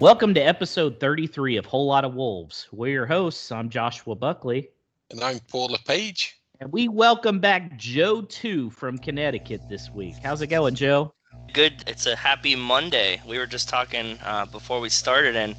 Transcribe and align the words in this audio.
Welcome 0.00 0.32
to 0.34 0.40
episode 0.40 1.00
33 1.00 1.56
of 1.56 1.66
Whole 1.66 1.86
Lot 1.86 2.04
of 2.04 2.14
Wolves. 2.14 2.68
We're 2.70 2.92
your 2.92 3.06
hosts. 3.06 3.50
I'm 3.50 3.68
Joshua 3.68 4.14
Buckley. 4.14 4.68
And 5.10 5.20
I'm 5.20 5.40
Paul 5.50 5.70
LePage. 5.70 6.36
And 6.60 6.70
we 6.70 6.86
welcome 6.86 7.40
back 7.40 7.76
Joe 7.76 8.22
2 8.22 8.70
from 8.70 8.98
Connecticut 8.98 9.62
this 9.68 9.90
week. 9.90 10.14
How's 10.22 10.40
it 10.40 10.46
going, 10.46 10.76
Joe? 10.76 11.12
Good. 11.52 11.82
It's 11.88 12.06
a 12.06 12.14
happy 12.14 12.54
Monday. 12.54 13.20
We 13.26 13.38
were 13.38 13.46
just 13.48 13.68
talking 13.68 14.16
uh, 14.24 14.46
before 14.46 14.78
we 14.78 14.88
started, 14.88 15.34
and 15.34 15.56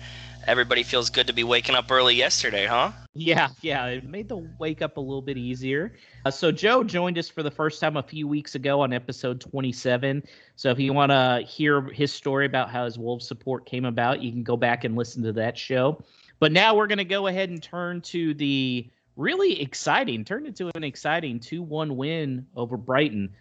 everybody 0.49 0.81
feels 0.81 1.11
good 1.11 1.27
to 1.27 1.33
be 1.33 1.43
waking 1.43 1.75
up 1.75 1.91
early 1.91 2.15
yesterday, 2.15 2.65
huh? 2.65 2.91
Yeah, 3.13 3.49
yeah. 3.61 3.85
It 3.85 4.09
made 4.09 4.27
the 4.27 4.37
wake 4.57 4.81
up 4.81 4.97
a 4.97 4.99
little 4.99 5.21
bit 5.21 5.37
easier. 5.37 5.93
Uh, 6.25 6.31
so, 6.31 6.51
Joe 6.51 6.83
joined 6.83 7.19
us 7.19 7.29
for 7.29 7.43
the 7.43 7.51
first 7.51 7.79
time 7.79 7.97
a 7.97 8.03
few 8.03 8.27
weeks 8.27 8.55
ago 8.55 8.81
on 8.81 8.91
episode 8.91 9.39
27. 9.39 10.23
So, 10.55 10.71
if 10.71 10.79
you 10.79 10.91
want 10.91 11.11
to 11.11 11.43
hear 11.47 11.81
his 11.81 12.11
story 12.11 12.47
about 12.47 12.71
how 12.71 12.85
his 12.85 12.97
Wolves 12.97 13.27
support 13.27 13.67
came 13.67 13.85
about, 13.85 14.23
you 14.23 14.31
can 14.31 14.43
go 14.43 14.57
back 14.57 14.83
and 14.83 14.95
listen 14.95 15.21
to 15.23 15.33
that 15.33 15.55
show. 15.55 16.03
But 16.39 16.51
now 16.51 16.75
we're 16.75 16.87
going 16.87 16.97
to 16.97 17.05
go 17.05 17.27
ahead 17.27 17.49
and 17.49 17.61
turn 17.61 18.01
to 18.01 18.33
the 18.33 18.89
really 19.17 19.61
exciting, 19.61 20.25
turned 20.25 20.47
into 20.47 20.71
an 20.73 20.83
exciting 20.83 21.39
2 21.39 21.61
1 21.61 21.95
win 21.95 22.47
over 22.55 22.75
Brighton. 22.75 23.35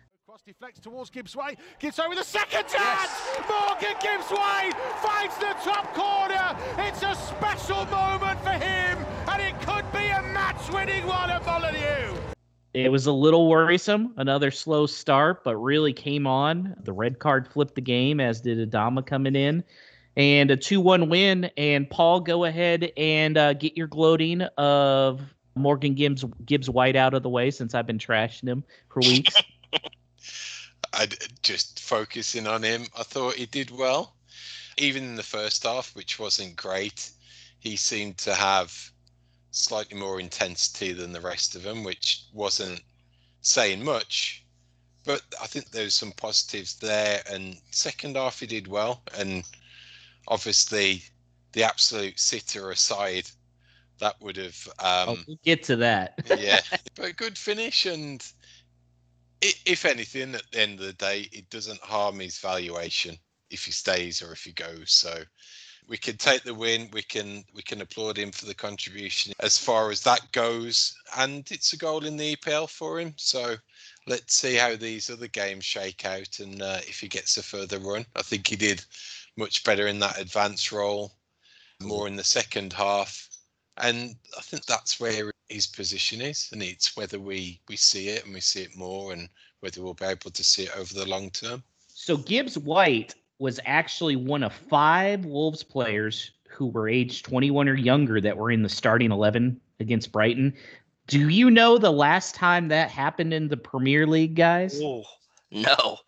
Cross 0.48 0.54
deflects 0.54 0.80
towards 0.80 1.10
Gibbs 1.10 1.36
White. 1.36 1.58
Gibbs 1.78 2.00
with 2.08 2.18
a 2.18 2.24
second 2.24 2.66
chance. 2.68 2.72
Yes. 2.72 3.40
Morgan 3.48 3.96
Gibbs 4.00 4.30
White 4.30 4.72
finds 5.02 5.36
the 5.36 5.54
top 5.62 5.92
corner. 5.94 6.56
It's 6.78 7.02
a 7.02 7.14
special 7.14 7.84
moment 7.86 8.40
for 8.40 8.50
him, 8.50 8.98
and 9.28 9.42
it 9.42 9.60
could 9.60 9.90
be 9.92 10.08
a 10.08 10.22
match 10.22 10.70
winning 10.72 11.06
one 11.06 11.30
at 11.30 11.44
Molineux. 11.44 12.14
It 12.72 12.90
was 12.90 13.06
a 13.06 13.12
little 13.12 13.48
worrisome, 13.48 14.14
another 14.16 14.50
slow 14.50 14.86
start, 14.86 15.44
but 15.44 15.56
really 15.56 15.92
came 15.92 16.26
on. 16.26 16.74
The 16.84 16.92
red 16.92 17.18
card 17.18 17.48
flipped 17.48 17.74
the 17.74 17.80
game, 17.82 18.20
as 18.20 18.40
did 18.40 18.70
Adama 18.70 19.04
coming 19.04 19.36
in. 19.36 19.64
And 20.16 20.50
a 20.50 20.56
2 20.56 20.80
1 20.80 21.08
win. 21.10 21.50
And 21.56 21.88
Paul, 21.90 22.20
go 22.20 22.44
ahead 22.44 22.90
and 22.96 23.36
uh, 23.36 23.52
get 23.52 23.76
your 23.76 23.86
gloating 23.86 24.42
of 24.56 25.20
Morgan 25.54 25.94
Gibbs 25.94 26.24
Gibbs 26.46 26.70
White 26.70 26.96
out 26.96 27.14
of 27.14 27.22
the 27.22 27.28
way 27.28 27.50
since 27.50 27.74
I've 27.74 27.86
been 27.86 27.98
trashing 27.98 28.48
him 28.48 28.64
for 28.88 29.00
weeks. 29.00 29.34
I 30.92 31.08
just 31.42 31.80
focusing 31.80 32.46
on 32.46 32.62
him. 32.62 32.86
I 32.96 33.02
thought 33.02 33.34
he 33.34 33.46
did 33.46 33.70
well, 33.70 34.14
even 34.76 35.04
in 35.04 35.16
the 35.16 35.22
first 35.22 35.64
half, 35.64 35.94
which 35.94 36.18
wasn't 36.18 36.56
great. 36.56 37.10
He 37.60 37.76
seemed 37.76 38.18
to 38.18 38.34
have 38.34 38.90
slightly 39.50 39.98
more 39.98 40.20
intensity 40.20 40.92
than 40.92 41.12
the 41.12 41.20
rest 41.20 41.54
of 41.56 41.62
them, 41.62 41.84
which 41.84 42.24
wasn't 42.32 42.80
saying 43.42 43.84
much. 43.84 44.44
But 45.04 45.22
I 45.40 45.46
think 45.46 45.70
there's 45.70 45.94
some 45.94 46.12
positives 46.12 46.74
there. 46.74 47.22
And 47.30 47.58
second 47.70 48.16
half, 48.16 48.40
he 48.40 48.46
did 48.46 48.68
well. 48.68 49.02
And 49.16 49.44
obviously, 50.26 51.02
the 51.52 51.64
absolute 51.64 52.20
sitter 52.20 52.70
aside, 52.70 53.30
that 53.98 54.20
would 54.20 54.36
have. 54.36 54.68
Um, 54.78 55.08
oh, 55.08 55.18
we'll 55.26 55.38
get 55.44 55.62
to 55.64 55.76
that. 55.76 56.14
yeah, 56.38 56.60
but 56.94 57.16
good 57.16 57.36
finish, 57.36 57.86
and 57.86 58.24
if 59.40 59.84
anything, 59.84 60.34
at 60.34 60.50
the 60.50 60.60
end 60.60 60.80
of 60.80 60.86
the 60.86 60.92
day, 60.94 61.28
it 61.32 61.48
doesn't 61.50 61.80
harm 61.80 62.20
his 62.20 62.38
valuation 62.38 63.16
if 63.50 63.64
he 63.64 63.72
stays 63.72 64.22
or 64.22 64.32
if 64.32 64.44
he 64.44 64.52
goes. 64.52 64.92
So 64.92 65.22
we 65.88 65.96
can 65.96 66.16
take 66.16 66.42
the 66.42 66.54
win. 66.54 66.88
We 66.92 67.02
can 67.02 67.44
we 67.54 67.62
can 67.62 67.80
applaud 67.80 68.18
him 68.18 68.30
for 68.30 68.46
the 68.46 68.54
contribution 68.54 69.32
as 69.40 69.56
far 69.56 69.90
as 69.90 70.02
that 70.02 70.32
goes, 70.32 70.94
and 71.16 71.50
it's 71.50 71.72
a 71.72 71.78
goal 71.78 72.04
in 72.04 72.16
the 72.16 72.36
EPL 72.36 72.68
for 72.68 73.00
him. 73.00 73.14
So 73.16 73.56
let's 74.06 74.34
see 74.34 74.54
how 74.54 74.76
these 74.76 75.10
other 75.10 75.28
games 75.28 75.64
shake 75.64 76.04
out 76.04 76.38
and 76.40 76.60
uh, 76.60 76.80
if 76.82 77.00
he 77.00 77.08
gets 77.08 77.36
a 77.38 77.42
further 77.42 77.78
run. 77.78 78.06
I 78.16 78.22
think 78.22 78.46
he 78.46 78.56
did 78.56 78.84
much 79.36 79.64
better 79.64 79.86
in 79.86 79.98
that 80.00 80.20
advanced 80.20 80.72
role, 80.72 81.12
more 81.80 82.06
in 82.06 82.16
the 82.16 82.24
second 82.24 82.72
half 82.72 83.27
and 83.80 84.16
I 84.36 84.40
think 84.40 84.66
that's 84.66 85.00
where 85.00 85.32
his 85.48 85.66
position 85.66 86.20
is, 86.20 86.48
and 86.52 86.62
it's 86.62 86.96
whether 86.96 87.18
we 87.18 87.60
we 87.68 87.76
see 87.76 88.08
it 88.08 88.24
and 88.24 88.34
we 88.34 88.40
see 88.40 88.62
it 88.62 88.76
more, 88.76 89.12
and 89.12 89.28
whether 89.60 89.82
we'll 89.82 89.94
be 89.94 90.04
able 90.04 90.30
to 90.30 90.44
see 90.44 90.64
it 90.64 90.76
over 90.76 90.94
the 90.94 91.08
long 91.08 91.30
term. 91.30 91.62
So 91.88 92.16
Gibbs 92.16 92.56
White 92.56 93.14
was 93.38 93.60
actually 93.64 94.16
one 94.16 94.42
of 94.42 94.52
five 94.52 95.24
Wolves 95.24 95.62
players 95.62 96.32
who 96.48 96.66
were 96.66 96.88
aged 96.88 97.24
21 97.24 97.68
or 97.68 97.74
younger 97.74 98.20
that 98.20 98.36
were 98.36 98.50
in 98.50 98.62
the 98.62 98.68
starting 98.68 99.12
11 99.12 99.60
against 99.80 100.10
Brighton. 100.12 100.54
Do 101.06 101.28
you 101.28 101.50
know 101.50 101.78
the 101.78 101.92
last 101.92 102.34
time 102.34 102.68
that 102.68 102.90
happened 102.90 103.32
in 103.32 103.48
the 103.48 103.56
Premier 103.56 104.06
League, 104.06 104.34
guys? 104.34 104.80
Oh, 104.82 105.04
no, 105.50 105.98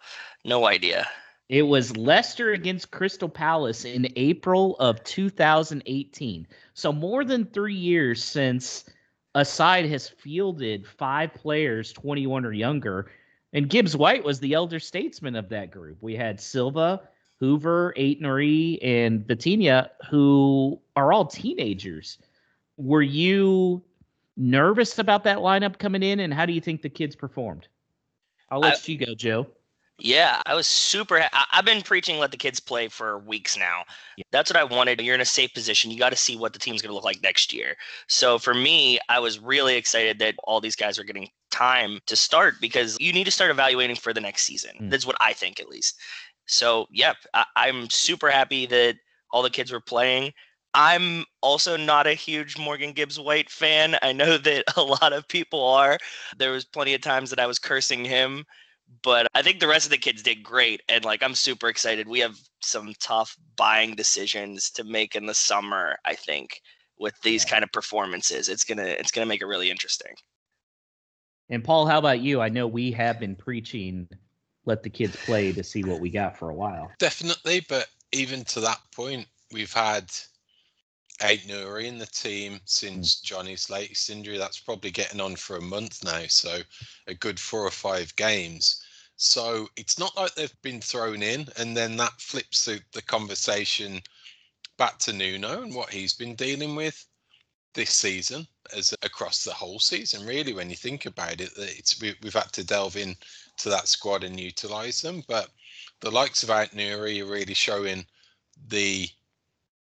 no 0.44 0.66
idea. 0.66 1.08
It 1.50 1.62
was 1.62 1.96
Leicester 1.96 2.52
against 2.52 2.92
Crystal 2.92 3.28
Palace 3.28 3.84
in 3.84 4.06
April 4.14 4.76
of 4.78 5.02
2018. 5.02 6.46
So 6.74 6.92
more 6.92 7.24
than 7.24 7.44
three 7.44 7.74
years 7.74 8.22
since 8.22 8.84
a 9.34 9.44
side 9.44 9.86
has 9.86 10.08
fielded 10.08 10.86
five 10.86 11.34
players 11.34 11.92
21 11.92 12.44
or 12.44 12.52
younger. 12.52 13.10
And 13.52 13.68
Gibbs 13.68 13.96
White 13.96 14.22
was 14.22 14.38
the 14.38 14.54
elder 14.54 14.78
statesman 14.78 15.34
of 15.34 15.48
that 15.48 15.72
group. 15.72 15.98
We 16.00 16.14
had 16.14 16.40
Silva, 16.40 17.00
Hoever, 17.40 17.94
Ait-Nouri, 17.96 18.78
and 18.80 19.26
Vitinha, 19.26 19.88
who 20.08 20.80
are 20.94 21.12
all 21.12 21.26
teenagers. 21.26 22.18
Were 22.76 23.02
you 23.02 23.82
nervous 24.36 25.00
about 25.00 25.24
that 25.24 25.38
lineup 25.38 25.80
coming 25.80 26.04
in, 26.04 26.20
and 26.20 26.32
how 26.32 26.46
do 26.46 26.52
you 26.52 26.60
think 26.60 26.80
the 26.80 26.88
kids 26.88 27.16
performed? 27.16 27.66
I'll 28.50 28.60
let 28.60 28.74
I, 28.74 28.78
you 28.84 28.98
go, 29.04 29.16
Joe. 29.16 29.48
Yeah, 30.00 30.40
I 30.46 30.54
was 30.54 30.66
super. 30.66 31.18
I, 31.20 31.44
have 31.50 31.64
been 31.64 31.82
preaching 31.82 32.18
let 32.18 32.30
the 32.30 32.36
kids 32.36 32.58
play 32.58 32.88
for 32.88 33.18
weeks 33.18 33.56
now. 33.56 33.82
That's 34.32 34.50
what 34.50 34.58
I 34.58 34.64
wanted. 34.64 35.00
You're 35.00 35.14
in 35.14 35.20
a 35.20 35.26
safe 35.26 35.52
position. 35.52 35.90
You 35.90 35.98
got 35.98 36.10
to 36.10 36.16
see 36.16 36.36
what 36.36 36.52
the 36.52 36.58
team's 36.58 36.82
going 36.82 36.90
to 36.90 36.94
look 36.94 37.04
like 37.04 37.22
next 37.22 37.52
year. 37.52 37.76
So 38.08 38.38
for 38.38 38.54
me, 38.54 38.98
I 39.08 39.18
was 39.18 39.38
really 39.38 39.76
excited 39.76 40.18
that 40.18 40.34
all 40.44 40.60
these 40.60 40.76
guys 40.76 40.98
are 40.98 41.04
getting 41.04 41.28
time 41.50 42.00
to 42.06 42.16
start 42.16 42.54
because 42.60 42.96
you 42.98 43.12
need 43.12 43.24
to 43.24 43.30
start 43.30 43.50
evaluating 43.50 43.96
for 43.96 44.12
the 44.12 44.20
next 44.20 44.44
season. 44.44 44.72
Mm. 44.80 44.90
That's 44.90 45.06
what 45.06 45.16
I 45.20 45.32
think, 45.32 45.60
at 45.60 45.68
least. 45.68 45.96
So, 46.46 46.86
yep, 46.90 47.16
I, 47.34 47.44
I'm 47.56 47.88
super 47.90 48.30
happy 48.30 48.66
that 48.66 48.96
all 49.32 49.42
the 49.42 49.50
kids 49.50 49.70
were 49.70 49.80
playing. 49.80 50.32
I'm 50.72 51.24
also 51.42 51.76
not 51.76 52.06
a 52.06 52.14
huge 52.14 52.56
Morgan 52.56 52.92
Gibbs 52.92 53.18
White 53.18 53.50
fan. 53.50 53.96
I 54.02 54.12
know 54.12 54.38
that 54.38 54.64
a 54.76 54.82
lot 54.82 55.12
of 55.12 55.28
people 55.28 55.64
are. 55.64 55.98
There 56.38 56.52
was 56.52 56.64
plenty 56.64 56.94
of 56.94 57.00
times 57.00 57.30
that 57.30 57.40
I 57.40 57.46
was 57.46 57.58
cursing 57.58 58.04
him 58.04 58.44
but 59.02 59.26
I 59.34 59.42
think 59.42 59.60
the 59.60 59.68
rest 59.68 59.86
of 59.86 59.90
the 59.90 59.98
kids 59.98 60.22
did 60.22 60.42
great. 60.42 60.82
And 60.88 61.04
like, 61.04 61.22
I'm 61.22 61.34
super 61.34 61.68
excited. 61.68 62.08
We 62.08 62.20
have 62.20 62.38
some 62.60 62.92
tough 63.00 63.36
buying 63.56 63.94
decisions 63.94 64.70
to 64.72 64.84
make 64.84 65.14
in 65.14 65.26
the 65.26 65.34
summer, 65.34 65.96
I 66.04 66.14
think, 66.14 66.60
with 66.98 67.14
these 67.22 67.44
kind 67.44 67.64
of 67.64 67.72
performances. 67.72 68.48
It's 68.48 68.64
going 68.64 68.78
to, 68.78 68.98
it's 68.98 69.10
going 69.10 69.24
to 69.24 69.28
make 69.28 69.40
it 69.40 69.46
really 69.46 69.70
interesting. 69.70 70.14
And 71.48 71.64
Paul, 71.64 71.86
how 71.86 71.98
about 71.98 72.20
you? 72.20 72.40
I 72.40 72.48
know 72.48 72.66
we 72.66 72.92
have 72.92 73.18
been 73.18 73.34
preaching 73.34 74.08
let 74.66 74.82
the 74.82 74.90
kids 74.90 75.16
play 75.24 75.52
to 75.52 75.64
see 75.64 75.82
what 75.82 76.00
we 76.00 76.10
got 76.10 76.36
for 76.36 76.50
a 76.50 76.54
while. 76.54 76.90
Definitely. 76.98 77.64
But 77.68 77.88
even 78.12 78.44
to 78.46 78.60
that 78.60 78.78
point, 78.94 79.26
we've 79.52 79.72
had 79.72 80.10
Ait-Nouri 81.22 81.86
in 81.86 81.98
the 81.98 82.06
team 82.06 82.60
since 82.64 83.16
mm. 83.16 83.22
Johnny's 83.22 83.70
latest 83.70 84.10
injury. 84.10 84.38
That's 84.38 84.60
probably 84.60 84.90
getting 84.90 85.20
on 85.20 85.36
for 85.36 85.56
a 85.56 85.62
month 85.62 86.04
now. 86.04 86.22
So 86.28 86.60
a 87.06 87.14
good 87.14 87.38
four 87.38 87.64
or 87.66 87.70
five 87.70 88.14
games. 88.16 88.82
So 89.16 89.68
it's 89.76 89.98
not 89.98 90.16
like 90.16 90.34
they've 90.34 90.62
been 90.62 90.80
thrown 90.80 91.22
in, 91.22 91.46
and 91.58 91.76
then 91.76 91.96
that 91.98 92.18
flips 92.20 92.64
the, 92.64 92.80
the 92.92 93.02
conversation 93.02 94.00
back 94.78 94.98
to 95.00 95.12
Nuno 95.12 95.62
and 95.62 95.74
what 95.74 95.90
he's 95.90 96.14
been 96.14 96.34
dealing 96.34 96.74
with 96.74 97.06
this 97.74 97.90
season, 97.90 98.46
as 98.74 98.94
across 99.02 99.44
the 99.44 99.52
whole 99.52 99.78
season. 99.78 100.26
Really, 100.26 100.54
when 100.54 100.70
you 100.70 100.76
think 100.76 101.04
about 101.04 101.40
it, 101.40 101.50
it's 101.56 102.00
we, 102.00 102.14
have 102.24 102.34
had 102.34 102.52
to 102.52 102.64
delve 102.64 102.96
in 102.96 103.14
to 103.58 103.68
that 103.68 103.88
squad 103.88 104.24
and 104.24 104.40
utilize 104.40 105.02
them. 105.02 105.22
But 105.28 105.50
the 106.00 106.10
likes 106.10 106.42
of 106.42 106.50
Ait-Nouri 106.50 107.20
are 107.22 107.30
really 107.30 107.54
showing 107.54 108.06
the 108.68 109.06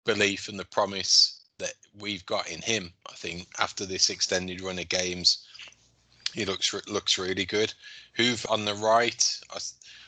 belief 0.03 0.48
and 0.48 0.59
the 0.59 0.65
promise 0.65 1.42
that 1.57 1.74
we've 2.00 2.25
got 2.25 2.50
in 2.50 2.62
him. 2.62 2.92
I 3.09 3.13
think 3.13 3.48
after 3.59 3.86
this 3.86 4.09
extended 4.09 4.62
run 4.62 4.80
of 4.80 4.89
games, 4.89 5.45
he 6.33 6.45
looks 6.45 6.74
looks 6.88 7.18
really 7.18 7.45
good. 7.45 7.74
Hoever 8.18 8.48
on 8.50 8.65
the 8.65 8.75
right, 8.75 9.39
I, 9.51 9.59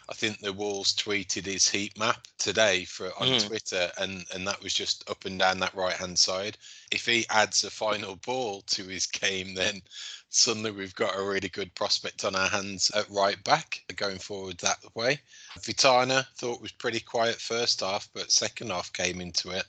I 0.09 0.13
think 0.13 0.39
the 0.39 0.53
Wolves 0.53 0.95
tweeted 0.95 1.45
his 1.45 1.69
heat 1.69 1.97
map 1.97 2.27
today 2.37 2.85
for 2.85 3.07
on 3.19 3.27
mm. 3.27 3.47
Twitter, 3.47 3.91
and 3.97 4.25
and 4.33 4.47
that 4.47 4.63
was 4.63 4.73
just 4.73 5.09
up 5.09 5.25
and 5.25 5.37
down 5.37 5.59
that 5.59 5.75
right 5.75 5.95
hand 5.95 6.17
side. 6.17 6.57
If 6.91 7.05
he 7.05 7.25
adds 7.29 7.63
a 7.63 7.69
final 7.69 8.15
ball 8.15 8.61
to 8.67 8.85
his 8.85 9.05
game, 9.05 9.53
then 9.53 9.81
suddenly 10.29 10.71
we've 10.71 10.95
got 10.95 11.17
a 11.17 11.23
really 11.23 11.49
good 11.49 11.75
prospect 11.75 12.25
on 12.25 12.35
our 12.35 12.49
hands 12.49 12.89
at 12.91 13.09
right 13.09 13.41
back 13.43 13.83
going 13.95 14.17
forward 14.17 14.57
that 14.59 14.79
way. 14.95 15.19
Vitinha 15.59 16.25
thought 16.37 16.61
was 16.61 16.71
pretty 16.71 16.99
quiet 16.99 17.39
first 17.39 17.81
half, 17.81 18.09
but 18.13 18.31
second 18.31 18.71
half 18.71 18.91
came 18.93 19.21
into 19.21 19.51
it 19.51 19.65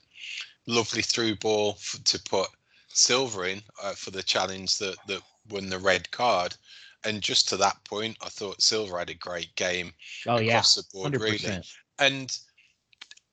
lovely 0.67 1.03
through 1.03 1.37
ball 1.37 1.75
for, 1.75 1.99
to 1.99 2.23
put 2.23 2.49
Silva 2.89 3.43
in 3.43 3.63
uh, 3.83 3.93
for 3.93 4.11
the 4.11 4.23
challenge 4.23 4.79
that 4.79 4.97
that 5.07 5.23
won 5.51 5.69
the 5.69 5.79
red 5.79 6.11
card. 6.11 6.55
And 7.05 7.21
just 7.21 7.49
to 7.51 7.57
that 7.59 7.77
point, 7.85 8.17
I 8.23 8.29
thought 8.29 8.63
Silva 8.63 8.99
had 8.99 9.11
a 9.11 9.15
great 9.15 9.55
game 9.57 9.93
oh, 10.27 10.37
across 10.37 10.77
yeah. 10.77 10.83
the 10.83 10.85
board, 10.93 11.13
100%. 11.13 11.21
really. 11.21 11.63
And 11.99 12.39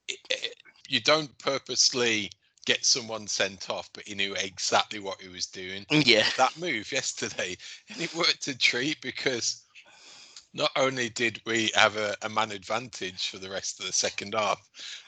it, 0.09 0.19
it, 0.29 0.55
you 0.89 0.99
don't 0.99 1.35
purposely 1.37 2.29
get 2.65 2.85
someone 2.85 3.27
sent 3.27 3.69
off, 3.69 3.89
but 3.93 4.05
he 4.05 4.13
knew 4.13 4.33
exactly 4.35 4.99
what 4.99 5.21
he 5.21 5.29
was 5.29 5.45
doing. 5.45 5.85
Yeah. 5.89 6.25
That 6.37 6.57
move 6.59 6.91
yesterday, 6.91 7.55
and 7.89 8.01
it 8.01 8.13
worked 8.13 8.47
a 8.47 8.57
treat 8.57 8.99
because 9.01 9.63
not 10.53 10.71
only 10.75 11.09
did 11.09 11.41
we 11.45 11.71
have 11.75 11.95
a, 11.95 12.15
a, 12.23 12.29
man 12.29 12.51
advantage 12.51 13.29
for 13.29 13.37
the 13.37 13.49
rest 13.49 13.79
of 13.79 13.85
the 13.85 13.93
second 13.93 14.33
half, 14.33 14.59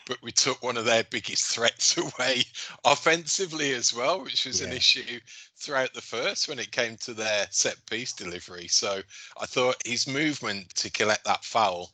but 0.06 0.18
we 0.22 0.32
took 0.32 0.62
one 0.64 0.78
of 0.78 0.86
their 0.86 1.04
biggest 1.04 1.46
threats 1.54 1.98
away 1.98 2.44
offensively 2.86 3.74
as 3.74 3.94
well, 3.94 4.24
which 4.24 4.46
was 4.46 4.62
yeah. 4.62 4.68
an 4.68 4.74
issue 4.74 5.20
throughout 5.58 5.94
the 5.94 6.02
first 6.02 6.48
when 6.48 6.60
it 6.60 6.72
came 6.72 6.96
to 6.98 7.14
their 7.14 7.48
set 7.50 7.76
piece 7.88 8.14
delivery. 8.14 8.68
So 8.68 9.02
I 9.40 9.46
thought 9.46 9.86
his 9.86 10.08
movement 10.08 10.74
to 10.76 10.90
collect 10.90 11.26
that 11.26 11.44
foul, 11.44 11.92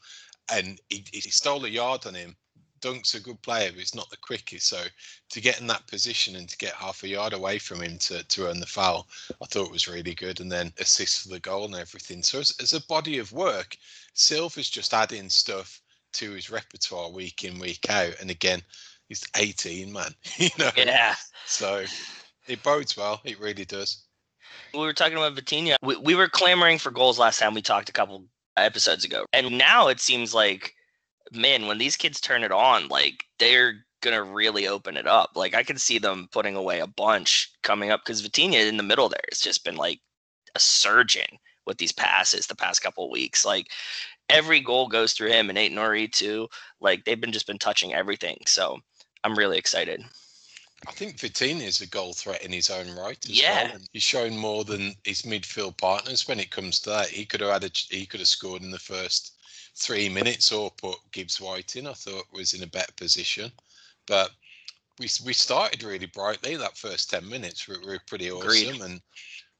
and 0.52 0.80
he, 0.90 1.04
he 1.12 1.22
stole 1.22 1.66
a 1.66 1.69
yard 1.69 2.06
on 2.06 2.16
him 2.16 2.36
Dunk's 2.81 3.16
a 3.16 3.20
good 3.20 3.42
player, 3.42 3.70
but 3.72 3.80
he's 3.80 3.96
not 3.96 4.10
the 4.10 4.18
quickest. 4.18 4.68
So 4.68 4.84
to 5.30 5.42
get 5.42 5.60
in 5.60 5.68
that 5.68 5.88
position 5.88 6.36
and 6.36 6.48
to 6.50 6.58
get 6.58 6.74
half 6.74 7.04
a 7.04 7.08
yard 7.08 7.34
away 7.34 7.60
from 7.60 7.81
him 7.81 7.98
to, 8.00 8.24
to 8.24 8.48
earn 8.48 8.60
the 8.60 8.66
foul, 8.66 9.08
I 9.42 9.46
thought 9.46 9.72
was 9.72 9.88
really 9.88 10.16
good. 10.16 10.40
And 10.40 10.52
then 10.52 10.74
assist 10.80 11.24
for 11.24 11.30
the 11.30 11.40
goal 11.40 11.66
and 11.66 11.76
everything. 11.76 12.24
So 12.24 12.40
as, 12.40 12.54
as 12.62 12.74
a 12.74 12.86
body 12.88 13.18
of 13.20 13.31
work, 13.31 13.78
Silva's 14.14 14.70
just 14.70 14.94
adding 14.94 15.30
stuff 15.30 15.81
to 16.14 16.31
his 16.31 16.50
repertoire 16.50 17.12
week 17.12 17.44
in, 17.44 17.60
week 17.60 17.90
out. 17.90 18.16
And 18.20 18.30
again, 18.30 18.62
he's 19.08 19.26
18, 19.36 19.92
man. 19.92 20.14
you 20.38 20.50
know? 20.58 20.72
Yeah. 20.76 21.16
So 21.46 21.86
it 22.48 22.64
bodes 22.64 22.98
well. 22.98 23.22
It 23.24 23.40
really 23.40 23.66
does. 23.66 24.04
We 24.74 24.80
were 24.80 24.94
talking 24.94 25.18
about 25.18 25.36
Vitinha. 25.36 25.76
We, 25.81 25.96
we 25.98 26.16
were 26.16 26.28
clamoring 26.28 26.80
for 26.80 26.92
goals 26.92 27.20
last 27.20 27.40
time 27.40 27.54
we 27.54 27.62
talked 27.62 27.90
a 27.90 27.94
couple 27.94 28.26
episodes 28.58 29.04
ago. 29.06 29.26
And 29.34 29.58
now 29.58 29.88
it 29.88 30.00
seems 30.00 30.34
like 30.34 30.76
man, 31.31 31.68
when 31.68 31.77
these 31.77 31.95
kids 31.95 32.19
turn 32.19 32.44
it 32.44 32.51
on, 32.51 32.88
like 32.88 33.25
they're 33.38 33.86
gonna 34.01 34.24
really 34.24 34.68
open 34.68 34.98
it 34.98 35.07
up. 35.07 35.31
Like 35.36 35.54
I 35.54 35.63
can 35.63 35.77
see 35.77 36.00
them 36.00 36.30
putting 36.31 36.56
away 36.56 36.80
a 36.80 36.88
bunch 36.88 37.51
coming 37.63 37.92
up 37.92 38.01
because 38.06 38.25
Vitinha 38.25 38.68
in 38.68 38.77
the 38.77 38.83
middle 38.83 39.10
there 39.10 39.21
has 39.31 39.39
just 39.39 39.63
been 39.63 39.75
like 39.75 40.00
a 40.56 40.60
surgeon 40.60 41.38
with 41.66 41.77
these 41.77 41.92
passes 41.92 42.48
the 42.48 42.56
past 42.56 42.81
couple 42.81 43.06
of 43.06 43.12
weeks. 43.12 43.45
Like 43.45 43.68
every 44.30 44.60
goal 44.60 44.88
goes 44.88 45.13
through 45.13 45.30
him 45.30 45.50
and 45.50 45.57
Ait-Nouri 45.57 46.12
too. 46.12 46.48
Like 46.80 47.06
they've 47.06 47.19
been 47.19 47.31
just 47.31 47.48
been 47.48 47.60
touching 47.60 47.94
everything. 47.94 48.38
So 48.45 48.80
I'm 49.24 49.38
really 49.38 49.57
excited. 49.57 50.04
I 50.88 50.92
think 50.92 51.18
Vitinha 51.18 51.63
is 51.63 51.81
a 51.81 51.88
goal 51.88 52.13
threat 52.13 52.42
in 52.42 52.54
his 52.54 52.69
own 52.69 52.95
right 52.95 53.18
as 53.25 53.42
yeah. 53.42 53.63
well. 53.63 53.74
And 53.75 53.89
he's 53.92 54.04
shown 54.04 54.38
more 54.38 54.63
than 54.63 54.95
his 55.04 55.24
midfield 55.24 55.77
partners 55.77 56.27
when 56.27 56.39
it 56.39 56.51
comes 56.51 56.80
to 56.81 56.89
that. 56.92 57.07
He 57.07 57.25
could 57.25 57.42
have 57.42 57.51
had 57.51 57.63
a, 57.66 57.71
he 57.89 58.06
could 58.06 58.21
have 58.21 58.30
scored 58.30 58.62
in 58.62 58.71
the 58.71 58.80
first 58.80 59.33
three 59.80 60.10
minutes 60.10 60.52
or 60.52 60.72
put 60.72 60.98
Gibbs 61.12 61.40
White 61.40 61.76
in, 61.76 61.88
I 61.88 61.94
thought 61.94 62.26
was 62.34 62.54
in 62.54 62.64
a 62.64 62.68
better 62.68 62.92
position. 62.94 63.52
But 64.06 64.31
we 65.00 65.10
we 65.26 65.34
started 65.34 65.84
really 65.84 66.06
brightly 66.08 66.56
that 66.58 66.78
first 66.78 67.10
ten 67.10 67.28
minutes. 67.28 67.68
We 67.68 67.78
were 67.78 68.00
pretty 68.06 68.31
awesome, 68.31 68.50
Agreed. 68.50 68.81
and 68.81 69.02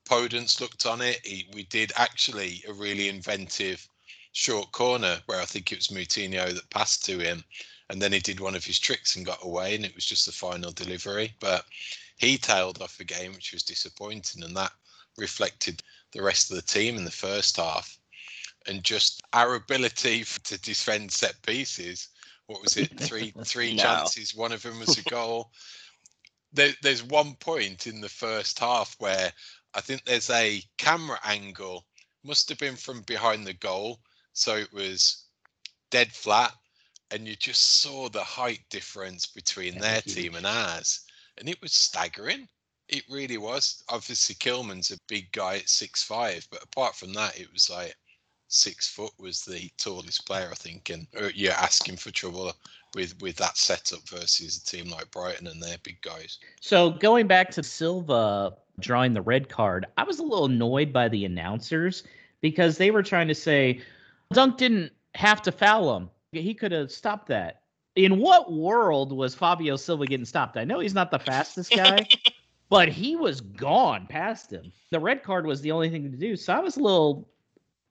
Podence 0.06 0.60
looked 0.60 0.86
on 0.86 1.02
it. 1.02 1.26
He, 1.26 1.48
we 1.54 1.64
did 1.64 1.94
actually 1.96 2.64
a 2.68 2.74
really 2.74 3.10
inventive 3.10 3.88
short 4.34 4.72
corner 4.72 5.22
where 5.28 5.40
I 5.40 5.46
think 5.46 5.72
it 5.72 5.78
was 5.78 5.88
Moutinho 5.88 6.54
that 6.54 6.70
passed 6.70 7.06
to 7.06 7.20
him, 7.20 7.44
and 7.90 8.02
then 8.02 8.12
he 8.12 8.20
did 8.20 8.40
one 8.40 8.56
of 8.56 8.66
his 8.66 8.80
tricks 8.80 9.16
and 9.16 9.26
got 9.26 9.44
away, 9.44 9.76
and 9.76 9.86
it 9.86 9.96
was 9.96 10.06
just 10.06 10.26
the 10.26 10.32
final 10.32 10.72
delivery. 10.72 11.34
But 11.40 11.66
he 12.18 12.38
tailed 12.38 12.82
off 12.82 12.98
the 12.98 13.04
game, 13.06 13.34
which 13.34 13.54
was 13.54 13.64
disappointing, 13.64 14.44
and 14.44 14.58
that 14.58 14.74
reflected 15.18 15.82
the 16.12 16.22
rest 16.22 16.50
of 16.50 16.56
the 16.56 16.62
team 16.64 16.98
in 16.98 17.06
the 17.06 17.12
first 17.12 17.58
half 17.58 17.99
and 18.68 18.84
just 18.84 19.22
our 19.34 19.56
ability 19.56 20.24
to 20.44 20.62
defend 20.62 21.12
set 21.12 21.42
pieces. 21.44 22.10
What 22.48 22.62
was 22.62 22.78
it? 22.78 23.00
Three 23.00 23.34
three 23.46 23.76
no. 23.76 23.84
chances. 23.84 24.36
One 24.36 24.52
of 24.52 24.64
them 24.64 24.80
was 24.80 24.98
a 24.98 25.04
goal. 25.04 25.52
There, 26.52 26.74
there's 26.82 27.04
one 27.04 27.36
point 27.36 27.86
in 27.86 28.02
the 28.02 28.10
first 28.10 28.58
half 28.60 28.96
where 29.00 29.32
I 29.76 29.82
think 29.82 30.04
there's 30.04 30.30
a 30.30 30.62
camera 30.78 31.20
angle. 31.24 31.86
Must 32.24 32.50
have 32.50 32.58
been 32.58 32.76
from 32.76 33.02
behind 33.04 33.46
the 33.46 33.54
goal, 33.54 34.00
so 34.34 34.56
it 34.58 34.74
was 34.74 35.26
dead 35.90 36.12
flat, 36.12 36.54
and 37.12 37.28
you 37.28 37.36
just 37.36 37.82
saw 37.82 38.10
the 38.10 38.24
height 38.24 38.62
difference 38.70 39.28
between 39.28 39.76
yeah, 39.76 39.82
their 39.82 40.02
team 40.02 40.36
and 40.36 40.46
ours, 40.46 41.02
and 41.38 41.48
it 41.48 41.62
was 41.62 41.74
staggering. 41.74 42.48
It 42.90 43.04
really 43.10 43.38
was. 43.38 43.84
Obviously, 43.90 44.36
Kilman's 44.36 44.92
a 44.92 44.98
big 45.08 45.32
guy 45.32 45.58
at 45.58 45.70
six 45.70 46.04
five, 46.04 46.48
but 46.52 46.64
apart 46.64 46.96
from 46.96 47.14
that, 47.14 47.40
it 47.40 47.52
was 47.54 47.70
like 47.70 47.96
six 48.50 48.88
foot 48.88 49.12
was 49.18 49.46
the 49.46 49.70
tallest 49.78 50.26
player, 50.26 50.50
I 50.52 50.56
think, 50.56 50.90
and 50.90 51.08
uh, 51.20 51.30
you're 51.34 51.54
asking 51.54 51.98
for 51.98 52.12
trouble 52.12 52.52
with 52.96 53.20
with 53.22 53.38
that 53.38 53.58
setup 53.58 54.08
versus 54.10 54.58
a 54.58 54.66
team 54.66 54.90
like 54.90 55.10
Brighton 55.12 55.48
and 55.48 55.62
their 55.62 55.78
big 55.84 56.02
guys. 56.02 56.40
So 56.60 56.92
going 56.92 57.28
back 57.28 57.52
to 57.52 57.64
Silva 57.64 58.58
drawing 58.80 59.14
the 59.14 59.22
red 59.22 59.48
card, 59.48 59.86
I 59.98 60.04
was 60.04 60.20
a 60.20 60.24
little 60.24 60.46
annoyed 60.46 60.92
by 60.92 61.08
the 61.08 61.26
announcers 61.26 62.04
because 62.42 62.78
they 62.78 62.92
were 62.92 63.04
trying 63.04 63.28
to 63.28 63.36
say 63.36 63.82
Dunk 64.34 64.58
didn't 64.58 64.92
have 65.16 65.42
to 65.44 65.52
foul 65.52 65.96
him; 65.96 66.10
he 66.32 66.54
could 66.54 66.72
have 66.72 66.92
stopped 66.92 67.28
that. 67.28 67.62
In 67.96 68.20
what 68.20 68.52
world 68.52 69.12
was 69.12 69.36
Fabio 69.36 69.76
Silva 69.76 70.06
getting 70.06 70.26
stopped? 70.26 70.58
I 70.58 70.64
know 70.64 70.80
he's 70.80 70.94
not 70.94 71.12
the 71.12 71.20
fastest 71.20 71.72
guy. 71.72 72.08
but 72.70 72.88
he 72.88 73.16
was 73.16 73.42
gone 73.42 74.06
past 74.08 74.54
him. 74.54 74.72
The 74.92 75.00
red 75.00 75.24
card 75.24 75.46
was 75.48 75.60
the 75.62 75.72
only 75.72 75.90
thing 75.90 76.10
to 76.12 76.18
do. 76.18 76.36
So 76.36 76.54
I 76.54 76.60
was 76.60 76.78
a 76.78 76.84
little 76.84 77.28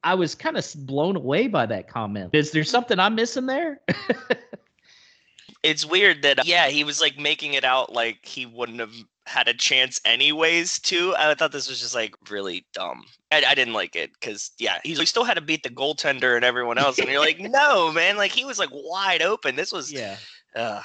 I 0.05 0.15
was 0.15 0.35
kind 0.35 0.57
of 0.57 0.67
blown 0.87 1.17
away 1.17 1.49
by 1.49 1.67
that 1.67 1.89
comment. 1.89 2.31
Is 2.33 2.53
there 2.53 2.65
something 2.65 2.99
I'm 2.99 3.15
missing 3.15 3.47
there? 3.47 3.81
it's 5.63 5.85
weird 5.85 6.23
that 6.23 6.47
yeah, 6.47 6.69
he 6.69 6.85
was 6.85 7.01
like 7.01 7.19
making 7.19 7.55
it 7.55 7.65
out 7.65 7.93
like 7.93 8.25
he 8.25 8.47
wouldn't 8.47 8.81
have 8.81 8.95
had 9.27 9.49
a 9.49 9.55
chance 9.55 10.01
anyways. 10.05 10.79
Too, 10.79 11.15
I 11.19 11.35
thought 11.35 11.53
this 11.53 11.69
was 11.69 11.81
just 11.81 11.95
like 11.95 12.15
really 12.31 12.65
dumb. 12.73 13.05
I, 13.33 13.43
I 13.47 13.55
didn't 13.55 13.75
like 13.75 13.97
it 13.97 14.13
because 14.13 14.53
yeah, 14.59 14.79
he 14.85 14.95
still 15.05 15.25
had 15.25 15.35
to 15.35 15.41
beat 15.41 15.63
the 15.63 15.71
goaltender 15.71 16.37
and 16.37 16.45
everyone 16.45 16.79
else, 16.79 16.99
and 16.99 17.09
you're 17.09 17.21
like, 17.21 17.41
no, 17.41 17.93
man, 17.93 18.17
like 18.17 18.33
he 18.33 18.45
was 18.45 18.59
like 18.59 18.71
wide 18.73 19.23
open. 19.23 19.57
This 19.57 19.73
was 19.73 19.93
yeah. 19.93 20.17
Uh, 20.55 20.81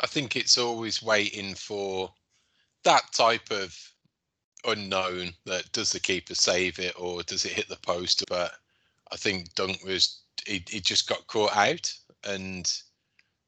I 0.00 0.06
think 0.06 0.34
it's 0.34 0.58
always 0.58 1.02
waiting 1.02 1.54
for 1.54 2.12
that 2.84 3.02
type 3.12 3.50
of 3.50 3.76
unknown 4.66 5.32
that 5.46 5.70
does 5.72 5.92
the 5.92 6.00
keeper 6.00 6.34
save 6.34 6.78
it 6.78 6.94
or 6.98 7.22
does 7.22 7.44
it 7.44 7.52
hit 7.52 7.68
the 7.68 7.76
post? 7.76 8.24
But 8.28 8.52
I 9.10 9.16
think 9.16 9.54
Dunk 9.54 9.84
was 9.84 10.20
he, 10.46 10.64
he 10.68 10.80
just 10.80 11.08
got 11.08 11.26
caught 11.26 11.56
out 11.56 11.92
and 12.24 12.70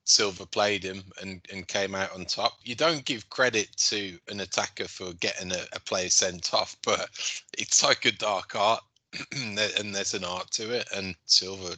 Silva 0.04 0.46
played 0.46 0.84
him 0.84 1.02
and, 1.20 1.40
and 1.52 1.66
came 1.66 1.94
out 1.94 2.14
on 2.14 2.24
top. 2.26 2.58
You 2.62 2.74
don't 2.74 3.04
give 3.04 3.30
credit 3.30 3.74
to 3.88 4.18
an 4.28 4.40
attacker 4.40 4.86
for 4.86 5.12
getting 5.14 5.52
a, 5.52 5.64
a 5.72 5.80
player 5.80 6.10
sent 6.10 6.52
off, 6.52 6.76
but 6.84 7.08
it's 7.56 7.82
like 7.82 8.04
a 8.04 8.12
dark 8.12 8.54
art 8.54 8.82
and 9.32 9.94
there's 9.94 10.14
an 10.14 10.24
art 10.24 10.50
to 10.52 10.72
it. 10.72 10.88
And 10.94 11.14
Silva 11.26 11.76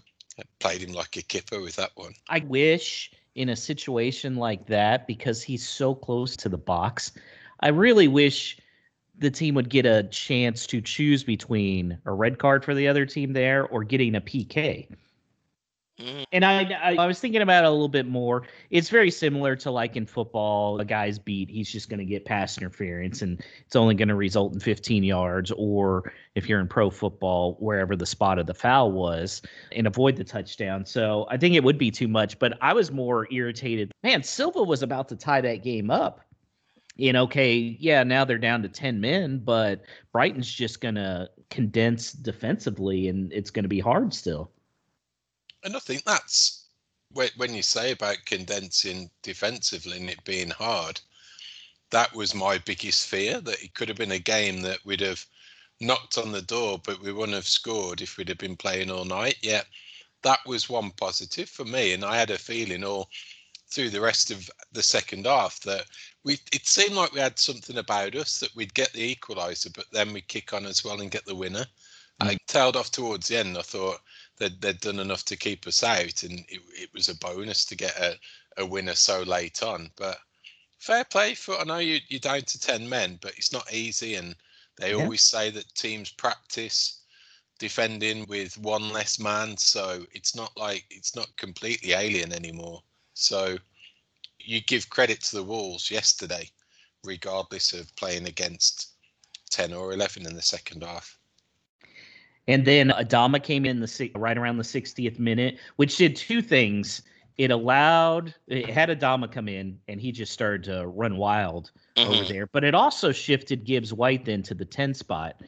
played 0.59 0.83
him 0.83 0.93
like 0.93 1.17
a 1.17 1.23
kipper 1.23 1.61
with 1.61 1.77
that 1.77 1.93
one. 1.95 2.15
I 2.29 2.41
wish 2.41 3.11
in 3.37 3.51
a 3.51 3.57
situation 3.57 4.37
like 4.37 4.67
that, 4.67 5.07
because 5.07 5.43
he's 5.43 5.67
so 5.67 5.95
close 5.95 6.37
to 6.39 6.49
the 6.49 6.59
box, 6.59 7.13
I 7.61 7.69
really 7.69 8.09
wish 8.09 8.59
the 9.19 9.31
team 9.31 9.55
would 9.55 9.71
get 9.71 9.87
a 9.87 10.05
chance 10.05 10.67
to 10.67 10.81
choose 10.81 11.25
between 11.25 11.99
a 12.05 12.13
red 12.13 12.39
card 12.39 12.65
for 12.65 12.75
the 12.75 12.89
other 12.89 13.07
team 13.07 13.33
there 13.33 13.67
or 13.67 13.85
getting 13.85 14.15
a 14.15 14.21
PK. 14.21 14.89
Mm. 15.99 16.25
And 16.33 16.45
I, 16.45 16.63
I, 16.75 16.97
I 16.99 17.07
was 17.07 17.21
thinking 17.21 17.41
about 17.41 17.65
it 17.65 17.69
a 17.69 17.71
little 17.71 17.89
bit 17.89 18.07
more. 18.07 18.43
It's 18.71 18.91
very 18.91 19.11
similar 19.11 19.57
to 19.57 19.71
like 19.71 19.97
in 19.97 20.05
football, 20.05 20.79
a 20.79 20.85
guy's 20.85 21.19
beat, 21.19 21.49
he's 21.49 21.71
just 21.71 21.89
going 21.89 22.01
to 22.01 22.05
get 22.05 22.27
pass 22.27 22.59
interference 22.59 23.23
and 23.23 23.43
it's 23.65 23.77
only 23.77 23.95
going 23.95 24.09
to 24.09 24.15
result 24.15 24.53
in 24.53 24.61
15 24.61 25.03
yards. 25.03 25.53
Or 25.57 26.13
if 26.35 26.49
you're 26.49 26.61
in 26.61 26.69
pro 26.69 26.91
football, 26.91 27.57
wherever 27.61 27.97
the 27.97 28.05
spot 28.05 28.39
of 28.39 28.47
the 28.47 28.55
foul 28.55 28.93
was, 28.93 29.41
and 29.73 29.87
avoid 29.87 30.17
the 30.17 30.25
touchdown. 30.25 30.85
So 30.85 31.27
I 31.31 31.39
think 31.39 31.55
it 31.55 31.65
would 31.65 31.79
be 31.79 31.91
too 31.91 32.09
much. 32.09 32.39
But 32.39 32.59
I 32.61 32.75
was 32.75 32.91
more 32.91 33.27
irritated. 33.33 33.93
Man, 34.03 34.23
Silva 34.23 34.63
was 34.63 34.83
about 34.83 35.09
to 35.09 35.17
tie 35.17 35.41
that 35.41 35.63
game 35.63 35.91
up 35.91 36.26
and 36.99 37.17
okay, 37.17 37.77
yeah, 37.79 38.03
now 38.03 38.25
they're 38.25 38.39
down 38.39 38.63
to 38.63 38.69
10 38.69 39.01
men, 39.01 39.39
but 39.39 39.83
Brighton's 40.13 40.51
just 40.51 40.81
going 40.81 40.95
to 40.95 41.31
condense 41.51 42.13
defensively 42.13 43.09
and 43.09 43.33
it's 43.33 43.51
going 43.51 43.65
to 43.65 43.69
be 43.69 43.81
hard 43.81 44.15
still. 44.15 44.51
And 45.65 45.77
I 45.77 45.79
think 45.81 46.05
that's 46.05 46.67
when 47.37 47.55
you 47.55 47.63
say 47.63 47.93
about 47.93 48.19
condensing 48.27 49.11
defensively 49.23 49.99
and 49.99 50.11
it 50.11 50.23
being 50.25 50.51
hard, 50.51 51.01
that 51.91 52.15
was 52.15 52.35
my 52.35 52.59
biggest 52.59 53.09
fear 53.09 53.41
that 53.41 53.63
it 53.63 53.75
could 53.75 53.89
have 53.89 53.97
been 53.97 54.13
a 54.13 54.19
game 54.19 54.63
that 54.63 54.85
we'd 54.85 55.01
have 55.01 55.25
knocked 55.81 56.19
on 56.19 56.33
the 56.33 56.43
door, 56.43 56.81
but 56.85 57.01
we 57.01 57.13
wouldn't 57.13 57.37
have 57.37 57.47
scored 57.47 58.01
if 58.01 58.17
we'd 58.17 58.29
have 58.29 58.39
been 58.39 58.57
playing 58.57 58.91
all 58.91 59.05
night. 59.05 59.37
Yet 59.43 59.67
that 60.23 60.41
was 60.47 60.69
one 60.69 60.91
positive 60.93 61.49
for 61.49 61.65
me. 61.65 61.93
And 61.93 62.05
I 62.05 62.17
had 62.17 62.31
a 62.31 62.39
feeling 62.39 62.85
all 62.85 63.09
through 63.69 63.91
the 63.91 64.01
rest 64.01 64.31
of 64.31 64.49
the 64.73 64.83
second 64.83 65.27
half 65.27 65.61
that 65.61 65.85
we 66.25 66.35
it 66.53 66.67
seemed 66.67 66.95
like 66.95 67.13
we 67.13 67.21
had 67.21 67.39
something 67.39 67.79
about 67.79 68.15
us 68.15 68.41
that 68.41 68.55
we'd 68.57 68.75
get 68.75 68.93
the 68.93 69.15
equaliser, 69.15 69.73
but 69.75 69.87
then 69.93 70.13
we 70.13 70.21
kick 70.21 70.53
on 70.53 70.67
as 70.67 70.85
well 70.85 71.01
and 71.01 71.11
get 71.11 71.25
the 71.27 71.35
winner. 71.35 71.67
Mm. 72.21 72.29
I 72.31 72.39
tailed 72.47 72.77
off 72.77 72.91
towards 72.91 73.29
the 73.29 73.37
end. 73.39 73.57
I 73.59 73.63
thought 73.63 74.01
that 74.39 74.61
they'd 74.61 74.81
done 74.81 75.01
enough 75.01 75.25
to 75.27 75.37
keep 75.37 75.67
us 75.67 75.83
out, 75.83 76.23
and 76.23 76.41
it, 76.49 76.61
it 76.75 76.91
was 76.95 77.09
a 77.09 77.17
bonus 77.17 77.65
to 77.67 77.77
get 77.77 77.97
a, 77.99 78.19
a 78.59 78.67
winner 78.67 78.95
so 78.95 79.23
late 79.23 79.63
on. 79.63 79.91
But 79.97 80.19
fair 80.79 81.05
play 81.05 81.35
for 81.35 81.59
I 81.59 81.65
know 81.65 81.79
you 81.79 82.01
you're 82.09 82.21
down 82.21 82.43
to 82.43 82.61
ten 82.61 82.89
men, 82.89 83.19
but 83.21 83.33
it's 83.37 83.53
not 83.53 83.73
easy, 83.73 84.15
and 84.15 84.37
they 84.79 84.95
Yeah. 84.95 85.05
always 85.05 85.23
say 85.23 85.51
that 85.51 85.75
teams 85.75 86.11
practice 86.11 87.03
defending 87.59 88.27
with 88.27 88.59
one 88.59 88.91
less 88.93 89.19
man, 89.19 89.57
so 89.57 90.07
it's 90.13 90.35
not 90.35 90.57
like 90.57 90.85
it's 90.91 91.17
not 91.17 91.37
completely 91.37 91.93
alien 91.93 92.33
anymore. 92.33 92.83
So 93.17 93.57
you 94.39 94.61
give 94.61 94.91
credit 94.91 95.23
to 95.23 95.37
the 95.37 95.43
Wolves 95.43 95.91
yesterday, 95.91 96.51
regardless 97.03 97.73
of 97.73 97.95
playing 97.97 98.29
against 98.29 98.91
ten 99.51 99.73
or 99.73 99.93
eleven 99.93 100.27
in 100.27 100.35
the 100.35 100.43
second 100.43 100.85
half. 100.85 101.19
And 102.47 102.65
then 102.65 102.91
Adama 102.91 103.43
came 103.43 103.65
in 103.65 103.81
the 103.81 104.11
right 104.15 104.37
around 104.37 104.59
the 104.59 104.63
60th 104.63 105.19
minute, 105.19 105.59
which 105.77 105.97
did 105.97 106.15
two 106.15 106.43
things. 106.43 107.03
It 107.39 107.51
allowed 107.51 108.35
it 108.47 108.69
had 108.69 108.91
Adama 108.91 109.33
come 109.33 109.49
in 109.49 109.81
and 109.89 110.01
he 110.01 110.13
just 110.13 110.33
started 110.33 110.63
to 110.65 110.87
run 110.87 111.17
wild 111.17 111.73
over 111.97 112.23
Mhm. 112.23 112.29
there. 112.29 112.47
But 112.47 112.65
it 112.65 112.75
also 112.75 113.13
shifted 113.13 113.65
Gibbs 113.65 113.93
White 113.95 114.27
then 114.27 114.43
to 114.45 114.55
the 114.55 114.65
10 114.65 114.95
spot. 114.95 115.41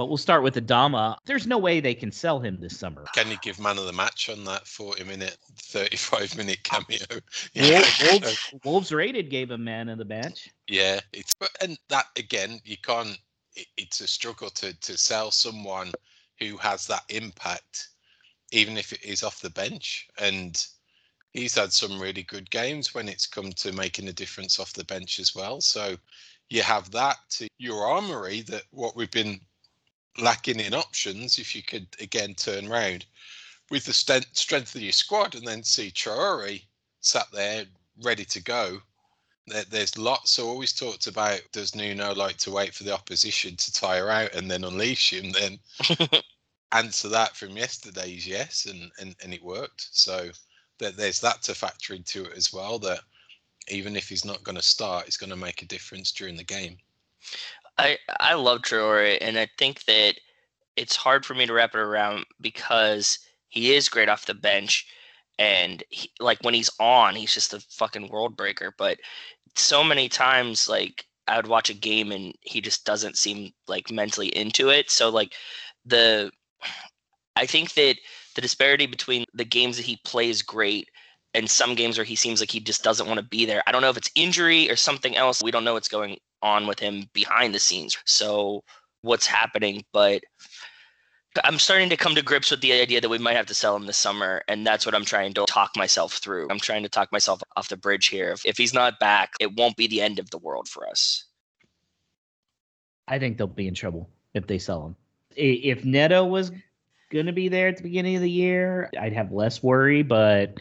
But 0.00 0.08
we'll 0.08 0.16
start 0.16 0.42
with 0.42 0.54
Adama. 0.54 1.18
There's 1.26 1.46
no 1.46 1.58
way 1.58 1.78
they 1.78 1.94
can 1.94 2.10
sell 2.10 2.40
him 2.40 2.56
this 2.58 2.78
summer. 2.78 3.04
Can 3.14 3.30
you 3.30 3.36
give 3.42 3.60
man 3.60 3.76
of 3.76 3.84
the 3.84 3.92
match 3.92 4.30
on 4.30 4.44
that 4.44 4.66
40 4.66 5.04
minute, 5.04 5.36
35 5.56 6.38
minute 6.38 6.62
cameo? 6.62 7.04
Wolves, 7.54 8.02
Wolves, 8.10 8.54
Wolves 8.64 8.92
rated 8.92 9.28
gave 9.28 9.50
him 9.50 9.62
man 9.62 9.90
of 9.90 9.98
the 9.98 10.06
match. 10.06 10.48
Yeah, 10.66 11.00
it's 11.12 11.34
and 11.60 11.76
that 11.90 12.06
again, 12.16 12.60
you 12.64 12.78
can't. 12.78 13.18
It, 13.54 13.66
it's 13.76 14.00
a 14.00 14.08
struggle 14.08 14.48
to 14.48 14.72
to 14.72 14.96
sell 14.96 15.30
someone 15.30 15.92
who 16.38 16.56
has 16.56 16.86
that 16.86 17.02
impact, 17.10 17.90
even 18.52 18.78
if 18.78 18.94
it 18.94 19.04
is 19.04 19.22
off 19.22 19.42
the 19.42 19.50
bench. 19.50 20.08
And 20.18 20.66
he's 21.34 21.56
had 21.56 21.74
some 21.74 22.00
really 22.00 22.22
good 22.22 22.50
games 22.50 22.94
when 22.94 23.06
it's 23.06 23.26
come 23.26 23.52
to 23.52 23.70
making 23.72 24.08
a 24.08 24.14
difference 24.14 24.58
off 24.58 24.72
the 24.72 24.84
bench 24.84 25.18
as 25.18 25.34
well. 25.34 25.60
So 25.60 25.98
you 26.48 26.62
have 26.62 26.90
that 26.92 27.18
to 27.32 27.48
your 27.58 27.86
armory 27.86 28.40
that 28.40 28.62
what 28.70 28.96
we've 28.96 29.10
been 29.10 29.42
lacking 30.18 30.60
in 30.60 30.74
options. 30.74 31.38
If 31.38 31.54
you 31.54 31.62
could 31.62 31.86
again 32.00 32.34
turn 32.34 32.68
round 32.68 33.06
with 33.70 33.84
the 33.84 33.92
strength 33.92 34.74
of 34.74 34.82
your 34.82 34.92
squad 34.92 35.34
and 35.34 35.46
then 35.46 35.62
see 35.62 35.90
Traore 35.90 36.62
sat 37.00 37.26
there 37.32 37.64
ready 38.02 38.24
to 38.24 38.42
go 38.42 38.80
there, 39.46 39.64
there's 39.64 39.98
lots. 39.98 40.32
So 40.32 40.48
always 40.48 40.72
talked 40.72 41.06
about 41.06 41.40
does 41.52 41.74
Nuno 41.74 42.14
like 42.14 42.36
to 42.38 42.50
wait 42.50 42.74
for 42.74 42.84
the 42.84 42.94
opposition 42.94 43.56
to 43.56 43.72
tire 43.72 44.10
out 44.10 44.34
and 44.34 44.50
then 44.50 44.64
unleash 44.64 45.12
him? 45.12 45.32
Then 45.32 45.58
answer 46.72 47.08
that 47.08 47.36
from 47.36 47.56
yesterday 47.56 48.14
is 48.14 48.26
yes, 48.26 48.66
and 48.66 48.90
and, 49.00 49.14
and 49.22 49.34
it 49.34 49.42
worked. 49.42 49.88
So 49.92 50.30
that 50.78 50.96
there's 50.96 51.20
that 51.20 51.42
to 51.42 51.54
factor 51.54 51.94
into 51.94 52.24
it 52.24 52.36
as 52.36 52.52
well. 52.52 52.78
That 52.78 53.00
even 53.68 53.96
if 53.96 54.08
he's 54.08 54.24
not 54.24 54.42
going 54.42 54.56
to 54.56 54.62
start, 54.62 55.06
it's 55.06 55.16
going 55.16 55.30
to 55.30 55.36
make 55.36 55.62
a 55.62 55.66
difference 55.66 56.12
during 56.12 56.36
the 56.36 56.44
game. 56.44 56.78
I 57.80 57.98
I 58.20 58.34
love 58.34 58.62
Traore, 58.62 59.18
and 59.20 59.38
I 59.38 59.48
think 59.58 59.84
that 59.84 60.16
it's 60.76 60.96
hard 60.96 61.24
for 61.24 61.34
me 61.34 61.46
to 61.46 61.52
wrap 61.52 61.74
it 61.74 61.80
around 61.80 62.24
because 62.40 63.18
he 63.48 63.74
is 63.74 63.88
great 63.88 64.08
off 64.08 64.26
the 64.26 64.34
bench, 64.34 64.86
and 65.38 65.82
he, 65.88 66.10
like 66.20 66.38
when 66.42 66.54
he's 66.54 66.70
on, 66.78 67.14
he's 67.16 67.34
just 67.34 67.54
a 67.54 67.60
fucking 67.70 68.08
world 68.08 68.36
breaker. 68.36 68.74
But 68.76 68.98
so 69.56 69.82
many 69.82 70.08
times, 70.08 70.68
like 70.68 71.06
I 71.26 71.36
would 71.36 71.46
watch 71.46 71.70
a 71.70 71.74
game 71.74 72.12
and 72.12 72.34
he 72.42 72.60
just 72.60 72.84
doesn't 72.84 73.16
seem 73.16 73.52
like 73.68 73.90
mentally 73.90 74.28
into 74.28 74.68
it. 74.68 74.90
So 74.90 75.08
like 75.10 75.34
the, 75.84 76.30
I 77.36 77.46
think 77.46 77.74
that 77.74 77.96
the 78.34 78.40
disparity 78.40 78.86
between 78.86 79.24
the 79.34 79.44
games 79.44 79.76
that 79.76 79.86
he 79.86 80.00
plays 80.04 80.42
great 80.42 80.88
and 81.34 81.48
some 81.48 81.74
games 81.74 81.96
where 81.98 82.04
he 82.04 82.16
seems 82.16 82.40
like 82.40 82.50
he 82.50 82.60
just 82.60 82.82
doesn't 82.82 83.06
want 83.06 83.18
to 83.18 83.26
be 83.26 83.46
there. 83.46 83.62
I 83.66 83.72
don't 83.72 83.82
know 83.82 83.90
if 83.90 83.96
it's 83.96 84.10
injury 84.16 84.70
or 84.70 84.76
something 84.76 85.16
else. 85.16 85.42
We 85.42 85.52
don't 85.52 85.64
know 85.64 85.74
what's 85.74 85.88
going 85.88 86.18
on 86.42 86.66
with 86.66 86.78
him 86.78 87.04
behind 87.12 87.54
the 87.54 87.58
scenes. 87.58 87.96
So 88.04 88.62
what's 89.02 89.26
happening, 89.26 89.84
but 89.92 90.22
I'm 91.44 91.58
starting 91.58 91.88
to 91.90 91.96
come 91.96 92.14
to 92.16 92.22
grips 92.22 92.50
with 92.50 92.60
the 92.60 92.72
idea 92.72 93.00
that 93.00 93.08
we 93.08 93.18
might 93.18 93.36
have 93.36 93.46
to 93.46 93.54
sell 93.54 93.76
him 93.76 93.86
this 93.86 93.96
summer, 93.96 94.42
and 94.48 94.66
that's 94.66 94.84
what 94.84 94.94
I'm 94.94 95.04
trying 95.04 95.32
to 95.34 95.44
talk 95.46 95.70
myself 95.76 96.14
through. 96.14 96.48
I'm 96.50 96.58
trying 96.58 96.82
to 96.82 96.88
talk 96.88 97.12
myself 97.12 97.40
off 97.56 97.68
the 97.68 97.76
bridge 97.76 98.08
here. 98.08 98.34
If, 98.44 98.56
he's 98.56 98.74
not 98.74 98.98
back, 98.98 99.34
it 99.38 99.56
won't 99.56 99.76
be 99.76 99.86
the 99.86 100.00
end 100.00 100.18
of 100.18 100.30
the 100.30 100.38
world 100.38 100.68
for 100.68 100.88
us. 100.88 101.24
I 103.06 103.18
think 103.18 103.38
they'll 103.38 103.46
be 103.46 103.68
in 103.68 103.74
trouble 103.74 104.10
if 104.34 104.46
they 104.46 104.58
sell 104.58 104.86
him. 104.86 104.96
If 105.36 105.84
Neto 105.84 106.24
was 106.24 106.50
going 107.10 107.26
to 107.26 107.32
be 107.32 107.48
there 107.48 107.68
at 107.68 107.76
the 107.76 107.84
beginning 107.84 108.16
of 108.16 108.22
the 108.22 108.30
year, 108.30 108.90
I'd 109.00 109.12
have 109.12 109.30
less 109.30 109.62
worry. 109.62 110.02
But 110.02 110.58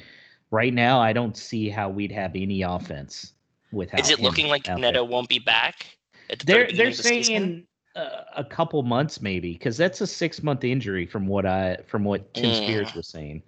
right 0.52 0.74
now, 0.74 1.00
I 1.00 1.14
don't 1.14 1.36
see 1.36 1.70
how 1.70 1.90
we'd 1.90 2.12
have 2.12 2.36
any 2.36 2.62
offense 2.62 3.34
without. 3.72 4.00
Is 4.00 4.10
it 4.10 4.20
looking 4.20 4.48
like 4.48 4.68
Neto 4.68 5.04
won't 5.04 5.30
be 5.30 5.40
back? 5.40 5.86
The 6.30 6.46
They're 6.46 6.72
they're 6.72 6.88
of 6.88 6.98
the 6.98 7.04
saying 7.04 7.68
uh, 7.96 8.24
a 8.36 8.44
couple 8.44 8.82
months 8.84 9.22
maybe 9.22 9.54
because 9.54 9.78
that's 9.78 10.02
a 10.02 10.08
six 10.08 10.44
month 10.44 10.64
injury 10.64 11.06
from 11.06 11.28
what 11.28 11.46
I 11.46 11.78
from 11.88 12.04
what 12.04 12.34
Tim 12.34 12.52
Mm. 12.52 12.56
Spiers 12.56 12.96
was 12.96 13.08
saying. 13.08 13.44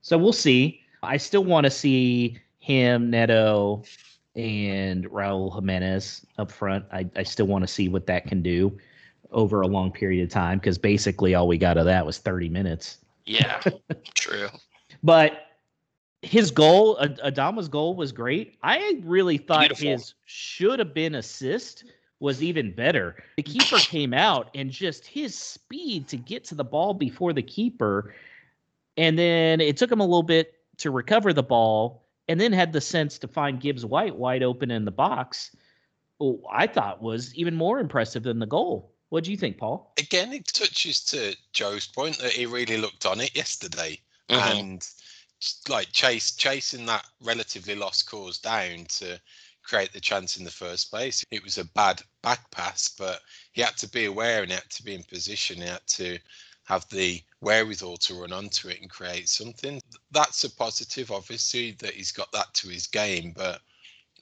So 0.00 0.18
we'll 0.18 0.32
see. 0.32 0.80
I 1.02 1.16
still 1.16 1.44
want 1.44 1.64
to 1.64 1.70
see 1.70 2.38
him, 2.58 3.10
Neto, 3.10 3.82
and 4.34 5.04
Raul 5.10 5.54
Jimenez 5.54 6.26
up 6.38 6.50
front. 6.50 6.84
I, 6.92 7.08
I 7.16 7.22
still 7.22 7.46
want 7.46 7.62
to 7.62 7.68
see 7.68 7.88
what 7.88 8.06
that 8.06 8.26
can 8.26 8.42
do 8.42 8.76
over 9.30 9.62
a 9.62 9.66
long 9.66 9.90
period 9.90 10.22
of 10.22 10.30
time 10.30 10.58
because 10.58 10.78
basically 10.78 11.34
all 11.34 11.48
we 11.48 11.58
got 11.58 11.78
of 11.78 11.84
that 11.86 12.04
was 12.04 12.18
30 12.18 12.48
minutes. 12.48 12.98
Yeah, 13.24 13.60
true. 14.14 14.48
But 15.02 15.51
his 16.22 16.50
goal, 16.50 16.96
Adama's 16.98 17.68
goal 17.68 17.94
was 17.96 18.12
great. 18.12 18.56
I 18.62 19.00
really 19.04 19.38
thought 19.38 19.68
Beautiful. 19.68 19.90
his 19.90 20.14
should 20.24 20.78
have 20.78 20.94
been 20.94 21.16
assist 21.16 21.84
was 22.20 22.42
even 22.42 22.72
better. 22.74 23.22
The 23.36 23.42
keeper 23.42 23.80
came 23.80 24.14
out 24.14 24.50
and 24.54 24.70
just 24.70 25.06
his 25.06 25.36
speed 25.36 26.08
to 26.08 26.16
get 26.16 26.44
to 26.44 26.54
the 26.54 26.64
ball 26.64 26.94
before 26.94 27.32
the 27.32 27.42
keeper. 27.42 28.14
And 28.96 29.18
then 29.18 29.60
it 29.60 29.76
took 29.76 29.90
him 29.90 30.00
a 30.00 30.04
little 30.04 30.22
bit 30.22 30.54
to 30.78 30.90
recover 30.90 31.32
the 31.32 31.42
ball 31.42 32.06
and 32.28 32.40
then 32.40 32.52
had 32.52 32.72
the 32.72 32.80
sense 32.80 33.18
to 33.18 33.28
find 33.28 33.60
Gibbs 33.60 33.84
White 33.84 34.16
wide 34.16 34.42
open 34.44 34.70
in 34.70 34.84
the 34.84 34.90
box. 34.92 35.54
I 36.52 36.68
thought 36.68 37.02
was 37.02 37.34
even 37.34 37.56
more 37.56 37.80
impressive 37.80 38.22
than 38.22 38.38
the 38.38 38.46
goal. 38.46 38.92
What 39.08 39.24
do 39.24 39.32
you 39.32 39.36
think, 39.36 39.58
Paul? 39.58 39.92
Again, 39.98 40.32
it 40.32 40.46
touches 40.46 41.00
to 41.06 41.36
Joe's 41.52 41.86
point 41.88 42.18
that 42.18 42.32
he 42.32 42.46
really 42.46 42.76
looked 42.76 43.04
on 43.06 43.20
it 43.20 43.34
yesterday. 43.36 43.98
Mhm. 44.28 44.60
and 44.60 44.88
like 45.68 45.90
chase 45.92 46.32
chasing 46.32 46.86
that 46.86 47.04
relatively 47.22 47.74
lost 47.74 48.08
cause 48.10 48.38
down 48.38 48.84
to 48.88 49.20
create 49.62 49.92
the 49.92 50.00
chance 50.00 50.36
in 50.36 50.44
the 50.44 50.50
first 50.50 50.90
place. 50.90 51.24
It 51.30 51.42
was 51.42 51.58
a 51.58 51.64
bad 51.64 52.02
back 52.22 52.50
pass, 52.50 52.88
but 52.88 53.20
he 53.52 53.62
had 53.62 53.76
to 53.78 53.88
be 53.88 54.06
aware 54.06 54.42
and 54.42 54.50
he 54.50 54.54
had 54.54 54.70
to 54.70 54.82
be 54.82 54.94
in 54.94 55.02
position. 55.04 55.58
He 55.58 55.68
had 55.68 55.86
to 55.86 56.18
have 56.64 56.88
the 56.90 57.22
wherewithal 57.40 57.96
to 57.98 58.20
run 58.20 58.32
onto 58.32 58.68
it 58.68 58.80
and 58.80 58.90
create 58.90 59.28
something. 59.28 59.80
That's 60.10 60.44
a 60.44 60.50
positive, 60.50 61.10
obviously, 61.10 61.72
that 61.72 61.94
he's 61.94 62.12
got 62.12 62.30
that 62.32 62.52
to 62.54 62.68
his 62.68 62.86
game, 62.86 63.32
but 63.36 63.60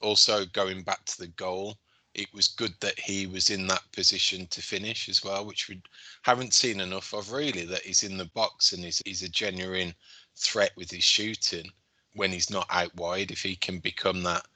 also 0.00 0.46
going 0.46 0.82
back 0.82 1.04
to 1.06 1.18
the 1.18 1.28
goal. 1.28 1.76
It 2.14 2.32
was 2.34 2.48
good 2.48 2.74
that 2.80 2.98
he 2.98 3.26
was 3.26 3.50
in 3.50 3.66
that 3.68 3.82
position 3.92 4.46
to 4.48 4.60
finish 4.60 5.08
as 5.08 5.22
well, 5.22 5.44
which 5.44 5.68
we 5.68 5.80
haven't 6.22 6.54
seen 6.54 6.80
enough 6.80 7.14
of 7.14 7.30
really. 7.30 7.64
That 7.64 7.82
he's 7.82 8.02
in 8.02 8.16
the 8.16 8.24
box 8.34 8.72
and 8.72 8.82
he's 8.82 9.00
he's 9.04 9.22
a 9.22 9.28
genuine 9.28 9.94
threat 10.40 10.72
with 10.76 10.90
his 10.90 11.04
shooting 11.04 11.70
when 12.14 12.32
he's 12.32 12.50
not 12.50 12.66
out 12.70 12.94
wide. 12.96 13.30
If 13.30 13.42
he 13.42 13.56
can 13.56 13.78
become 13.78 14.22
that 14.24 14.46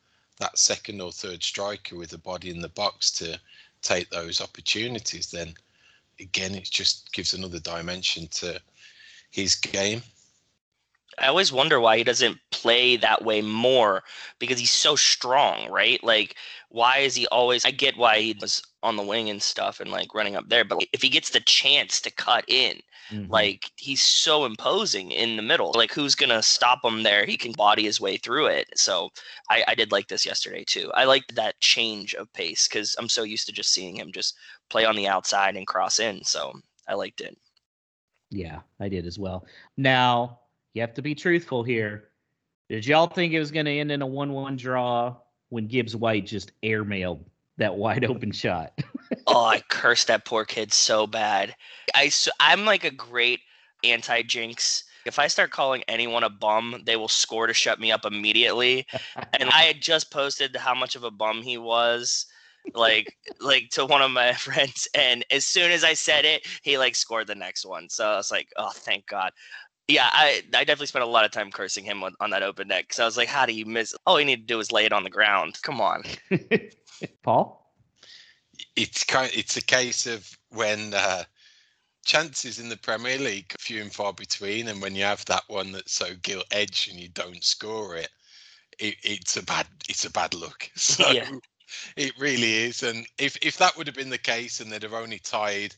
that 0.40 0.58
second 0.58 1.00
or 1.00 1.12
third 1.12 1.42
striker 1.42 1.96
with 1.96 2.12
a 2.12 2.18
body 2.18 2.50
in 2.50 2.60
the 2.60 2.68
box 2.70 3.12
to 3.12 3.38
take 3.82 4.10
those 4.10 4.40
opportunities, 4.40 5.30
then 5.30 5.54
again 6.18 6.54
it 6.54 6.64
just 6.64 7.12
gives 7.12 7.34
another 7.34 7.60
dimension 7.60 8.26
to 8.28 8.60
his 9.30 9.54
game. 9.54 10.02
I 11.18 11.28
always 11.28 11.52
wonder 11.52 11.78
why 11.78 11.96
he 11.96 12.04
doesn't 12.04 12.38
play 12.50 12.96
that 12.96 13.24
way 13.24 13.40
more 13.40 14.02
because 14.38 14.58
he's 14.58 14.72
so 14.72 14.96
strong, 14.96 15.70
right? 15.70 16.02
Like, 16.02 16.34
why 16.70 16.98
is 16.98 17.14
he 17.14 17.26
always? 17.28 17.64
I 17.64 17.70
get 17.70 17.96
why 17.96 18.18
he 18.18 18.36
was 18.40 18.62
on 18.82 18.96
the 18.96 19.02
wing 19.02 19.30
and 19.30 19.40
stuff 19.40 19.80
and 19.80 19.90
like 19.90 20.14
running 20.14 20.34
up 20.34 20.48
there, 20.48 20.64
but 20.64 20.84
if 20.92 21.02
he 21.02 21.08
gets 21.08 21.30
the 21.30 21.40
chance 21.40 22.00
to 22.00 22.10
cut 22.10 22.44
in, 22.48 22.80
Mhm. 23.10 23.28
like 23.28 23.70
he's 23.76 24.02
so 24.02 24.44
imposing 24.44 25.10
in 25.12 25.36
the 25.36 25.42
middle. 25.42 25.72
Like, 25.74 25.92
who's 25.92 26.14
gonna 26.14 26.42
stop 26.42 26.84
him 26.84 27.02
there? 27.02 27.24
He 27.26 27.36
can 27.36 27.52
body 27.52 27.84
his 27.84 28.00
way 28.00 28.16
through 28.16 28.46
it. 28.46 28.68
So, 28.78 29.10
I, 29.50 29.64
I 29.68 29.74
did 29.74 29.92
like 29.92 30.08
this 30.08 30.26
yesterday 30.26 30.64
too. 30.64 30.90
I 30.94 31.04
liked 31.04 31.34
that 31.34 31.60
change 31.60 32.14
of 32.14 32.32
pace 32.32 32.68
because 32.68 32.94
I'm 32.98 33.08
so 33.08 33.22
used 33.22 33.46
to 33.46 33.52
just 33.52 33.72
seeing 33.72 33.96
him 33.96 34.12
just 34.12 34.36
play 34.70 34.84
on 34.84 34.96
the 34.96 35.08
outside 35.08 35.56
and 35.56 35.66
cross 35.66 35.98
in. 35.98 36.24
So, 36.24 36.52
I 36.88 36.94
liked 36.94 37.20
it. 37.20 37.36
Yeah, 38.30 38.60
I 38.80 38.88
did 38.88 39.06
as 39.06 39.18
well. 39.18 39.46
Now, 39.76 40.40
you 40.74 40.80
have 40.80 40.94
to 40.94 41.02
be 41.02 41.14
truthful 41.14 41.62
here. 41.62 42.10
Did 42.68 42.86
y'all 42.86 43.06
think 43.06 43.32
it 43.32 43.38
was 43.38 43.50
going 43.50 43.66
to 43.66 43.72
end 43.72 43.92
in 43.92 44.02
a 44.02 44.06
1 44.06 44.32
1 44.32 44.56
draw 44.56 45.16
when 45.50 45.68
Gibbs 45.68 45.94
White 45.96 46.26
just 46.26 46.52
airmailed 46.62 47.24
that 47.58 47.76
wide 47.76 48.04
open 48.04 48.32
shot? 48.32 48.72
oh, 49.26 49.44
I 49.44 49.60
cursed 49.68 50.08
that 50.08 50.24
poor 50.24 50.44
kid 50.44 50.72
so 50.72 51.06
bad. 51.06 51.54
I 51.94 52.10
I'm 52.40 52.64
like 52.64 52.84
a 52.84 52.90
great 52.90 53.40
anti 53.82 54.22
jinx 54.22 54.84
If 55.06 55.18
I 55.18 55.26
start 55.26 55.50
calling 55.50 55.84
anyone 55.88 56.24
a 56.24 56.30
bum, 56.30 56.82
they 56.86 56.96
will 56.96 57.08
score 57.08 57.46
to 57.46 57.54
shut 57.54 57.78
me 57.78 57.92
up 57.92 58.04
immediately. 58.04 58.86
and 59.38 59.50
I 59.50 59.62
had 59.62 59.80
just 59.80 60.10
posted 60.10 60.56
how 60.56 60.74
much 60.74 60.96
of 60.96 61.04
a 61.04 61.10
bum 61.10 61.42
he 61.42 61.58
was 61.58 62.26
like 62.74 63.14
like 63.40 63.68
to 63.70 63.84
one 63.84 64.00
of 64.00 64.10
my 64.10 64.32
friends 64.32 64.88
and 64.94 65.24
as 65.30 65.46
soon 65.46 65.70
as 65.70 65.84
I 65.84 65.94
said 65.94 66.24
it, 66.24 66.46
he 66.62 66.78
like 66.78 66.94
scored 66.94 67.26
the 67.26 67.34
next 67.34 67.66
one. 67.66 67.88
So 67.88 68.06
I 68.06 68.16
was 68.16 68.30
like, 68.30 68.48
"Oh, 68.56 68.70
thank 68.74 69.06
God." 69.06 69.30
Yeah, 69.86 70.08
I, 70.10 70.42
I 70.54 70.64
definitely 70.64 70.86
spent 70.86 71.04
a 71.04 71.08
lot 71.08 71.26
of 71.26 71.30
time 71.30 71.50
cursing 71.50 71.84
him 71.84 72.02
on, 72.02 72.14
on 72.20 72.30
that 72.30 72.42
open 72.42 72.68
deck 72.68 72.84
because 72.84 73.00
I 73.00 73.04
was 73.04 73.16
like, 73.18 73.28
how 73.28 73.44
do 73.44 73.52
you 73.52 73.66
miss? 73.66 73.94
All 74.06 74.18
you 74.18 74.24
need 74.24 74.48
to 74.48 74.54
do 74.54 74.58
is 74.58 74.72
lay 74.72 74.86
it 74.86 74.92
on 74.92 75.04
the 75.04 75.10
ground. 75.10 75.58
Come 75.62 75.80
on. 75.80 76.04
Paul? 77.22 77.72
It's 78.76 79.04
kind. 79.04 79.30
It's 79.34 79.56
a 79.56 79.62
case 79.62 80.06
of 80.06 80.26
when 80.50 80.94
uh, 80.94 81.24
chances 82.06 82.58
in 82.58 82.68
the 82.68 82.76
Premier 82.78 83.18
League 83.18 83.52
few 83.58 83.82
and 83.82 83.92
far 83.92 84.12
between, 84.12 84.68
and 84.68 84.80
when 84.80 84.94
you 84.94 85.02
have 85.02 85.24
that 85.26 85.42
one 85.48 85.72
that's 85.72 85.92
so 85.92 86.14
gilt 86.22 86.46
edged 86.50 86.90
and 86.90 86.98
you 86.98 87.08
don't 87.08 87.44
score 87.44 87.96
it, 87.96 88.08
it, 88.78 88.96
it's 89.02 89.36
a 89.36 89.42
bad. 89.42 89.66
It's 89.88 90.06
a 90.06 90.10
bad 90.10 90.34
look. 90.34 90.70
So 90.76 91.10
Yeah. 91.12 91.28
it 91.96 92.12
really 92.18 92.54
is. 92.54 92.82
And 92.82 93.06
if 93.18 93.36
if 93.42 93.58
that 93.58 93.76
would 93.76 93.86
have 93.86 93.96
been 93.96 94.10
the 94.10 94.18
case, 94.18 94.60
and 94.60 94.72
they'd 94.72 94.82
have 94.82 94.94
only 94.94 95.18
tied 95.18 95.74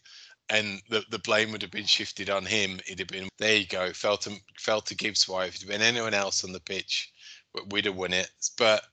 and 0.51 0.81
the, 0.89 1.05
the 1.11 1.19
blame 1.19 1.53
would 1.53 1.63
have 1.63 1.71
been 1.71 1.87
shifted 1.87 2.31
on 2.31 2.45
him. 2.45 2.81
It'd 2.87 3.01
have 3.01 3.09
been 3.09 3.29
there 3.39 3.57
you 3.57 3.67
go, 3.67 3.93
fell 3.93 4.17
to 4.19 4.37
fell 4.59 4.81
to 4.83 4.95
Gibbs 4.95 5.29
White. 5.29 5.49
If 5.49 5.57
it'd 5.57 5.69
been 5.69 5.83
anyone 5.83 6.15
else 6.15 6.45
on 6.45 6.53
the 6.53 6.61
pitch, 6.61 7.13
we'd 7.71 7.87
have 7.87 7.97
won 7.97 8.13
it. 8.13 8.31
But 8.57 8.85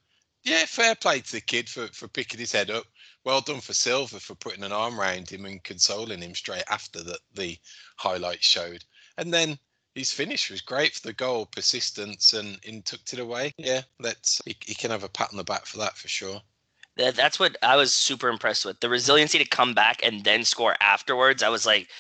yeah, 0.43 0.65
fair 0.65 0.95
play 0.95 1.22
to 1.22 1.31
the 1.31 1.41
kid 1.41 1.69
for 1.69 1.88
for 1.88 2.07
picking 2.07 2.39
his 2.39 2.51
head 2.51 2.69
up. 2.69 2.86
Well 3.24 3.41
done 3.41 3.62
for 3.62 3.74
Silva 3.74 4.19
for 4.19 4.36
putting 4.36 4.63
an 4.63 4.74
arm 4.74 5.00
around 5.00 5.29
him 5.29 5.45
and 5.45 5.63
consoling 5.63 6.22
him 6.22 6.36
straight 6.36 6.65
after 6.69 7.03
that 7.03 7.19
the 7.33 7.57
highlights 7.98 8.45
showed. 8.45 8.83
And 9.17 9.33
then 9.33 9.57
his 9.95 10.12
finish 10.12 10.50
was 10.50 10.62
great 10.62 10.95
for 10.95 11.07
the 11.07 11.13
goal, 11.13 11.45
persistence, 11.45 12.33
and, 12.33 12.60
and 12.67 12.83
tucked 12.83 13.13
it 13.13 13.19
away. 13.19 13.53
Yeah, 13.57 13.81
let's 14.00 14.41
he, 14.43 14.57
he 14.65 14.74
can 14.74 14.91
have 14.91 15.03
a 15.03 15.10
pat 15.10 15.29
on 15.31 15.38
the 15.38 15.43
back 15.43 15.65
for 15.65 15.77
that 15.77 15.98
for 15.98 16.07
sure. 16.07 16.41
That, 16.97 17.15
that's 17.15 17.39
what 17.39 17.57
I 17.63 17.75
was 17.75 17.93
super 17.93 18.29
impressed 18.29 18.65
with. 18.65 18.79
The 18.79 18.89
resiliency 18.89 19.38
to 19.39 19.45
come 19.45 19.73
back 19.73 20.01
and 20.03 20.23
then 20.23 20.43
score 20.43 20.75
afterwards. 20.79 21.43
I 21.43 21.50
was 21.50 21.65
like, 21.65 21.89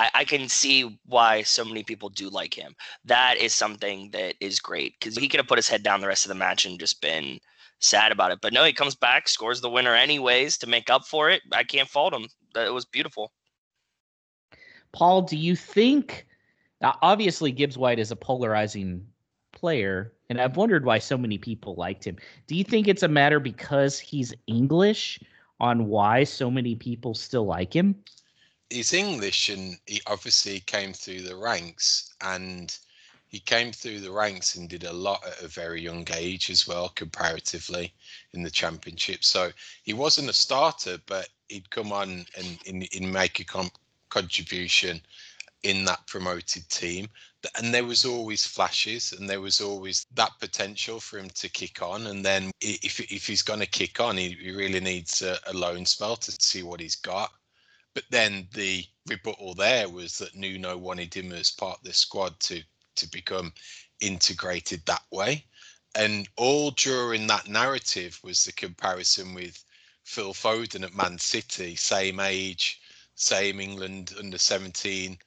I, 0.00 0.10
I 0.14 0.24
can 0.24 0.48
see 0.48 1.00
why 1.06 1.42
so 1.42 1.64
many 1.64 1.82
people 1.82 2.08
do 2.08 2.28
like 2.28 2.54
him. 2.54 2.74
That 3.04 3.36
is 3.36 3.54
something 3.54 4.10
that 4.12 4.36
is 4.40 4.60
great 4.60 4.94
because 4.98 5.16
he 5.16 5.28
could 5.28 5.40
have 5.40 5.48
put 5.48 5.58
his 5.58 5.68
head 5.68 5.82
down 5.82 6.00
the 6.00 6.06
rest 6.06 6.24
of 6.24 6.28
the 6.28 6.36
match 6.36 6.66
and 6.66 6.78
just 6.78 7.02
been 7.02 7.40
sad 7.80 8.12
about 8.12 8.30
it. 8.30 8.38
But 8.40 8.52
no, 8.52 8.64
he 8.64 8.72
comes 8.72 8.94
back, 8.94 9.28
scores 9.28 9.60
the 9.60 9.70
winner 9.70 9.94
anyways 9.94 10.56
to 10.58 10.68
make 10.68 10.88
up 10.88 11.04
for 11.04 11.30
it. 11.30 11.42
I 11.52 11.64
can't 11.64 11.88
fault 11.88 12.14
him. 12.14 12.26
That 12.54 12.72
was 12.72 12.84
beautiful. 12.84 13.32
Paul, 14.92 15.22
do 15.22 15.36
you 15.36 15.54
think 15.56 16.26
obviously 16.82 17.52
Gibbs 17.52 17.76
White 17.76 17.98
is 17.98 18.10
a 18.10 18.16
polarizing 18.16 19.06
player, 19.52 20.14
and 20.28 20.40
I've 20.40 20.56
wondered 20.56 20.84
why 20.84 20.98
so 20.98 21.16
many 21.16 21.38
people 21.38 21.74
liked 21.74 22.06
him. 22.06 22.16
Do 22.46 22.54
you 22.54 22.64
think 22.64 22.88
it's 22.88 23.02
a 23.02 23.08
matter 23.08 23.40
because 23.40 23.98
he's 23.98 24.34
English 24.46 25.20
on 25.60 25.86
why 25.86 26.24
so 26.24 26.50
many 26.50 26.74
people 26.74 27.14
still 27.14 27.46
like 27.46 27.74
him? 27.74 27.96
he's 28.70 28.92
English 28.92 29.48
and 29.48 29.78
he 29.86 30.00
obviously 30.06 30.60
came 30.60 30.92
through 30.92 31.22
the 31.22 31.36
ranks 31.36 32.14
and 32.20 32.76
he 33.28 33.38
came 33.38 33.72
through 33.72 34.00
the 34.00 34.10
ranks 34.10 34.56
and 34.56 34.68
did 34.68 34.84
a 34.84 34.92
lot 34.92 35.26
at 35.26 35.42
a 35.42 35.48
very 35.48 35.80
young 35.80 36.06
age 36.14 36.50
as 36.50 36.66
well 36.66 36.88
comparatively 36.90 37.92
in 38.32 38.42
the 38.42 38.50
championship 38.50 39.24
so 39.24 39.50
he 39.84 39.92
wasn't 39.92 40.28
a 40.28 40.32
starter 40.32 40.98
but 41.06 41.28
he'd 41.48 41.70
come 41.70 41.92
on 41.92 42.26
and, 42.36 42.58
and, 42.66 42.88
and 42.94 43.12
make 43.12 43.40
a 43.40 43.68
contribution 44.10 45.00
in 45.62 45.84
that 45.84 46.06
promoted 46.06 46.68
team 46.68 47.08
and 47.56 47.72
there 47.72 47.84
was 47.84 48.04
always 48.04 48.46
flashes 48.46 49.12
and 49.12 49.28
there 49.28 49.40
was 49.40 49.60
always 49.60 50.06
that 50.14 50.32
potential 50.40 50.98
for 50.98 51.18
him 51.18 51.30
to 51.30 51.48
kick 51.48 51.82
on 51.82 52.08
and 52.08 52.24
then 52.24 52.50
if, 52.60 53.00
if 53.00 53.26
he's 53.26 53.42
going 53.42 53.60
to 53.60 53.66
kick 53.66 54.00
on 54.00 54.16
he, 54.16 54.30
he 54.30 54.50
really 54.50 54.80
needs 54.80 55.22
a, 55.22 55.38
a 55.46 55.52
loan 55.52 55.86
spell 55.86 56.16
to 56.16 56.32
see 56.40 56.62
what 56.62 56.80
he's 56.80 56.96
got 56.96 57.30
but 57.94 58.04
then 58.10 58.46
the 58.54 58.84
rebuttal 59.08 59.54
there 59.54 59.88
was 59.88 60.18
that 60.18 60.34
Nuno 60.34 60.76
wanted 60.76 61.14
him 61.14 61.32
as 61.32 61.50
part 61.50 61.78
of 61.78 61.84
the 61.84 61.92
squad 61.92 62.38
to 62.40 62.62
to 62.98 63.08
become 63.08 63.52
integrated 64.00 64.84
that 64.86 65.02
way. 65.10 65.44
And 65.94 66.28
all 66.36 66.70
during 66.72 67.26
that 67.26 67.48
narrative 67.48 68.20
was 68.22 68.44
the 68.44 68.52
comparison 68.52 69.34
with 69.34 69.64
Phil 70.04 70.34
Foden 70.34 70.84
at 70.84 70.94
Man 70.94 71.18
City, 71.18 71.76
same 71.76 72.20
age, 72.20 72.80
same 73.14 73.60
England 73.60 74.14
under 74.18 74.38
17 74.38 75.18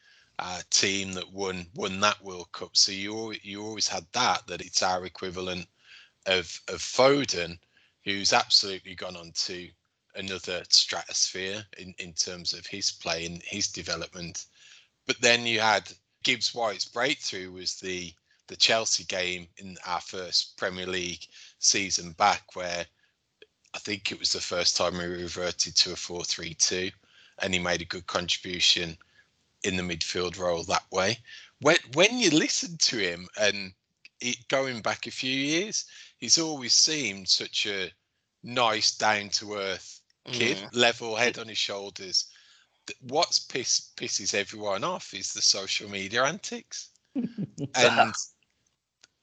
uh, 0.41 0.59
team 0.71 1.13
that 1.13 1.31
won 1.31 1.67
won 1.75 1.99
that 1.99 2.21
World 2.23 2.51
Cup. 2.51 2.75
So 2.75 2.91
you 2.91 3.33
you 3.43 3.63
always 3.63 3.87
had 3.87 4.05
that 4.13 4.47
that 4.47 4.61
it's 4.61 4.81
our 4.81 5.05
equivalent 5.05 5.67
of 6.25 6.59
of 6.67 6.79
Foden, 6.79 7.59
who's 8.03 8.33
absolutely 8.33 8.95
gone 8.95 9.15
on 9.15 9.31
to 9.33 9.69
another 10.15 10.63
stratosphere 10.69 11.63
in, 11.77 11.93
in 11.99 12.11
terms 12.13 12.53
of 12.53 12.65
his 12.65 12.91
play 12.91 13.25
and 13.25 13.41
his 13.43 13.67
development. 13.67 14.45
But 15.05 15.21
then 15.21 15.45
you 15.45 15.59
had 15.59 15.89
Gibbs 16.23 16.53
White's 16.53 16.85
breakthrough 16.85 17.51
was 17.51 17.75
the 17.75 18.11
the 18.47 18.55
Chelsea 18.55 19.03
game 19.03 19.47
in 19.57 19.77
our 19.85 20.01
first 20.01 20.57
Premier 20.57 20.87
League 20.87 21.25
season 21.59 22.13
back, 22.13 22.55
where 22.55 22.85
I 23.75 23.77
think 23.77 24.11
it 24.11 24.19
was 24.19 24.33
the 24.33 24.41
first 24.41 24.75
time 24.75 24.97
we 24.97 25.05
reverted 25.05 25.75
to 25.77 25.93
a 25.93 25.95
4 25.95 26.23
3 26.23 26.55
2, 26.55 26.89
and 27.39 27.53
he 27.53 27.59
made 27.59 27.81
a 27.81 27.85
good 27.85 28.07
contribution 28.07 28.97
in 29.63 29.77
the 29.77 29.83
midfield 29.83 30.37
role 30.37 30.63
that 30.63 30.85
way. 30.91 31.19
When, 31.61 31.77
when 31.93 32.19
you 32.19 32.31
listen 32.31 32.77
to 32.77 32.97
him 32.97 33.27
and 33.39 33.73
it, 34.19 34.47
going 34.47 34.81
back 34.81 35.07
a 35.07 35.11
few 35.11 35.35
years, 35.35 35.85
he's 36.17 36.37
always 36.37 36.73
seemed 36.73 37.29
such 37.29 37.65
a 37.65 37.91
nice, 38.43 38.95
down 38.95 39.29
to 39.29 39.55
earth 39.55 40.01
kid, 40.31 40.57
Mhm. 40.57 40.69
level 40.73 41.15
head 41.15 41.37
on 41.37 41.47
his 41.47 41.57
shoulders. 41.57 42.25
What's 43.01 43.39
piss 43.39 43.91
pisses 43.95 44.33
everyone 44.33 44.83
off 44.83 45.13
is 45.13 45.33
the 45.33 45.41
social 45.41 45.89
media 45.89 46.23
antics. 46.23 46.89
and 47.75 48.13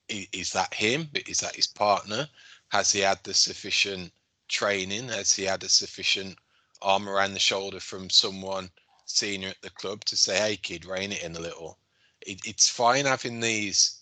is 0.08 0.52
that 0.52 0.72
him? 0.74 1.10
Is 1.26 1.40
that 1.40 1.56
his 1.56 1.66
partner? 1.66 2.28
Has 2.68 2.92
he 2.92 3.00
had 3.00 3.22
the 3.24 3.34
sufficient 3.34 4.12
training? 4.48 5.08
Has 5.08 5.34
he 5.34 5.44
had 5.44 5.62
a 5.62 5.68
sufficient 5.68 6.38
arm 6.82 7.08
around 7.08 7.34
the 7.34 7.40
shoulder 7.40 7.80
from 7.80 8.08
someone 8.10 8.70
senior 9.10 9.48
at 9.48 9.62
the 9.62 9.70
club 9.70 10.04
to 10.06 10.16
say, 10.16 10.38
"Hey, 10.38 10.56
kid, 10.56 10.84
rein 10.84 11.12
it 11.12 11.22
in 11.22 11.36
a 11.36 11.40
little"? 11.40 11.78
It, 12.20 12.40
it's 12.44 12.68
fine 12.68 13.06
having 13.06 13.40
these 13.40 14.00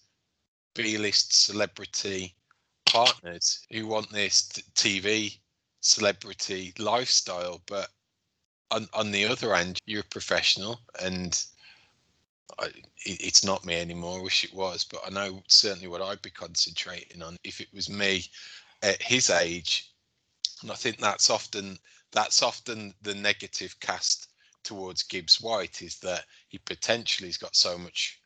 B-list 0.75 1.33
celebrity 1.33 2.35
partners 2.85 3.61
who 3.71 3.87
want 3.87 4.11
this 4.11 4.49
TV 4.75 5.39
celebrity 5.81 6.75
lifestyle, 6.79 7.63
but 7.67 7.91
on 8.71 8.89
on 8.93 9.11
the 9.11 9.25
other 9.25 9.55
end, 9.55 9.79
you're 9.87 10.01
a 10.01 10.05
professional, 10.05 10.81
and 11.01 11.45
I, 12.59 12.67
it, 12.67 13.21
it's 13.21 13.45
not 13.45 13.65
me 13.65 13.75
anymore. 13.77 14.19
I 14.19 14.23
wish 14.23 14.45
it 14.45 14.55
was, 14.55 14.85
but 14.85 15.01
I 15.07 15.11
know 15.11 15.43
certainly 15.49 15.89
what 15.89 16.03
I'd 16.03 16.23
be 16.23 16.31
concentrating 16.31 17.23
on 17.23 17.37
if 17.45 17.61
it 17.61 17.73
was 17.73 17.89
me 17.89 18.25
at 18.83 19.01
his 19.03 19.31
age. 19.31 19.93
And 20.63 20.71
I 20.71 20.75
think 20.75 20.99
that's 20.99 21.31
often 21.31 21.79
that's 22.13 22.43
often 22.43 22.95
the 23.03 23.15
negative 23.15 23.79
cast 23.81 24.29
towards 24.67 25.05
Gibbs 25.05 25.41
White 25.41 25.81
is 25.81 25.97
that 26.01 26.25
he 26.49 26.59
potentially 26.59 27.29
has 27.29 27.39
got 27.39 27.55
so 27.55 27.79
much 27.79 28.21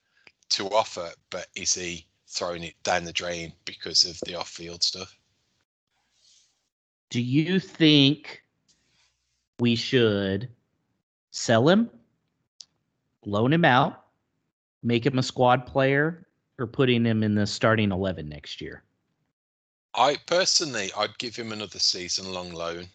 to 0.48 0.66
offer, 0.70 1.11
but 1.29 1.46
is 1.55 1.74
he 1.74 2.07
throwing 2.26 2.64
it 2.64 2.74
down 2.83 3.05
the 3.05 3.12
drain 3.12 3.53
because 3.66 4.05
of 4.05 4.18
the 4.24 4.35
off-field 4.35 4.83
stuff? 4.83 5.14
Do 7.11 7.20
you 7.20 7.61
think 7.61 8.42
we 9.59 9.76
should 9.76 10.48
sell 11.31 11.68
him, 11.68 11.90
loan 13.26 13.53
him 13.53 13.64
out, 13.64 14.07
make 14.83 15.05
him 15.05 15.18
a 15.18 15.22
squad 15.22 15.66
player, 15.66 16.26
or 16.59 16.66
putting 16.66 17.05
him 17.05 17.22
in 17.22 17.35
the 17.35 17.46
starting 17.46 17.92
11 17.92 18.29
next 18.29 18.61
year? 18.61 18.83
I 19.94 20.16
personally, 20.26 20.90
I'd 20.96 21.18
give 21.18 21.37
him 21.37 21.53
another 21.53 21.81
season-long 21.81 22.53
loan. 22.53 22.87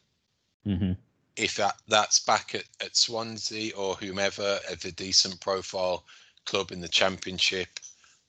Mm-hmm. 0.66 0.94
If 1.38 1.56
that 1.56 1.82
that's 1.88 2.20
back 2.20 2.56
at, 2.56 2.66
at 2.82 2.96
Swansea 2.96 3.76
or 3.76 3.96
whomever 3.96 4.60
at 4.70 4.86
a 4.86 4.92
decent 4.92 5.40
profile 5.42 6.06
club 6.46 6.72
in 6.72 6.82
the 6.82 6.88
championship, 6.88 7.80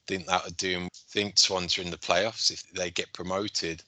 think 0.06 0.26
that 0.26 0.44
would 0.44 0.56
do 0.56 0.70
him. 0.70 0.88
Think 1.08 1.38
Swansea 1.38 1.84
in 1.84 1.90
the 1.90 1.98
playoffs. 1.98 2.50
If 2.50 2.68
they 2.72 2.90
get 2.90 3.12
promoted, 3.12 3.82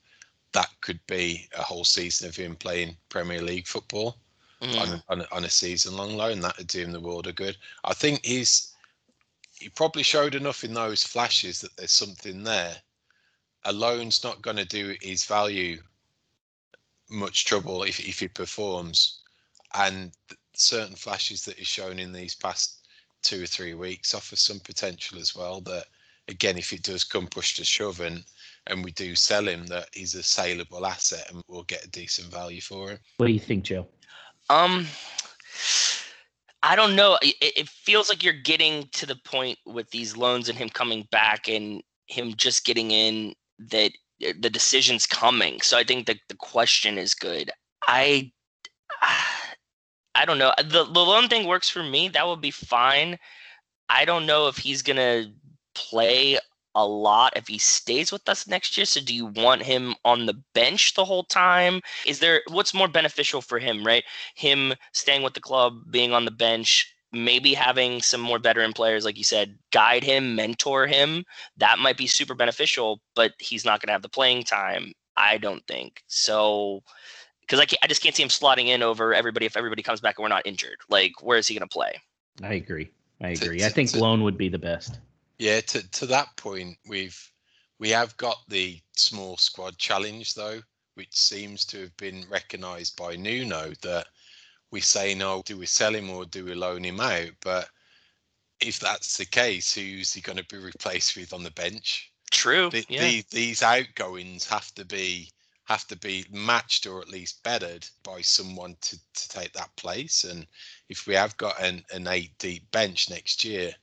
that 0.53 0.71
could 0.81 1.01
be 1.07 1.49
a 1.57 1.63
whole 1.63 1.85
season 1.85 2.29
of 2.29 2.37
him 2.37 2.57
playing 2.57 2.97
Premier 3.09 3.43
League 3.43 3.67
football 3.67 4.19
Mhm. 4.61 4.81
on, 4.81 4.89
a, 4.89 5.05
on, 5.09 5.27
on 5.33 5.45
a 5.45 5.51
season 5.51 5.97
long 5.97 6.17
loan. 6.17 6.41
That 6.41 6.57
would 6.59 6.67
do 6.67 6.83
him 6.83 6.93
the 6.93 7.01
world 7.01 7.27
of 7.27 7.37
good. 7.37 7.57
I 7.85 7.95
think 7.95 8.25
he's 8.25 8.75
he 9.59 9.69
probably 9.69 10.05
showed 10.05 10.37
enough 10.37 10.63
in 10.63 10.73
those 10.73 11.03
flashes 11.03 11.61
that 11.61 11.77
there's 11.77 11.93
something 11.93 12.45
there. 12.45 12.77
A 13.65 13.73
loan's 13.73 14.23
not 14.23 14.41
going 14.41 14.57
to 14.57 14.65
do 14.65 14.97
his 15.01 15.25
value 15.25 15.83
much 17.11 17.45
trouble 17.45 17.83
if, 17.83 18.01
if 18.01 18.21
he 18.21 18.29
performs. 18.29 19.21
And 19.75 20.13
certain 20.55 20.97
flashes 20.97 21.45
that 21.45 21.59
he's 21.59 21.67
shown 21.67 21.99
in 21.99 22.13
these 22.13 22.35
past 22.35 22.87
two 23.23 23.43
or 23.43 23.47
three 23.47 23.75
weeks 23.75 24.15
offer 24.15 24.37
some 24.37 24.61
potential 24.61 25.19
as 25.19 25.35
well. 25.35 25.61
That 25.61 25.85
again, 26.29 26.59
if 26.59 26.73
it 26.73 26.83
does 26.83 27.05
come 27.05 27.27
push 27.27 27.55
to 27.57 27.65
shove 27.65 28.01
and 28.01 28.25
and 28.67 28.85
we 28.85 28.91
do 28.93 29.15
sell 29.15 29.49
him, 29.49 29.67
that 29.67 29.89
he's 29.93 30.15
a 30.15 30.23
saleable 30.23 30.87
asset 30.87 31.31
and 31.31 31.43
we'll 31.49 31.63
get 31.65 31.85
a 31.85 31.91
decent 31.91 32.31
value 32.31 32.61
for 32.61 32.91
him. 32.91 32.99
What 33.17 33.27
do 33.27 33.33
you 33.33 33.41
think, 33.41 33.65
Joe? 33.65 33.87
Um, 34.51 34.87
I 36.63 36.77
don't 36.77 36.95
know. 36.97 37.19
It, 37.23 37.37
it 37.41 37.69
feels 37.69 38.09
like 38.09 38.23
you're 38.23 38.33
getting 38.35 38.89
to 38.93 39.07
the 39.07 39.17
point 39.17 39.59
with 39.65 39.91
these 39.91 40.17
loans 40.17 40.49
and 40.49 40.59
him 40.59 40.69
coming 40.69 41.09
back 41.11 41.49
and 41.49 41.83
him 42.07 42.35
just 42.37 42.65
getting 42.65 42.91
in 42.91 43.35
that 43.71 43.93
Eh, 44.23 44.33
the 44.39 44.51
decision's 44.51 45.07
coming. 45.07 45.61
So 45.61 45.79
I 45.79 45.85
think 45.85 46.07
that 46.07 46.19
the 46.29 46.37
question 46.37 46.99
is 46.99 47.15
good. 47.15 47.51
I 47.87 48.33
I 50.15 50.25
don't 50.25 50.39
know. 50.39 50.53
The 50.59 50.85
the 50.85 51.05
loan 51.05 51.29
thing 51.29 51.47
works 51.47 51.69
for 51.69 51.83
me. 51.83 52.09
That 52.09 52.27
would 52.27 52.41
be 52.41 52.51
fine. 52.51 53.19
I 53.89 54.05
don't 54.05 54.27
know 54.27 54.49
if 54.49 54.57
he's 54.59 54.83
gonna 54.83 55.33
play 55.75 56.39
a 56.75 56.87
lot 56.87 57.37
if 57.37 57.49
he 57.49 57.59
stays 57.59 58.13
with 58.13 58.29
us 58.29 58.47
next 58.47 58.77
year. 58.77 58.85
So 58.87 59.01
do 59.01 59.15
you 59.15 59.27
want 59.27 59.63
him 59.63 59.95
on 60.05 60.27
the 60.27 60.41
bench 60.55 60.95
the 60.95 61.05
whole 61.05 61.25
time? 61.25 61.81
Is 62.07 62.21
there 62.21 62.43
what's 62.49 62.75
more 62.75 62.89
beneficial 62.89 63.41
for 63.43 63.59
him, 63.59 63.85
right? 63.85 64.05
Him 64.35 64.75
staying 64.93 65.23
with 65.23 65.35
the 65.35 65.41
club, 65.41 65.91
being 65.91 66.13
on 66.13 66.25
the 66.25 66.31
bench, 66.31 66.95
maybe 67.13 67.55
having 67.55 68.03
some 68.03 68.21
more 68.21 68.39
veteran 68.39 68.73
players, 68.73 69.05
like 69.05 69.17
you 69.17 69.25
said, 69.25 69.59
guide 69.73 70.05
him, 70.05 70.35
mentor 70.35 70.87
him. 70.87 71.25
That 71.57 71.79
might 71.79 71.97
be 71.97 72.07
super 72.07 72.35
beneficial, 72.35 73.01
but 73.15 73.33
he's 73.39 73.65
not 73.65 73.81
going 73.81 73.89
to 73.89 73.93
have 73.93 74.03
the 74.03 74.09
playing 74.09 74.45
time. 74.45 74.93
I 75.17 75.39
don't 75.39 75.67
think 75.67 76.03
so. 76.07 76.83
Because 77.41 77.61
I, 77.61 77.67
I 77.83 77.87
just 77.87 78.03
can't 78.03 78.15
see 78.15 78.23
him 78.23 78.29
slotting 78.29 78.67
in 78.67 78.83
over 78.83 79.15
everybody 79.15 79.47
if 79.47 79.57
everybody 79.57 79.83
comes 79.83 80.01
back 80.01 80.19
and 80.19 80.23
we're 80.23 80.29
not 80.29 80.47
injured. 80.47 80.77
Like, 80.89 81.23
where 81.23 81.39
is 81.39 81.49
he 81.49 81.55
going 81.55 81.67
to 81.67 81.73
play? 81.73 82.01
I 82.43 82.55
agree. 82.55 82.91
I 83.21 83.31
agree. 83.31 83.65
I 83.65 83.69
think 83.69 83.95
loan 83.97 84.23
would 84.23 84.39
be 84.39 84.49
the 84.49 84.59
best. 84.59 84.99
Yeah, 85.39 85.61
to 85.61 85.91
to 85.91 86.07
that 86.07 86.37
point, 86.37 86.79
we've 86.87 87.19
we 87.79 87.91
have 87.91 88.17
got 88.17 88.39
the 88.49 88.81
small 88.93 89.37
squad 89.37 89.79
challenge 89.79 90.35
though, 90.35 90.61
which 90.95 91.17
seems 91.17 91.65
to 91.67 91.81
have 91.81 91.97
been 91.97 92.25
recognised 92.31 92.97
by 92.97 93.17
Nuno 93.17 93.73
that 93.83 94.09
we 94.71 94.81
say 94.81 95.15
no, 95.15 95.43
do 95.45 95.57
we 95.57 95.67
sell 95.67 95.95
him 95.95 96.11
or 96.11 96.25
do 96.25 96.45
we 96.45 96.55
loan 96.55 96.85
him 96.85 97.01
out? 97.01 97.31
But 97.43 97.69
if 98.61 98.81
that's 98.81 99.17
the 99.17 99.27
case, 99.27 99.75
who's 99.75 100.13
he 100.13 100.21
going 100.21 100.39
to 100.39 100.45
be 100.45 100.59
replaced 100.59 101.17
with 101.17 101.33
on 101.33 101.43
the 101.43 101.51
bench? 101.51 102.13
True. 102.31 102.71
The, 102.71 102.85
yeah. 102.89 103.01
the, 103.01 103.25
these 103.31 103.63
outgoings 103.63 104.47
have 104.49 104.75
to 104.75 104.85
be 104.85 105.31
have 105.65 105.87
to 105.87 105.97
be 105.97 106.25
matched 106.31 106.87
or 106.87 106.99
at 107.03 107.11
least 107.11 107.43
bettered 107.43 107.87
by 108.03 108.23
someone 108.23 108.75
to, 108.81 108.99
to 109.15 109.29
take 109.29 109.53
that 109.53 109.75
place. 109.77 110.25
And 110.25 110.47
if 110.89 111.07
we 111.07 111.13
have 111.13 111.37
got 111.37 111.63
an, 111.63 111.85
an 111.93 112.09
eight 112.09 112.31
deep 112.39 112.71
bench 112.71 113.11
next 113.11 113.45
year, 113.45 113.75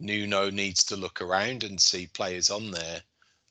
Nuno 0.00 0.48
needs 0.48 0.84
to 0.84 0.96
look 0.96 1.20
around 1.20 1.62
and 1.62 1.78
see 1.78 2.06
players 2.06 2.48
on 2.48 2.70
there, 2.70 3.02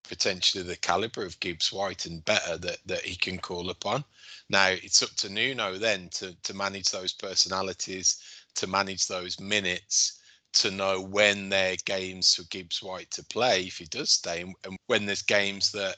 potentially 0.02 0.64
the 0.64 0.76
caliber 0.76 1.24
of 1.24 1.40
Gibbs 1.40 1.72
White 1.72 2.08
and 2.08 2.26
better 2.26 2.58
that, 2.58 2.80
that 2.88 3.04
he 3.04 3.16
can 3.16 3.38
call 3.38 3.70
upon. 3.70 4.04
Now 4.50 4.68
it's 4.68 5.02
up 5.02 5.12
to 5.18 5.30
Nuno 5.30 5.78
then 5.78 6.10
to 6.14 6.36
to 6.44 6.54
manage 6.54 6.90
those 6.90 7.14
personalities, 7.14 8.18
to 8.56 8.68
manage 8.68 9.08
those 9.08 9.40
minutes, 9.40 10.20
to 10.54 10.72
know 10.72 11.02
when 11.02 11.50
there 11.50 11.74
are 11.74 11.86
games 11.86 12.36
for 12.36 12.44
Gibbs 12.44 12.82
White 12.82 13.10
to 13.12 13.24
play 13.26 13.64
if 13.64 13.78
he 13.78 13.86
does 13.86 14.12
stay, 14.12 14.42
and 14.42 14.78
when 14.88 15.06
there's 15.06 15.22
games 15.22 15.72
that 15.72 15.98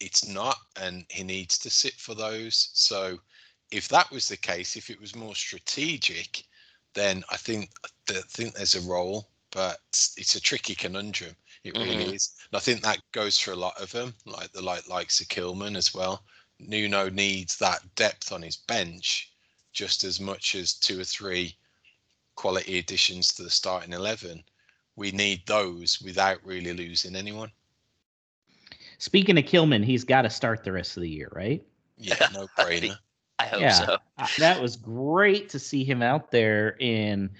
it's 0.00 0.28
not 0.28 0.56
and 0.80 1.04
he 1.10 1.24
needs 1.24 1.58
to 1.58 1.70
sit 1.70 1.94
for 1.94 2.14
those. 2.14 2.70
So 2.72 3.18
if 3.70 3.88
that 3.88 4.10
was 4.10 4.28
the 4.28 4.36
case, 4.36 4.76
if 4.76 4.90
it 4.90 5.00
was 5.00 5.14
more 5.14 5.34
strategic, 5.34 6.44
then 6.94 7.22
I 7.30 7.36
think 7.36 7.70
I 7.84 8.22
think 8.28 8.54
there's 8.54 8.74
a 8.74 8.88
role, 8.88 9.28
but 9.50 9.78
it's 10.16 10.34
a 10.34 10.40
tricky 10.40 10.74
conundrum. 10.74 11.36
It 11.64 11.76
really 11.76 11.96
mm-hmm. 11.96 12.14
is. 12.14 12.34
And 12.50 12.56
I 12.56 12.60
think 12.60 12.82
that 12.82 13.00
goes 13.12 13.38
for 13.38 13.52
a 13.52 13.56
lot 13.56 13.80
of 13.80 13.90
them, 13.92 14.14
like 14.26 14.52
the 14.52 14.62
like 14.62 14.88
likes 14.88 15.20
of 15.20 15.28
Kilman 15.28 15.76
as 15.76 15.92
well. 15.92 16.24
Nuno 16.58 17.08
needs 17.08 17.56
that 17.58 17.80
depth 17.94 18.32
on 18.32 18.42
his 18.42 18.56
bench 18.56 19.32
just 19.72 20.04
as 20.04 20.18
much 20.18 20.54
as 20.54 20.74
two 20.74 21.00
or 21.00 21.04
three 21.04 21.56
quality 22.34 22.78
additions 22.78 23.32
to 23.34 23.42
the 23.42 23.50
starting 23.50 23.92
eleven. 23.92 24.42
We 24.96 25.12
need 25.12 25.46
those 25.46 26.00
without 26.00 26.44
really 26.44 26.72
losing 26.72 27.14
anyone. 27.14 27.52
Speaking 28.98 29.38
of 29.38 29.44
Kilman, 29.44 29.84
he's 29.84 30.02
got 30.02 30.22
to 30.22 30.30
start 30.30 30.64
the 30.64 30.72
rest 30.72 30.96
of 30.96 31.02
the 31.02 31.08
year, 31.08 31.30
right? 31.32 31.64
Yeah, 31.96 32.16
no 32.32 32.48
brainer. 32.58 32.96
I 33.38 33.46
hope 33.46 33.60
yeah, 33.60 33.72
so. 33.72 33.98
that 34.38 34.60
was 34.60 34.74
great 34.74 35.48
to 35.50 35.60
see 35.60 35.84
him 35.84 36.02
out 36.02 36.32
there, 36.32 36.76
and 36.80 37.30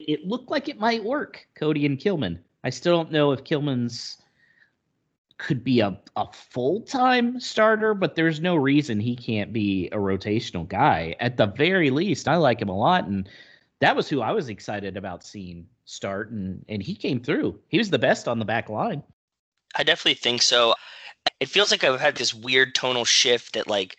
it 0.00 0.24
looked 0.24 0.50
like 0.50 0.68
it 0.68 0.80
might 0.80 1.04
work. 1.04 1.46
Coady 1.54 1.86
and 1.86 1.98
Kilman. 1.98 2.40
I 2.64 2.70
still 2.70 2.96
don't 2.96 3.12
know 3.12 3.30
if 3.30 3.44
Kilman's 3.44 4.20
could 5.38 5.64
be 5.64 5.80
a, 5.80 5.98
a 6.16 6.26
full 6.32 6.82
time 6.82 7.40
starter, 7.40 7.94
but 7.94 8.14
there's 8.14 8.40
no 8.40 8.56
reason 8.56 9.00
he 9.00 9.16
can't 9.16 9.52
be 9.52 9.88
a 9.88 9.96
rotational 9.96 10.68
guy. 10.68 11.14
At 11.20 11.36
the 11.36 11.46
very 11.46 11.90
least, 11.90 12.28
I 12.28 12.36
like 12.36 12.60
him 12.60 12.68
a 12.68 12.76
lot, 12.76 13.06
and 13.06 13.28
that 13.80 13.96
was 13.96 14.08
who 14.08 14.20
I 14.20 14.32
was 14.32 14.48
excited 14.48 14.96
about 14.96 15.24
seeing 15.24 15.66
start, 15.84 16.30
and 16.30 16.64
and 16.68 16.82
he 16.82 16.94
came 16.94 17.20
through. 17.20 17.58
He 17.68 17.78
was 17.78 17.90
the 17.90 17.98
best 17.98 18.28
on 18.28 18.38
the 18.38 18.44
back 18.44 18.68
line. 18.68 19.02
I 19.76 19.84
definitely 19.84 20.14
think 20.14 20.42
so. 20.42 20.74
It 21.40 21.48
feels 21.48 21.70
like 21.70 21.84
I've 21.84 22.00
had 22.00 22.16
this 22.16 22.34
weird 22.34 22.74
tonal 22.74 23.04
shift 23.04 23.54
that 23.54 23.68
like 23.68 23.96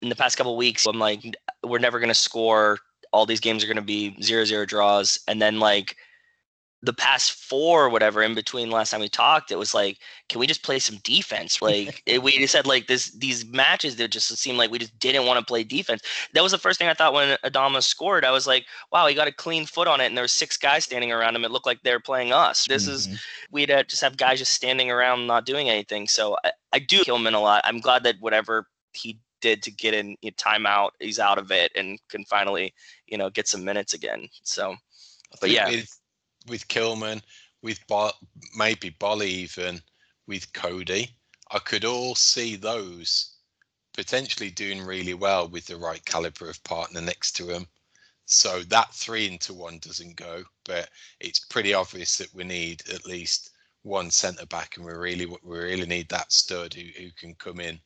in 0.00 0.08
the 0.08 0.16
past 0.16 0.36
couple 0.36 0.56
weeks 0.56 0.86
I'm 0.86 0.98
like 0.98 1.22
we're 1.64 1.78
never 1.78 1.98
going 1.98 2.08
to 2.08 2.14
score. 2.14 2.78
All 3.12 3.26
these 3.26 3.40
games 3.40 3.62
are 3.62 3.66
going 3.66 3.76
to 3.76 3.82
be 3.82 4.16
zero 4.22 4.44
zero 4.44 4.64
draws 4.64 5.18
and 5.26 5.42
then 5.42 5.58
like 5.58 5.96
the 6.84 6.92
past 6.92 7.32
four 7.32 7.84
or 7.84 7.88
whatever 7.88 8.22
in 8.22 8.34
between 8.34 8.70
last 8.70 8.90
time 8.90 9.00
we 9.00 9.08
talked, 9.08 9.52
it 9.52 9.58
was 9.58 9.72
like, 9.72 9.98
can 10.28 10.40
we 10.40 10.48
just 10.48 10.64
play 10.64 10.80
some 10.80 10.98
defense? 11.04 11.62
Like 11.62 12.02
it, 12.06 12.22
we 12.22 12.32
just 12.32 12.52
said 12.52 12.66
like 12.66 12.88
this 12.88 13.12
these 13.12 13.44
matches 13.46 13.96
that 13.96 14.08
just 14.08 14.36
seemed 14.36 14.58
like 14.58 14.70
we 14.70 14.80
just 14.80 14.98
didn't 14.98 15.24
want 15.24 15.38
to 15.38 15.44
play 15.44 15.62
defense. 15.62 16.02
That 16.34 16.42
was 16.42 16.50
the 16.50 16.58
first 16.58 16.78
thing 16.78 16.88
I 16.88 16.94
thought 16.94 17.14
when 17.14 17.38
Adama 17.44 17.82
scored. 17.82 18.24
I 18.24 18.32
was 18.32 18.48
like, 18.48 18.66
wow, 18.90 19.06
he 19.06 19.14
got 19.14 19.28
a 19.28 19.32
clean 19.32 19.64
foot 19.64 19.86
on 19.86 20.00
it, 20.00 20.06
and 20.06 20.16
there 20.16 20.24
were 20.24 20.28
six 20.28 20.56
guys 20.56 20.82
standing 20.84 21.12
around 21.12 21.36
him. 21.36 21.44
It 21.44 21.52
looked 21.52 21.66
like 21.66 21.82
they 21.82 21.92
were 21.92 22.00
playing 22.00 22.32
us. 22.32 22.66
This 22.66 22.84
mm-hmm. 22.84 23.12
is 23.12 23.22
we'd 23.52 23.70
uh, 23.70 23.84
just 23.84 24.02
have 24.02 24.16
guys 24.16 24.40
just 24.40 24.52
standing 24.52 24.90
around 24.90 25.28
not 25.28 25.46
doing 25.46 25.70
anything. 25.70 26.08
So 26.08 26.36
I, 26.44 26.50
I 26.72 26.78
do 26.80 27.02
Kilman 27.04 27.34
a 27.34 27.38
lot. 27.38 27.62
I'm 27.64 27.78
glad 27.78 28.02
that 28.04 28.16
whatever 28.18 28.66
he 28.92 29.20
did 29.40 29.62
to 29.62 29.70
get 29.70 29.94
in 29.94 30.16
you 30.20 30.30
know, 30.30 30.34
timeout, 30.36 30.90
he's 30.98 31.18
out 31.20 31.38
of 31.38 31.52
it 31.52 31.70
and 31.76 32.00
can 32.08 32.24
finally 32.24 32.74
you 33.06 33.16
know 33.16 33.30
get 33.30 33.46
some 33.46 33.64
minutes 33.64 33.94
again. 33.94 34.28
So, 34.42 34.74
but 35.40 35.50
yeah 35.50 35.70
with 36.46 36.66
Kilman, 36.68 37.22
with 37.62 37.84
Bo- 37.86 38.12
maybe 38.56 38.90
Boly 38.90 39.28
even, 39.28 39.80
with 40.26 40.52
Coady, 40.52 41.10
I 41.50 41.58
could 41.58 41.84
all 41.84 42.14
see 42.14 42.56
those 42.56 43.36
potentially 43.94 44.50
doing 44.50 44.80
really 44.80 45.14
well 45.14 45.48
with 45.48 45.66
the 45.66 45.76
right 45.76 46.04
caliber 46.04 46.48
of 46.48 46.62
partner 46.64 47.00
next 47.00 47.32
to 47.36 47.44
them. 47.44 47.66
So 48.24 48.62
that 48.62 48.94
three 48.94 49.26
into 49.26 49.52
one 49.52 49.78
doesn't 49.78 50.16
go, 50.16 50.44
but 50.64 50.88
it's 51.20 51.40
pretty 51.40 51.74
obvious 51.74 52.16
that 52.18 52.34
we 52.34 52.44
need 52.44 52.82
at 52.88 53.06
least 53.06 53.50
one 53.82 54.10
centre 54.10 54.46
back, 54.46 54.76
and 54.76 54.86
we 54.86 54.92
really 54.92 55.26
we 55.26 55.58
really 55.58 55.86
need 55.86 56.08
that 56.08 56.32
stud 56.32 56.72
who, 56.72 56.82
who 56.96 57.10
can 57.18 57.34
come 57.34 57.60
in 57.60 57.78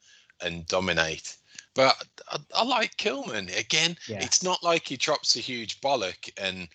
and 0.43 0.67
dominate. 0.67 1.37
But 1.75 1.97
I, 2.31 2.39
I 2.55 2.65
like 2.65 2.97
Kilman 2.97 3.59
again. 3.59 3.97
Yeah. 4.07 4.23
It's 4.23 4.43
not 4.43 4.63
like 4.63 4.87
he 4.87 4.97
drops 4.97 5.37
a 5.37 5.41
huge 5.41 5.81
bollock 5.81 6.31
and 6.39 6.69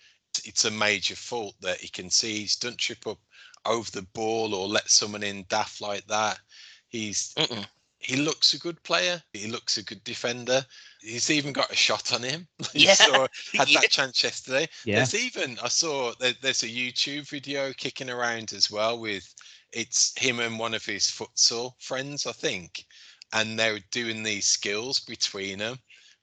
it's 0.44 0.64
a 0.64 0.70
major 0.70 1.16
fault 1.16 1.54
that 1.60 1.80
he 1.80 1.88
can 1.88 2.10
see. 2.10 2.40
He's 2.40 2.56
don't 2.56 2.78
trip 2.78 3.06
up 3.06 3.18
over 3.66 3.90
the 3.90 4.06
ball 4.14 4.54
or 4.54 4.66
let 4.66 4.90
someone 4.90 5.22
in 5.22 5.44
daft 5.48 5.80
like 5.80 6.06
that. 6.06 6.38
He's 6.88 7.32
Mm-mm. 7.34 7.66
he 7.98 8.16
looks 8.16 8.54
a 8.54 8.58
good 8.58 8.82
player. 8.82 9.22
He 9.32 9.48
looks 9.48 9.78
a 9.78 9.84
good 9.84 10.02
defender. 10.04 10.64
He's 11.00 11.30
even 11.30 11.52
got 11.52 11.70
a 11.72 11.76
shot 11.76 12.12
on 12.12 12.22
him. 12.22 12.46
Yeah, 12.74 12.94
saw, 12.94 13.26
had 13.52 13.68
yeah. 13.68 13.80
that 13.80 13.90
chance 13.90 14.22
yesterday. 14.22 14.68
Yeah. 14.84 14.96
There's 14.96 15.14
even 15.14 15.58
I 15.62 15.68
saw 15.68 16.12
there, 16.18 16.34
there's 16.40 16.62
a 16.62 16.68
YouTube 16.68 17.28
video 17.28 17.72
kicking 17.72 18.10
around 18.10 18.52
as 18.52 18.70
well 18.70 18.98
with 18.98 19.32
it's 19.72 20.12
him 20.18 20.40
and 20.40 20.58
one 20.58 20.74
of 20.74 20.84
his 20.84 21.04
futsal 21.04 21.72
friends, 21.80 22.26
I 22.26 22.32
think, 22.32 22.84
and 23.32 23.58
they're 23.58 23.78
doing 23.90 24.22
these 24.22 24.44
skills 24.44 25.00
between 25.00 25.58
them 25.58 25.78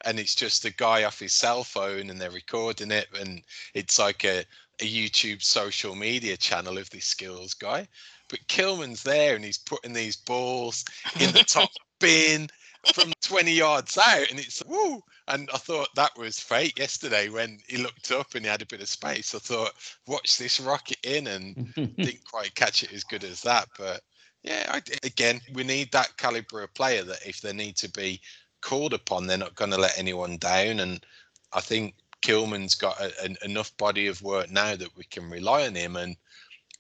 and 0.06 0.20
it's 0.20 0.36
just 0.36 0.66
a 0.66 0.74
guy 0.74 1.04
off 1.04 1.20
his 1.20 1.34
cell 1.34 1.64
phone 1.64 2.10
and 2.10 2.20
they're 2.20 2.32
recording 2.32 2.92
it 2.92 3.08
and 3.20 3.42
it's 3.74 4.00
like 4.00 4.24
a, 4.24 4.44
a 4.82 4.86
YouTube 4.86 5.44
social 5.44 5.96
media 5.96 6.38
channel 6.38 6.78
of 6.78 6.90
this 6.90 7.06
skills 7.06 7.54
guy. 7.54 7.88
But 8.30 8.48
Kilman's 8.48 9.04
there 9.04 9.36
and 9.36 9.44
he's 9.44 9.58
putting 9.58 9.94
these 9.94 10.16
balls 10.16 10.86
in 11.20 11.32
the 11.32 11.44
top 11.44 11.72
bin 12.00 12.48
from 12.94 13.12
20 13.24 13.52
yards 13.52 13.98
out 13.98 14.30
and 14.30 14.40
it's 14.40 14.64
woo 14.66 15.02
and 15.30 15.50
I 15.54 15.58
thought 15.58 15.90
that 15.96 16.18
was 16.18 16.40
fate 16.40 16.78
yesterday 16.80 17.30
when 17.30 17.60
he 17.68 17.78
looked 17.78 18.12
up 18.12 18.34
and 18.34 18.44
he 18.44 18.50
had 18.50 18.64
a 18.64 18.68
bit 18.68 18.82
of 18.82 18.90
space. 18.90 19.36
I 19.36 19.40
thought, 19.40 19.74
watch 20.08 20.38
this 20.38 20.60
rocket 20.60 20.98
in 21.04 21.28
and 21.28 21.74
didn't 21.76 22.26
quite 22.26 22.56
catch 22.56 22.84
it 22.84 22.92
as 22.92 23.04
good 23.04 23.24
as 23.24 23.42
that. 23.44 23.68
But 23.78 24.02
yeah, 24.44 24.66
I, 24.70 24.82
again, 25.04 25.40
we 25.54 25.64
need 25.64 25.92
that 25.92 26.18
caliber 26.18 26.64
of 26.64 26.74
player 26.74 27.04
that 27.04 27.26
if 27.28 27.42
there 27.42 27.54
need 27.54 27.78
to 27.78 27.92
be 27.92 28.20
called 28.62 28.94
upon, 28.94 29.28
they're 29.28 29.38
not 29.38 29.56
going 29.56 29.72
to 29.72 29.78
let 29.78 29.98
anyone 29.98 30.38
down. 30.38 30.80
And 30.80 31.06
I 31.54 31.62
think 31.62 31.96
Kilman's 32.22 32.76
got 32.76 33.00
a, 33.00 33.12
an, 33.24 33.38
enough 33.44 33.76
body 33.78 34.08
of 34.08 34.22
work 34.22 34.52
now 34.52 34.76
that 34.76 34.96
we 34.96 35.04
can 35.06 35.30
rely 35.30 35.66
on 35.68 35.76
him. 35.76 35.96
And 35.96 36.16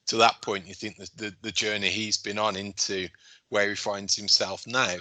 to 0.07 0.17
that 0.17 0.41
point, 0.41 0.67
you 0.67 0.73
think 0.73 0.97
the, 0.97 1.09
the, 1.15 1.35
the 1.41 1.51
journey 1.51 1.89
he's 1.89 2.17
been 2.17 2.39
on 2.39 2.55
into 2.55 3.07
where 3.49 3.69
he 3.69 3.75
finds 3.75 4.15
himself 4.15 4.65
now. 4.67 4.97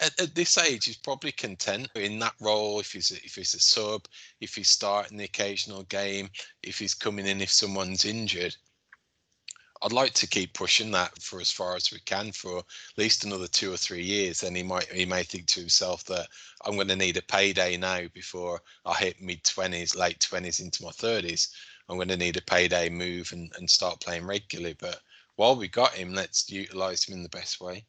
At, 0.00 0.18
at, 0.20 0.34
this 0.34 0.56
age, 0.56 0.86
he's 0.86 0.96
probably 0.96 1.32
content 1.32 1.88
in 1.94 2.18
that 2.20 2.34
role. 2.40 2.80
If 2.80 2.92
he's 2.92 3.10
a, 3.10 3.16
if 3.16 3.34
he's 3.34 3.54
a 3.54 3.60
sub, 3.60 4.06
if 4.40 4.54
he's 4.54 4.68
starting 4.68 5.18
the 5.18 5.24
occasional 5.24 5.82
game, 5.84 6.30
if 6.62 6.78
he's 6.78 6.94
coming 6.94 7.26
in 7.26 7.42
if 7.42 7.50
someone's 7.50 8.06
injured, 8.06 8.56
I'd 9.82 9.92
like 9.92 10.12
to 10.14 10.26
keep 10.26 10.52
pushing 10.52 10.90
that 10.90 11.22
for 11.22 11.40
as 11.40 11.50
far 11.50 11.74
as 11.74 11.90
we 11.90 12.00
can 12.00 12.32
for 12.32 12.58
at 12.58 12.64
least 12.98 13.24
another 13.24 13.46
two 13.46 13.72
or 13.72 13.78
three 13.78 14.02
years. 14.02 14.40
Then 14.40 14.54
he 14.54 14.62
might 14.62 14.92
he 14.92 15.06
may 15.06 15.22
think 15.22 15.46
to 15.48 15.60
himself 15.60 16.04
that 16.04 16.28
I'm 16.64 16.74
going 16.74 16.88
to 16.88 16.96
need 16.96 17.16
a 17.16 17.22
payday 17.22 17.76
now 17.76 18.02
before 18.12 18.60
I 18.84 18.94
hit 18.94 19.22
mid 19.22 19.42
twenties, 19.44 19.94
late 19.96 20.20
twenties 20.20 20.60
into 20.60 20.84
my 20.84 20.90
thirties. 20.90 21.48
I'm 21.88 21.96
going 21.96 22.08
to 22.08 22.16
need 22.16 22.36
a 22.36 22.42
payday 22.42 22.90
move 22.90 23.32
and, 23.32 23.50
and 23.56 23.68
start 23.68 24.00
playing 24.00 24.26
regularly. 24.26 24.76
But 24.78 25.00
while 25.36 25.56
we 25.56 25.66
got 25.66 25.94
him, 25.94 26.12
let's 26.12 26.50
utilize 26.50 27.04
him 27.04 27.14
in 27.14 27.22
the 27.22 27.28
best 27.30 27.60
way. 27.60 27.84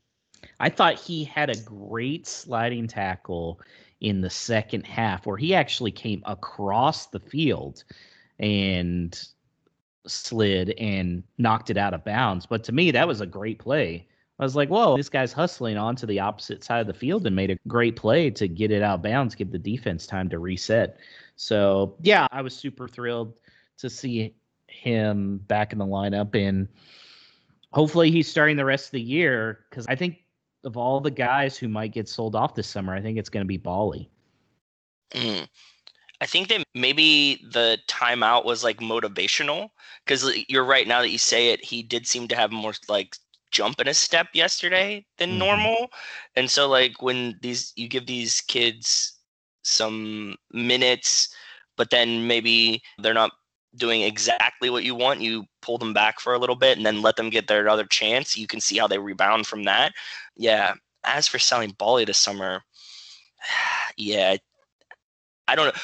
I 0.60 0.70
thought 0.70 1.00
he 1.00 1.24
had 1.24 1.50
a 1.50 1.60
great 1.62 2.26
sliding 2.26 2.88
tackle 2.88 3.60
in 4.00 4.22
the 4.22 4.30
second 4.30 4.88
half 4.88 5.26
where 5.26 5.38
he 5.38 5.54
actually 5.54 5.92
came 5.92 6.24
across 6.26 7.08
the 7.08 7.20
field 7.20 7.84
and 8.40 9.28
slid 10.08 10.72
and 10.72 11.24
knocked 11.38 11.70
it 11.70 11.78
out 11.78 11.94
of 11.94 12.04
bounds. 12.04 12.46
But 12.46 12.64
to 12.66 12.72
me, 12.72 12.92
that 12.92 13.08
was 13.08 13.22
a 13.22 13.26
great 13.26 13.60
play. 13.60 14.08
I 14.40 14.44
was 14.44 14.56
like, 14.56 14.70
whoa, 14.70 14.98
this 14.98 15.10
guy's 15.10 15.32
hustling 15.32 15.78
onto 15.78 16.08
the 16.08 16.20
opposite 16.20 16.64
side 16.64 16.82
of 16.82 16.88
the 16.88 16.94
field 16.96 17.28
and 17.28 17.36
made 17.36 17.52
a 17.52 17.58
great 17.68 17.96
play 17.96 18.32
to 18.32 18.48
get 18.48 18.72
it 18.72 18.82
out 18.82 18.96
of 18.96 19.02
bounds, 19.04 19.36
give 19.36 19.52
the 19.52 19.60
defense 19.60 20.08
time 20.08 20.30
to 20.30 20.40
reset. 20.40 20.98
So, 21.36 21.96
yeah, 22.02 22.28
I 22.32 22.42
was 22.42 22.56
super 22.56 22.88
thrilled 22.88 23.36
to 23.78 23.90
see 23.90 24.34
him 24.68 25.38
back 25.48 25.74
in 25.74 25.78
the 25.78 25.86
lineup. 25.86 26.34
And 26.34 26.68
hopefully 27.72 28.10
he's 28.10 28.28
starting 28.28 28.58
the 28.58 28.66
rest 28.66 28.88
of 28.88 28.92
the 28.94 29.02
year 29.02 29.66
because 29.70 29.86
I 29.88 29.96
think 29.96 30.24
of 30.64 30.76
all 30.76 31.00
the 31.00 31.12
guys 31.12 31.56
who 31.56 31.68
might 31.68 31.92
get 31.92 32.10
sold 32.10 32.36
off 32.36 32.56
this 32.56 32.68
summer, 32.68 32.96
I 32.96 33.02
think 33.02 33.20
it's 33.20 33.30
going 33.30 33.44
to 33.44 33.48
be 33.48 33.60
Boly. 33.60 34.08
Mm. 35.12 35.48
I 36.22 36.28
think 36.28 36.50
that 36.50 36.64
maybe 36.76 37.44
the 37.52 37.80
timeout 37.88 38.46
was 38.46 38.64
like 38.64 38.78
motivational 38.78 39.70
because 40.06 40.32
you're 40.48 40.64
right 40.64 40.88
now 40.88 41.02
that 41.02 41.10
you 41.10 41.18
say 41.18 41.50
it, 41.50 41.66
he 41.66 41.82
did 41.82 42.06
seem 42.06 42.28
to 42.28 42.36
have 42.36 42.52
more 42.52 42.74
like 42.88 43.18
jump 43.50 43.82
in 43.82 43.88
a 43.88 43.94
step 43.94 44.28
yesterday 44.34 45.04
than 45.18 45.32
mm-hmm. 45.32 45.40
normal. 45.40 45.88
And 46.36 46.50
so 46.50 46.70
like 46.70 47.02
when 47.02 47.40
these 47.42 47.74
you 47.76 47.88
give 47.88 48.06
these 48.06 48.40
kids 48.42 49.18
some 49.64 50.36
minutes, 50.52 51.34
but 51.76 51.90
then 51.90 52.28
maybe 52.28 52.84
they're 53.00 53.16
not 53.16 53.32
doing 53.76 54.02
exactly 54.02 54.70
what 54.70 54.84
you 54.84 54.94
want, 54.94 55.22
you 55.22 55.46
pull 55.64 55.80
them 55.80 55.94
back 55.94 56.20
for 56.20 56.34
a 56.34 56.40
little 56.40 56.56
bit 56.56 56.78
and 56.78 56.86
then 56.86 57.02
let 57.02 57.16
them 57.16 57.32
get 57.32 57.48
their 57.48 57.68
other 57.68 57.86
chance. 57.86 58.38
You 58.38 58.46
can 58.46 58.60
see 58.60 58.78
how 58.78 58.88
they 58.88 59.00
rebound 59.00 59.48
from 59.48 59.64
that. 59.64 59.94
Yeah. 60.36 60.76
As 61.04 61.28
for 61.28 61.40
selling 61.40 61.72
Boly 61.72 62.06
this 62.06 62.20
summer, 62.20 62.62
yeah, 63.98 64.38
I 65.48 65.56
don't 65.56 65.68
know. 65.68 65.82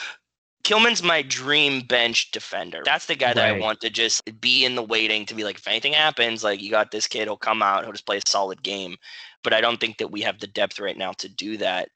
Kilman's 0.68 1.02
my 1.02 1.22
dream 1.22 1.80
bench 1.80 2.32
defender. 2.32 2.82
That's 2.84 3.06
the 3.06 3.16
guy 3.16 3.28
right. 3.28 3.36
that 3.36 3.56
I 3.56 3.60
want 3.60 3.80
to 3.82 3.90
just 3.90 4.22
be 4.42 4.66
in 4.66 4.76
the 4.76 4.84
waiting 4.84 5.26
to 5.28 5.34
be 5.34 5.46
like, 5.46 5.60
if 5.60 5.68
anything 5.68 5.94
happens, 5.94 6.44
like 6.44 6.62
you 6.62 6.70
got 6.70 6.92
this 6.92 7.08
kid, 7.08 7.24
he'll 7.24 7.38
come 7.38 7.64
out, 7.64 7.84
he'll 7.84 7.94
just 7.94 8.06
play 8.06 8.18
a 8.18 8.22
solid 8.28 8.62
game. 8.64 8.98
But 9.46 9.54
I 9.54 9.62
don't 9.62 9.80
think 9.80 9.98
that 10.00 10.12
we 10.12 10.22
have 10.24 10.42
the 10.42 10.48
depth 10.48 10.78
right 10.82 10.98
now 10.98 11.14
to 11.20 11.30
do 11.30 11.56
that. 11.58 11.88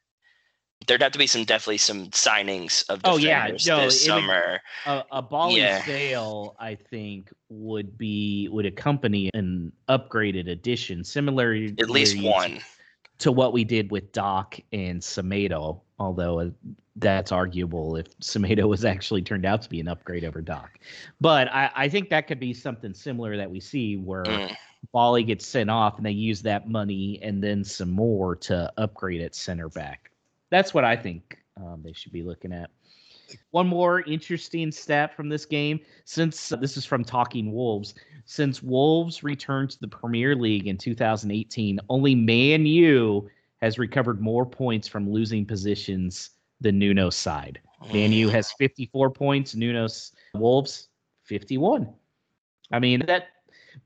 There'd 0.88 1.02
have 1.02 1.12
to 1.12 1.20
be 1.20 1.28
some 1.28 1.44
definitely 1.44 1.80
some 1.80 2.08
signings 2.12 2.88
of 2.88 3.04
defenders 3.04 3.68
oh, 3.68 3.74
yeah. 3.74 3.76
no, 3.76 3.84
this 3.84 4.06
summer. 4.06 4.62
A, 4.86 5.04
a 5.12 5.22
Boly 5.22 5.58
yeah. 5.58 5.84
sale, 5.84 6.56
I 6.58 6.76
think, 6.76 7.30
would 7.50 7.98
be 7.98 8.48
would 8.50 8.66
accompany 8.66 9.30
an 9.34 9.74
upgraded 9.90 10.50
edition, 10.50 11.04
similar 11.04 11.54
at 11.54 11.90
least 11.90 12.24
one 12.24 12.62
to 13.20 13.34
what 13.34 13.52
we 13.52 13.66
did 13.66 13.92
with 13.92 14.14
Doc 14.14 14.58
and 14.72 15.02
Semedo 15.02 15.82
although 16.02 16.40
uh, 16.40 16.50
that's 16.98 17.32
arguable 17.32 17.96
if 17.96 18.18
Semedo 18.20 18.68
was 18.68 18.84
actually 18.86 19.22
turned 19.22 19.46
out 19.46 19.62
to 19.62 19.70
be 19.70 19.80
an 19.80 19.88
upgrade 19.88 20.26
over 20.26 20.42
Doc. 20.42 20.80
But 21.20 21.48
I, 21.50 21.72
I 21.76 21.90
think 21.90 22.10
that 22.10 22.28
could 22.28 22.40
be 22.40 22.54
something 22.54 22.94
similar 22.94 23.38
that 23.38 23.50
we 23.50 23.60
see 23.60 23.98
where 23.98 24.24
mm. 24.24 24.56
Boly 24.94 25.26
gets 25.26 25.48
sent 25.48 25.70
off 25.70 25.98
and 25.98 26.06
they 26.06 26.12
use 26.12 26.42
that 26.42 26.70
money 26.70 27.20
and 27.22 27.42
then 27.42 27.64
some 27.64 27.90
more 27.92 28.36
to 28.38 28.72
upgrade 28.78 29.22
at 29.22 29.36
center 29.36 29.70
back. 29.70 30.12
That's 30.50 30.74
what 30.74 30.84
I 30.84 30.98
think 30.98 31.38
um, 31.58 31.82
they 31.84 31.94
should 31.94 32.12
be 32.12 32.24
looking 32.24 32.52
at. 32.52 32.70
One 33.52 33.68
more 33.68 34.02
interesting 34.02 34.74
stat 34.74 35.16
from 35.16 35.30
this 35.30 35.46
game, 35.46 35.80
since 36.04 36.52
uh, 36.52 36.58
this 36.58 36.76
is 36.76 36.86
from 36.86 37.06
Talking 37.06 37.54
Wolves, 37.54 37.94
since 38.26 38.62
Wolves 38.62 39.24
returned 39.24 39.70
to 39.70 39.80
the 39.80 39.88
Premier 39.88 40.36
League 40.36 40.68
in 40.68 40.78
2018, 40.78 41.80
only 41.90 42.14
Man 42.14 42.66
U 42.66 43.30
has 43.62 43.80
recovered 43.80 44.20
more 44.20 44.46
points 44.46 44.88
from 44.88 45.10
losing 45.10 45.46
positions 45.46 46.32
than 46.62 46.80
Nuno's 46.80 47.16
side. 47.16 47.60
Man 47.92 48.12
U 48.14 48.30
has 48.30 48.52
54 48.54 49.10
points, 49.10 49.56
Nuno's 49.56 50.14
Wolves 50.36 50.88
51. 51.24 51.92
I 52.72 52.80
mean 52.80 53.04
that 53.08 53.28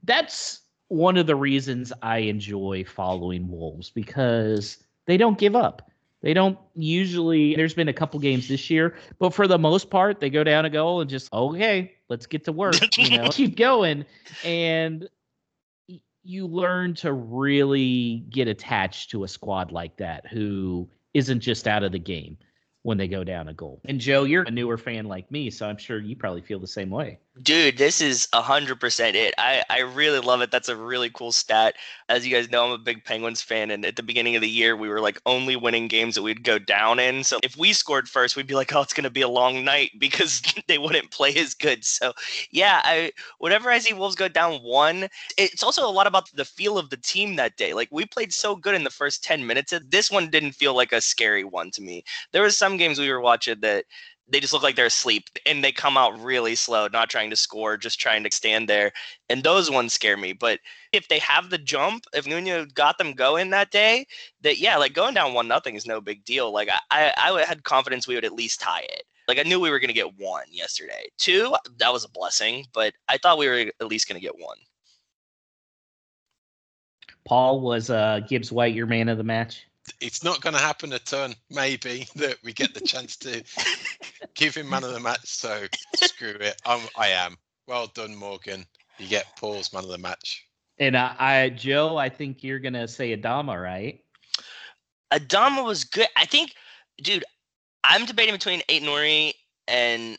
that's 0.04 0.62
one 0.90 1.18
of 1.18 1.26
the 1.26 1.36
reasons 1.36 1.92
I 2.02 2.20
enjoy 2.20 2.84
following 2.86 3.50
Wolves 3.50 3.90
because 3.90 4.84
they 5.08 5.18
don't 5.18 5.38
give 5.38 5.56
up. 5.56 5.90
They 6.22 6.34
don't 6.34 6.58
usually 6.74 7.56
there's 7.56 7.74
been 7.74 7.88
a 7.88 7.94
couple 7.94 8.20
games 8.20 8.48
this 8.48 8.70
year, 8.70 8.96
but 9.20 9.34
for 9.34 9.48
the 9.48 9.60
most 9.60 9.90
part 9.90 10.20
they 10.20 10.30
go 10.30 10.44
down 10.44 10.66
a 10.66 10.70
goal 10.70 11.02
and 11.02 11.10
just 11.10 11.32
okay, 11.32 11.94
let's 12.10 12.26
get 12.26 12.44
to 12.46 12.52
work, 12.52 12.76
you 12.98 13.18
know, 13.18 13.30
keep 13.30 13.56
going. 13.56 14.06
And 14.44 15.08
you 16.24 16.48
learn 16.48 16.96
to 16.96 17.14
really 17.14 18.26
get 18.32 18.48
attached 18.48 19.12
to 19.12 19.24
a 19.24 19.28
squad 19.28 19.72
like 19.72 19.96
that 19.98 20.26
who 20.28 20.90
isn't 21.14 21.40
just 21.40 21.68
out 21.68 21.84
of 21.84 21.92
the 21.92 22.00
game 22.00 22.36
when 22.86 23.00
they 23.00 23.08
go 23.08 23.24
down 23.24 23.48
a 23.48 23.54
goal. 23.54 23.82
And 23.86 24.00
Joe, 24.00 24.26
you're 24.26 24.44
a 24.44 24.52
newer 24.52 24.78
fan 24.78 25.06
like 25.06 25.32
me, 25.32 25.50
so 25.50 25.68
I'm 25.68 25.78
sure 25.78 26.00
you 26.00 26.16
probably 26.16 26.44
feel 26.44 26.60
the 26.60 26.68
same 26.68 26.92
way. 26.92 27.18
Dude, 27.42 27.78
this 27.78 28.00
is 28.00 28.30
100% 28.32 29.16
it. 29.16 29.34
I, 29.38 29.62
I 29.70 29.80
really 29.80 30.20
love 30.20 30.40
it. 30.40 30.52
That's 30.52 30.70
a 30.70 30.76
really 30.76 31.10
cool 31.10 31.34
stat. 31.34 31.76
As 32.08 32.26
you 32.26 32.34
guys 32.34 32.50
know, 32.50 32.64
I'm 32.64 32.72
a 32.72 32.78
big 32.78 33.04
Penguins 33.04 33.42
fan. 33.42 33.72
And 33.72 33.86
at 33.86 33.98
the 33.98 34.04
beginning 34.04 34.38
of 34.38 34.42
the 34.42 34.50
year, 34.50 34.74
we 34.78 34.88
were 34.88 35.02
like 35.02 35.20
only 35.26 35.58
winning 35.58 35.90
games 35.90 36.16
that 36.16 36.22
we'd 36.22 36.46
go 36.46 36.58
down 36.60 36.98
in. 36.98 37.26
So 37.26 37.38
if 37.44 37.58
we 37.58 37.74
scored 37.74 38.08
first, 38.08 38.38
we'd 38.38 38.48
be 38.48 38.56
like, 38.56 38.74
oh, 38.74 38.82
it's 38.82 38.94
going 38.94 39.04
to 39.04 39.10
be 39.10 39.20
a 39.20 39.28
long 39.28 39.66
night 39.66 39.92
because 40.00 40.42
they 40.70 40.78
wouldn't 40.78 41.12
play 41.12 41.36
as 41.36 41.54
good. 41.54 41.84
So 41.84 42.14
yeah, 42.52 42.82
I 42.86 43.12
whenever 43.40 43.70
I 43.70 43.80
see 43.80 43.94
Wolves 43.94 44.16
go 44.16 44.30
down 44.30 44.62
one, 44.62 45.10
it's 45.38 45.62
also 45.64 45.86
a 45.86 45.92
lot 45.92 46.08
about 46.08 46.32
the 46.32 46.46
feel 46.46 46.78
of 46.78 46.90
the 46.90 46.98
team 46.98 47.36
that 47.36 47.58
day. 47.58 47.74
Like 47.74 47.90
we 47.92 48.06
played 48.06 48.32
so 48.32 48.56
good 48.56 48.76
in 48.76 48.86
the 48.86 48.90
first 48.90 49.26
10 49.26 49.46
minutes. 49.46 49.74
This 49.90 50.10
one 50.10 50.30
didn't 50.30 50.54
feel 50.54 50.74
like 50.74 50.94
a 50.94 51.02
scary 51.02 51.44
one 51.44 51.70
to 51.72 51.82
me. 51.82 52.06
There 52.32 52.44
was 52.44 52.58
some 52.58 52.78
games 52.78 52.98
we 52.98 53.12
were 53.12 53.20
watching 53.20 53.60
that 53.60 53.84
they 54.28 54.40
just 54.40 54.54
look 54.54 54.64
like 54.64 54.76
they're 54.76 54.88
asleep 54.88 55.30
and 55.46 55.64
they 55.64 55.72
come 55.72 55.98
out 55.98 56.20
really 56.20 56.56
slow, 56.56 56.88
not 56.88 57.10
trying 57.10 57.30
to 57.30 57.36
score, 57.36 57.78
just 57.78 58.00
trying 58.00 58.24
to 58.24 58.32
stand 58.32 58.68
there. 58.68 58.92
And 59.30 59.44
those 59.44 59.70
ones 59.70 59.94
scare 59.94 60.18
me. 60.18 60.34
But 60.34 60.60
if 60.92 61.08
they 61.08 61.20
have 61.20 61.50
the 61.50 61.58
jump, 61.58 62.06
if 62.14 62.26
Nuno 62.26 62.66
got 62.66 62.98
them 62.98 63.14
going 63.14 63.52
that 63.52 63.72
day, 63.72 64.08
that 64.42 64.58
yeah, 64.58 64.78
like 64.78 64.94
going 64.94 65.14
down 65.14 65.34
one 65.34 65.48
nothing 65.48 65.76
is 65.76 65.86
no 65.86 66.02
big 66.02 66.26
deal. 66.26 66.52
Like 66.52 66.70
I, 66.90 67.14
I 67.16 67.46
had 67.48 67.64
confidence 67.64 68.08
we 68.08 68.16
would 68.16 68.26
at 68.26 68.34
least 68.34 68.60
tie 68.60 68.86
it. 68.90 69.04
Like 69.28 69.40
I 69.40 69.44
knew 69.44 69.60
we 69.60 69.70
were 69.70 69.80
going 69.80 69.90
to 69.90 69.94
get 69.94 70.18
one 70.20 70.46
yesterday. 70.50 71.08
Two, 71.18 71.56
that 71.78 71.94
was 71.94 72.04
a 72.04 72.10
blessing, 72.10 72.66
but 72.74 72.94
I 73.08 73.18
thought 73.18 73.38
we 73.38 73.48
were 73.48 73.72
at 73.80 73.88
least 73.88 74.08
going 74.08 74.20
to 74.20 74.26
get 74.26 74.40
one. 74.40 74.58
Paul 77.26 77.62
was 77.62 77.90
uh, 77.90 78.22
Gibbs 78.28 78.52
White 78.52 78.76
your 78.76 78.86
man 78.86 79.10
of 79.10 79.18
the 79.18 79.24
match 79.24 79.66
it's 80.02 80.24
not 80.24 80.42
going 80.42 80.56
to 80.56 80.62
happen 80.62 80.94
a 80.94 81.00
ton. 81.00 81.36
Maybe 81.50 82.08
that 82.16 82.38
we 82.44 82.54
get 82.54 82.74
the 82.74 82.82
chance 82.82 83.16
to 83.18 83.44
give 84.36 84.56
him 84.56 84.70
man 84.70 84.84
of 84.84 84.94
the 84.94 85.00
match. 85.00 85.26
So 85.26 85.66
screw 85.96 86.38
it. 86.40 86.62
I'm, 86.66 86.82
I 86.98 87.10
am. 87.10 87.38
Well 87.68 87.88
done, 87.94 88.16
Morgan. 88.16 88.66
You 89.00 89.08
get 89.08 89.36
Paul's 89.38 89.74
man 89.74 89.84
of 89.84 89.90
the 89.90 89.98
match. 89.98 90.46
And 90.78 90.96
uh, 90.96 91.14
I, 91.18 91.42
I 91.42 91.50
Joe, 91.50 91.98
I 91.98 92.10
think 92.10 92.44
you're 92.44 92.60
gonna 92.60 92.88
say 92.88 93.16
Adama, 93.16 93.62
right? 93.62 94.02
Adama 95.12 95.64
was 95.64 95.84
good. 95.84 96.08
I 96.18 96.26
think, 96.26 96.54
dude, 97.02 97.24
I'm 97.84 98.06
debating 98.06 98.34
between 98.34 98.62
Aït-Nouri 98.70 99.34
and 99.68 100.18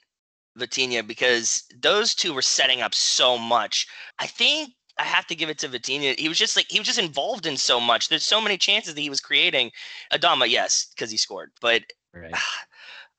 Vitinha 0.59 1.07
because 1.07 1.65
those 1.81 2.15
two 2.15 2.33
were 2.33 2.43
setting 2.43 2.81
up 2.81 2.95
so 2.95 3.37
much. 3.37 3.87
I 4.19 4.27
think 4.27 4.71
I 4.99 5.05
have 5.05 5.27
to 5.27 5.35
give 5.35 5.51
it 5.51 5.59
to 5.59 5.69
Vitinha. 5.69 6.19
He 6.19 6.29
was 6.29 6.39
just 6.39 6.57
like 6.57 6.67
he 6.69 6.79
was 6.79 6.87
just 6.87 6.99
involved 6.99 7.47
in 7.47 7.57
so 7.57 7.81
much. 7.81 8.09
There's 8.09 8.25
so 8.25 8.41
many 8.41 8.57
chances 8.57 8.95
that 8.95 9.01
he 9.01 9.11
was 9.11 9.21
creating. 9.21 9.71
Adama, 10.13 10.49
yes, 10.49 10.87
because 10.95 11.11
he 11.11 11.17
scored, 11.17 11.53
but 11.61 11.83
right. 12.15 12.35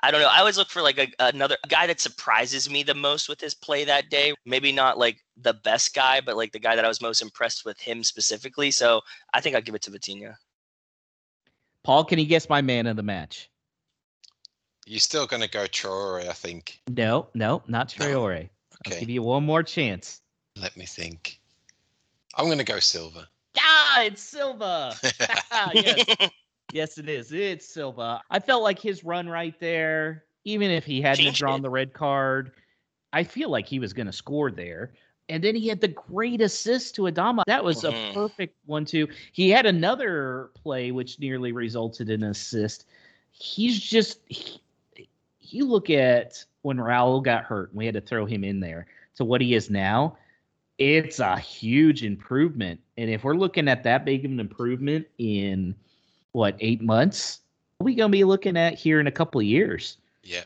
I 0.02 0.12
don't 0.12 0.22
know. 0.22 0.30
I 0.30 0.40
always 0.40 0.58
look 0.58 0.70
for 0.70 0.84
like 0.84 1.00
a, 1.00 1.08
another 1.20 1.58
guy 1.68 1.88
that 1.88 2.00
surprises 2.00 2.70
me 2.70 2.84
the 2.84 2.94
most 2.94 3.28
with 3.28 3.42
his 3.42 3.56
play 3.56 3.84
that 3.86 4.12
day. 4.12 4.34
Maybe 4.46 4.72
not 4.72 5.00
like 5.00 5.24
the 5.36 5.56
best 5.56 5.96
guy, 5.96 6.22
but 6.22 6.38
like 6.38 6.52
the 6.52 6.60
guy 6.60 6.76
that 6.76 6.86
I 6.86 6.88
was 6.88 7.02
most 7.02 7.22
impressed 7.22 7.66
with 7.66 7.80
him 7.80 8.04
specifically. 8.04 8.70
So 8.70 9.02
I 9.34 9.42
think 9.42 9.56
I'll 9.56 9.62
give 9.62 9.74
it 9.74 9.82
to 9.84 9.92
Vitinha. 9.92 10.36
Paul, 11.84 12.04
can 12.04 12.20
you 12.20 12.26
guess 12.26 12.48
my 12.48 12.62
man 12.62 12.86
of 12.86 12.96
the 12.96 13.02
match? 13.04 13.50
You're 14.86 15.00
still 15.00 15.26
going 15.26 15.42
to 15.42 15.50
go 15.50 15.66
Traore, 15.66 16.30
I 16.30 16.34
think. 16.34 16.80
No, 16.88 17.28
no, 17.34 17.64
not 17.68 17.90
Traore. 17.90 18.50
Okay. 18.86 18.94
I'll 18.94 19.00
give 19.00 19.10
you 19.10 19.24
one 19.24 19.46
more 19.46 19.64
chance. 19.64 20.22
Let 20.56 20.78
me 20.78 20.86
think. 20.86 21.40
I'm 22.38 22.46
going 22.46 22.60
to 22.60 22.64
go 22.64 22.80
Silva. 22.80 23.28
Ah, 23.58 24.04
it's 24.04 24.22
Silva. 24.22 24.96
yes. 25.74 26.06
yes, 26.72 26.98
it 26.98 27.10
is. 27.10 27.32
It's 27.32 27.68
Silva. 27.68 28.22
I 28.30 28.40
felt 28.40 28.64
like 28.64 28.80
his 28.80 29.04
run 29.04 29.28
right 29.28 29.60
there, 29.60 30.24
even 30.46 30.70
if 30.70 30.86
he 30.86 31.02
hadn't 31.02 31.36
drawn 31.36 31.62
the 31.62 31.70
red 31.70 31.94
card, 31.94 32.52
I 33.12 33.24
feel 33.24 33.50
like 33.50 33.66
he 33.68 33.80
was 33.80 33.94
going 33.94 34.06
to 34.06 34.14
score 34.14 34.52
there. 34.52 34.94
And 35.30 35.44
then 35.44 35.56
he 35.56 35.68
had 35.68 35.82
the 35.82 35.90
great 35.90 36.40
assist 36.40 36.96
to 36.96 37.02
Adama. 37.04 37.44
That 37.48 37.64
was 37.64 37.84
Mhm. 37.84 38.12
a 38.12 38.14
perfect 38.14 38.56
one, 38.66 38.86
too. 38.86 39.10
He 39.34 39.50
had 39.50 39.66
another 39.66 40.52
play 40.54 40.92
which 40.92 41.20
nearly 41.20 41.52
resulted 41.52 42.10
in 42.10 42.24
an 42.24 42.30
assist. 42.30 42.86
He's 43.32 43.80
just, 43.80 44.20
he, 44.28 44.62
you 45.42 45.66
look 45.66 45.90
at 45.90 46.44
when 46.62 46.78
Raul 46.78 47.24
got 47.24 47.44
hurt 47.44 47.70
and 47.70 47.78
we 47.78 47.86
had 47.86 47.96
to 47.96 48.02
throw 48.02 48.26
him 48.26 48.44
in 48.44 48.60
there 48.60 48.88
to 49.16 49.26
what 49.26 49.42
he 49.42 49.54
is 49.54 49.70
now 49.70 50.18
it's 50.78 51.20
a 51.20 51.38
huge 51.38 52.04
improvement. 52.04 52.80
And 52.98 53.10
if 53.10 53.24
we're 53.24 53.36
looking 53.36 53.68
at 53.68 53.84
that 53.84 54.06
big 54.06 54.26
of 54.26 54.32
an 54.32 54.40
improvement 54.40 55.08
in 55.18 55.76
what 56.34 56.56
eight 56.60 56.82
months, 56.82 57.40
what 57.78 57.86
are 57.86 57.86
we 57.86 57.96
gonna 57.96 58.10
be 58.10 58.24
looking 58.24 58.58
at 58.58 58.76
here 58.76 59.00
in 59.00 59.08
a 59.08 59.12
couple 59.12 59.40
of 59.42 59.46
years? 59.46 59.98
Yeah. 60.24 60.44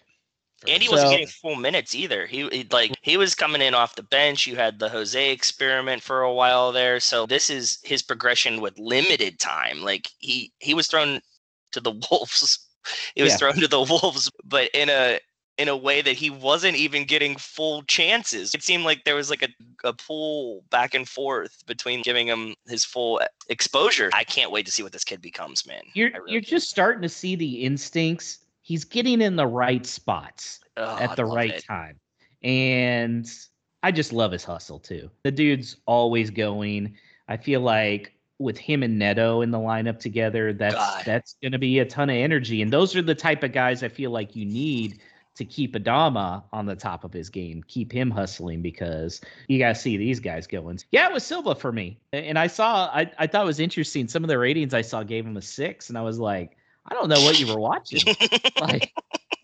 And 0.67 0.81
he 0.81 0.87
So- 0.87 0.93
wasn't 0.93 1.11
getting 1.11 1.27
full 1.27 1.55
minutes 1.55 1.95
either. 1.95 2.27
He, 2.27 2.47
he 2.49 2.67
like 2.71 2.91
he 3.01 3.17
was 3.17 3.33
coming 3.35 3.61
in 3.61 3.73
off 3.73 3.95
the 3.95 4.03
bench. 4.03 4.45
You 4.45 4.55
had 4.55 4.77
the 4.79 4.89
Jose 4.89 5.31
experiment 5.31 6.03
for 6.03 6.21
a 6.21 6.31
while 6.33 6.71
there. 6.71 6.99
So 6.99 7.25
this 7.25 7.49
is 7.49 7.79
his 7.83 8.01
progression 8.03 8.61
with 8.61 8.77
limited 8.77 9.39
time. 9.39 9.81
Like 9.81 10.09
he 10.19 10.51
he 10.59 10.73
was 10.73 10.87
thrown 10.87 11.19
to 11.71 11.79
the 11.79 11.91
wolves. 12.11 12.59
He 13.15 13.23
was 13.23 13.31
Yeah. 13.33 13.37
thrown 13.37 13.55
to 13.55 13.67
the 13.67 13.81
wolves, 14.01 14.29
but 14.43 14.69
in 14.73 14.89
a 14.89 15.19
in 15.57 15.67
a 15.67 15.75
way 15.77 16.01
that 16.01 16.13
he 16.15 16.29
wasn't 16.29 16.75
even 16.75 17.05
getting 17.05 17.35
full 17.35 17.83
chances. 17.83 18.53
It 18.55 18.63
seemed 18.63 18.83
like 18.83 19.03
there 19.03 19.15
was 19.15 19.29
like 19.29 19.43
a, 19.43 19.49
a 19.87 19.93
pull 19.93 20.63
back 20.69 20.93
and 20.93 21.07
forth 21.07 21.63
between 21.67 22.01
giving 22.01 22.27
him 22.27 22.55
his 22.67 22.83
full 22.85 23.21
exposure. 23.49 24.09
I 24.13 24.23
can't 24.23 24.51
wait 24.51 24.65
to 24.65 24.71
see 24.71 24.81
what 24.83 24.91
this 24.91 25.03
kid 25.03 25.21
becomes, 25.21 25.67
man. 25.67 25.81
You're 25.93 26.09
really 26.11 26.31
you're 26.31 26.41
just 26.41 26.69
starting 26.69 27.01
to 27.03 27.09
see 27.09 27.35
the 27.35 27.63
instincts. 27.63 28.39
He's 28.61 28.83
getting 28.83 29.21
in 29.21 29.35
the 29.35 29.47
right 29.47 29.85
spots 29.85 30.59
Oh, 30.77 30.97
at 30.99 31.15
the 31.17 31.25
right 31.25 31.55
it. 31.55 31.65
time. 31.65 31.99
And 32.43 33.29
I 33.83 33.91
just 33.91 34.13
love 34.13 34.31
his 34.31 34.43
hustle 34.43 34.79
too. 34.79 35.09
The 35.23 35.31
dude's 35.31 35.77
always 35.85 36.29
going. 36.29 36.95
I 37.27 37.37
feel 37.37 37.61
like 37.61 38.13
with 38.39 38.57
him 38.57 38.81
and 38.83 38.97
Neto 38.97 39.41
in 39.41 39.51
the 39.51 39.57
lineup 39.59 39.99
together, 39.99 40.53
that's 40.53 40.75
God. 40.75 41.03
that's 41.05 41.35
going 41.41 41.51
to 41.51 41.59
be 41.59 41.79
a 41.79 41.85
ton 41.85 42.09
of 42.09 42.15
energy. 42.15 42.61
And 42.61 42.71
those 42.71 42.95
are 42.95 43.01
the 43.01 43.13
type 43.15 43.43
of 43.43 43.51
guys 43.51 43.83
I 43.83 43.89
feel 43.89 44.11
like 44.11 44.35
you 44.35 44.45
need 44.45 44.99
to 45.35 45.45
keep 45.45 45.75
Adama 45.75 46.43
on 46.51 46.65
the 46.65 46.75
top 46.75 47.03
of 47.03 47.13
his 47.13 47.29
game, 47.29 47.63
keep 47.67 47.91
him 47.91 48.11
hustling 48.11 48.61
because 48.61 49.21
you 49.47 49.59
got 49.59 49.69
to 49.69 49.75
see 49.75 49.97
these 49.97 50.19
guys 50.19 50.45
going. 50.45 50.79
Yeah, 50.91 51.07
it 51.07 51.13
was 51.13 51.23
Silva 51.23 51.55
for 51.55 51.71
me. 51.71 51.99
And 52.13 52.37
I 52.37 52.47
saw, 52.47 52.89
I, 52.93 53.11
I 53.17 53.27
thought 53.27 53.43
it 53.43 53.47
was 53.47 53.59
interesting. 53.59 54.07
Some 54.07 54.23
of 54.23 54.27
the 54.27 54.37
ratings 54.37 54.73
I 54.73 54.81
saw 54.81 55.03
gave 55.03 55.25
him 55.25 55.37
a 55.37 55.41
six, 55.41 55.89
and 55.89 55.97
I 55.97 56.01
was 56.01 56.19
like, 56.19 56.57
I 56.85 56.93
don't 56.93 57.09
know 57.09 57.21
what 57.21 57.39
you 57.39 57.47
were 57.47 57.59
watching. 57.59 58.01
like, 58.61 58.91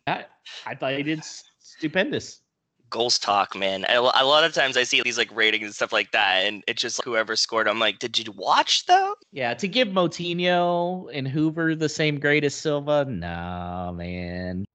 I, 0.07 0.25
I 0.65 0.75
thought 0.75 0.93
he 0.93 1.03
did 1.03 1.23
stupendous. 1.59 2.41
goals 2.89 3.19
talk, 3.19 3.55
man. 3.55 3.85
A 3.89 4.01
lot 4.01 4.43
of 4.43 4.53
times 4.53 4.77
I 4.77 4.83
see 4.83 5.01
these 5.01 5.17
like 5.17 5.33
ratings 5.35 5.65
and 5.65 5.73
stuff 5.75 5.93
like 5.93 6.11
that, 6.11 6.45
and 6.45 6.63
it's 6.67 6.81
just 6.81 7.03
whoever 7.03 7.35
scored. 7.35 7.67
I'm 7.67 7.79
like, 7.79 7.99
did 7.99 8.17
you 8.17 8.31
watch 8.35 8.85
though? 8.85 9.15
Yeah, 9.31 9.53
to 9.55 9.67
give 9.67 9.89
Moutinho 9.89 11.09
and 11.13 11.27
Hoever 11.27 11.75
the 11.75 11.89
same 11.89 12.19
grade 12.19 12.45
as 12.45 12.55
Silva, 12.55 13.05
no, 13.05 13.93
man. 13.95 14.65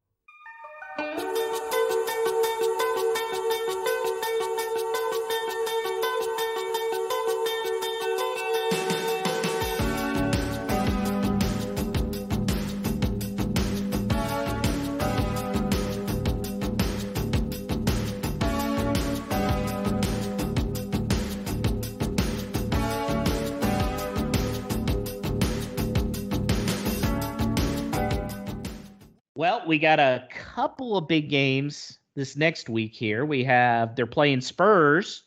We 29.67 29.79
got 29.79 29.99
a 29.99 30.27
couple 30.31 30.97
of 30.97 31.09
big 31.09 31.29
games 31.29 31.99
this 32.15 32.37
next 32.37 32.69
week 32.69 32.95
here. 32.95 33.25
We 33.25 33.45
have 33.45 33.97
they're 33.97 34.07
playing 34.07 34.41
Spurs 34.41 35.25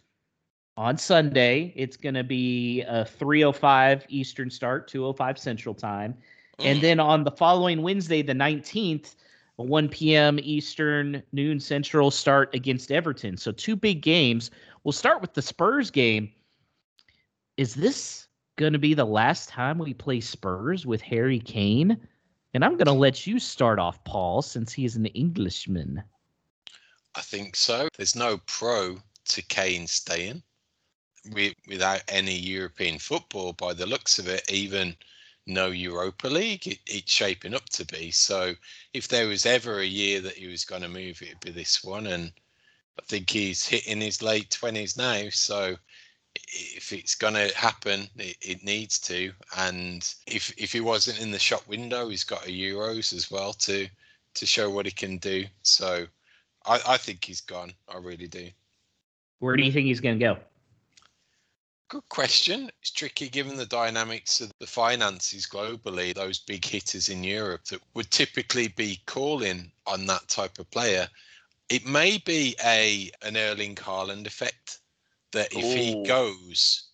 on 0.78 0.98
Sunday. 0.98 1.74
It's 1.76 1.98
going 1.98 2.16
to 2.16 2.24
be 2.24 2.82
a 2.82 3.06
305 3.06 4.06
Eastern 4.10 4.50
start, 4.50 4.88
205 4.88 5.38
Central 5.38 5.76
time. 5.76 6.16
And 6.60 6.82
then 6.82 7.00
on 7.00 7.24
the 7.24 7.32
following 7.32 7.82
Wednesday, 7.82 8.22
the 8.22 8.34
19th, 8.34 9.16
a 9.58 9.64
1 9.64 9.90
p.m. 9.90 10.40
Eastern, 10.42 11.22
noon 11.32 11.60
Central 11.60 12.12
start 12.12 12.54
against 12.54 12.92
Everton. 12.92 13.38
So 13.38 13.52
two 13.52 13.76
big 13.76 14.02
games. 14.02 14.52
We'll 14.84 14.94
start 14.94 15.22
with 15.22 15.34
the 15.34 15.42
Spurs 15.42 15.92
game. 15.92 16.32
Is 17.58 17.74
this 17.74 18.28
going 18.58 18.74
to 18.74 18.80
be 18.80 18.94
the 18.94 19.06
last 19.06 19.50
time 19.50 19.78
we 19.78 19.94
play 19.94 20.22
Spurs 20.22 20.86
with 20.86 21.02
Harry 21.02 21.40
Kane? 21.40 21.98
And 22.56 22.64
I'm 22.64 22.78
going 22.78 22.86
to 22.86 22.94
let 22.94 23.28
you 23.28 23.38
start 23.38 23.80
off, 23.80 24.02
Paul, 24.06 24.42
since 24.42 24.72
he 24.72 24.86
is 24.86 24.96
an 24.96 25.08
Englishman. 25.08 26.02
I 27.14 27.20
think 27.20 27.54
so. 27.54 27.90
There's 27.98 28.16
no 28.16 28.38
pro 28.46 28.98
to 29.26 29.42
Kane 29.42 29.88
staying 29.88 30.42
Wi- 31.26 31.54
without 31.68 32.04
any 32.08 32.38
European 32.38 32.98
football 32.98 33.52
by 33.52 33.74
the 33.74 33.86
looks 33.86 34.20
of 34.20 34.30
it, 34.30 34.50
even 34.50 34.96
no 35.46 35.68
Europa 35.68 36.30
League. 36.30 36.66
It, 36.66 36.80
it's 36.88 37.12
shaping 37.12 37.54
up 37.54 37.68
to 37.72 37.86
be. 37.88 38.10
So 38.12 38.54
if 38.94 39.10
there 39.10 39.28
was 39.28 39.46
ever 39.46 39.80
a 39.80 39.86
year 39.86 40.22
that 40.22 40.38
he 40.38 40.48
was 40.48 40.64
going 40.64 40.84
to 40.84 40.88
move, 40.88 41.22
it'd 41.22 41.42
be 41.42 41.52
this 41.52 41.84
one. 41.84 42.08
And 42.08 42.32
I 42.98 43.04
think 43.06 43.30
he's 43.30 43.68
hitting 43.68 44.00
his 44.00 44.22
late 44.22 44.50
20s 44.50 44.98
now. 44.98 45.30
So 45.30 45.76
if 46.36 46.94
it's 46.94 47.16
going 47.16 47.34
to 47.34 47.56
happen, 47.56 48.08
it, 48.18 48.38
it 48.42 48.64
needs 48.64 49.00
to. 49.00 49.32
And 49.58 50.08
if 50.28 50.54
if 50.58 50.72
he 50.74 50.82
wasn't 50.82 51.22
in 51.22 51.32
the 51.32 51.40
shop 51.40 51.68
window, 51.68 52.10
he's 52.10 52.24
got 52.24 52.46
a 52.46 52.50
Euros 52.50 53.14
as 53.14 53.32
well 53.32 53.54
to 53.54 53.88
to 54.36 54.46
show 54.46 54.70
what 54.70 54.86
he 54.86 54.92
can 54.92 55.18
do. 55.18 55.46
So 55.64 56.06
I, 56.66 56.80
I 56.88 56.98
think 56.98 57.24
he's 57.26 57.42
gone. 57.42 57.74
I 57.88 57.98
really 57.98 58.28
do. 58.28 58.50
Where 59.40 59.56
do 59.56 59.64
you 59.64 59.72
think 59.72 59.88
he's 59.88 60.02
going 60.02 60.20
to 60.20 60.26
go? 60.26 60.38
Good 61.88 62.08
question. 62.10 62.72
It's 62.82 62.92
tricky 62.92 63.30
given 63.30 63.58
the 63.58 63.66
dynamics 63.66 64.42
of 64.42 64.52
the 64.60 64.66
finances 64.66 65.46
globally, 65.46 66.14
those 66.14 66.40
big 66.40 66.66
hitters 66.66 67.10
in 67.10 67.24
Europe 67.24 67.66
that 67.66 67.82
would 67.94 68.10
typically 68.10 68.70
be 68.70 69.02
calling 69.06 69.72
on 69.86 70.06
that 70.08 70.28
type 70.28 70.58
of 70.58 70.70
player. 70.72 71.08
It 71.70 71.86
may 71.86 72.18
be 72.18 72.56
a 72.64 73.12
an 73.22 73.38
Erling 73.38 73.76
Haaland 73.76 74.26
effect 74.26 74.80
that 75.36 75.54
if 75.54 75.64
he 75.78 76.02
goes, 76.04 76.90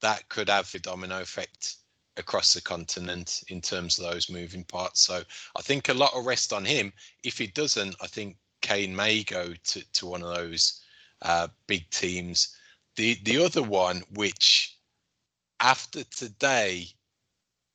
that 0.00 0.28
could 0.28 0.48
have 0.48 0.72
a 0.74 0.78
domino 0.78 1.20
effect 1.20 1.76
across 2.16 2.52
the 2.54 2.60
continent 2.60 3.42
in 3.48 3.60
terms 3.60 3.98
of 3.98 4.10
those 4.10 4.28
moving 4.30 4.64
parts. 4.64 5.00
So 5.00 5.22
I 5.56 5.62
think 5.62 5.88
a 5.88 5.94
lot 5.94 6.14
of 6.14 6.26
rest 6.26 6.52
on 6.52 6.64
him. 6.64 6.92
If 7.24 7.38
he 7.38 7.46
doesn't, 7.46 7.94
I 8.02 8.06
think 8.06 8.36
Kane 8.60 8.94
may 8.94 9.22
go 9.22 9.52
to, 9.64 9.92
to 9.92 10.06
one 10.06 10.22
of 10.22 10.34
those 10.34 10.82
uh, 11.22 11.48
big 11.66 11.88
teams. 11.90 12.56
The 12.96 13.18
the 13.24 13.42
other 13.44 13.62
one, 13.62 14.02
which 14.14 14.76
after 15.60 16.02
today 16.04 16.86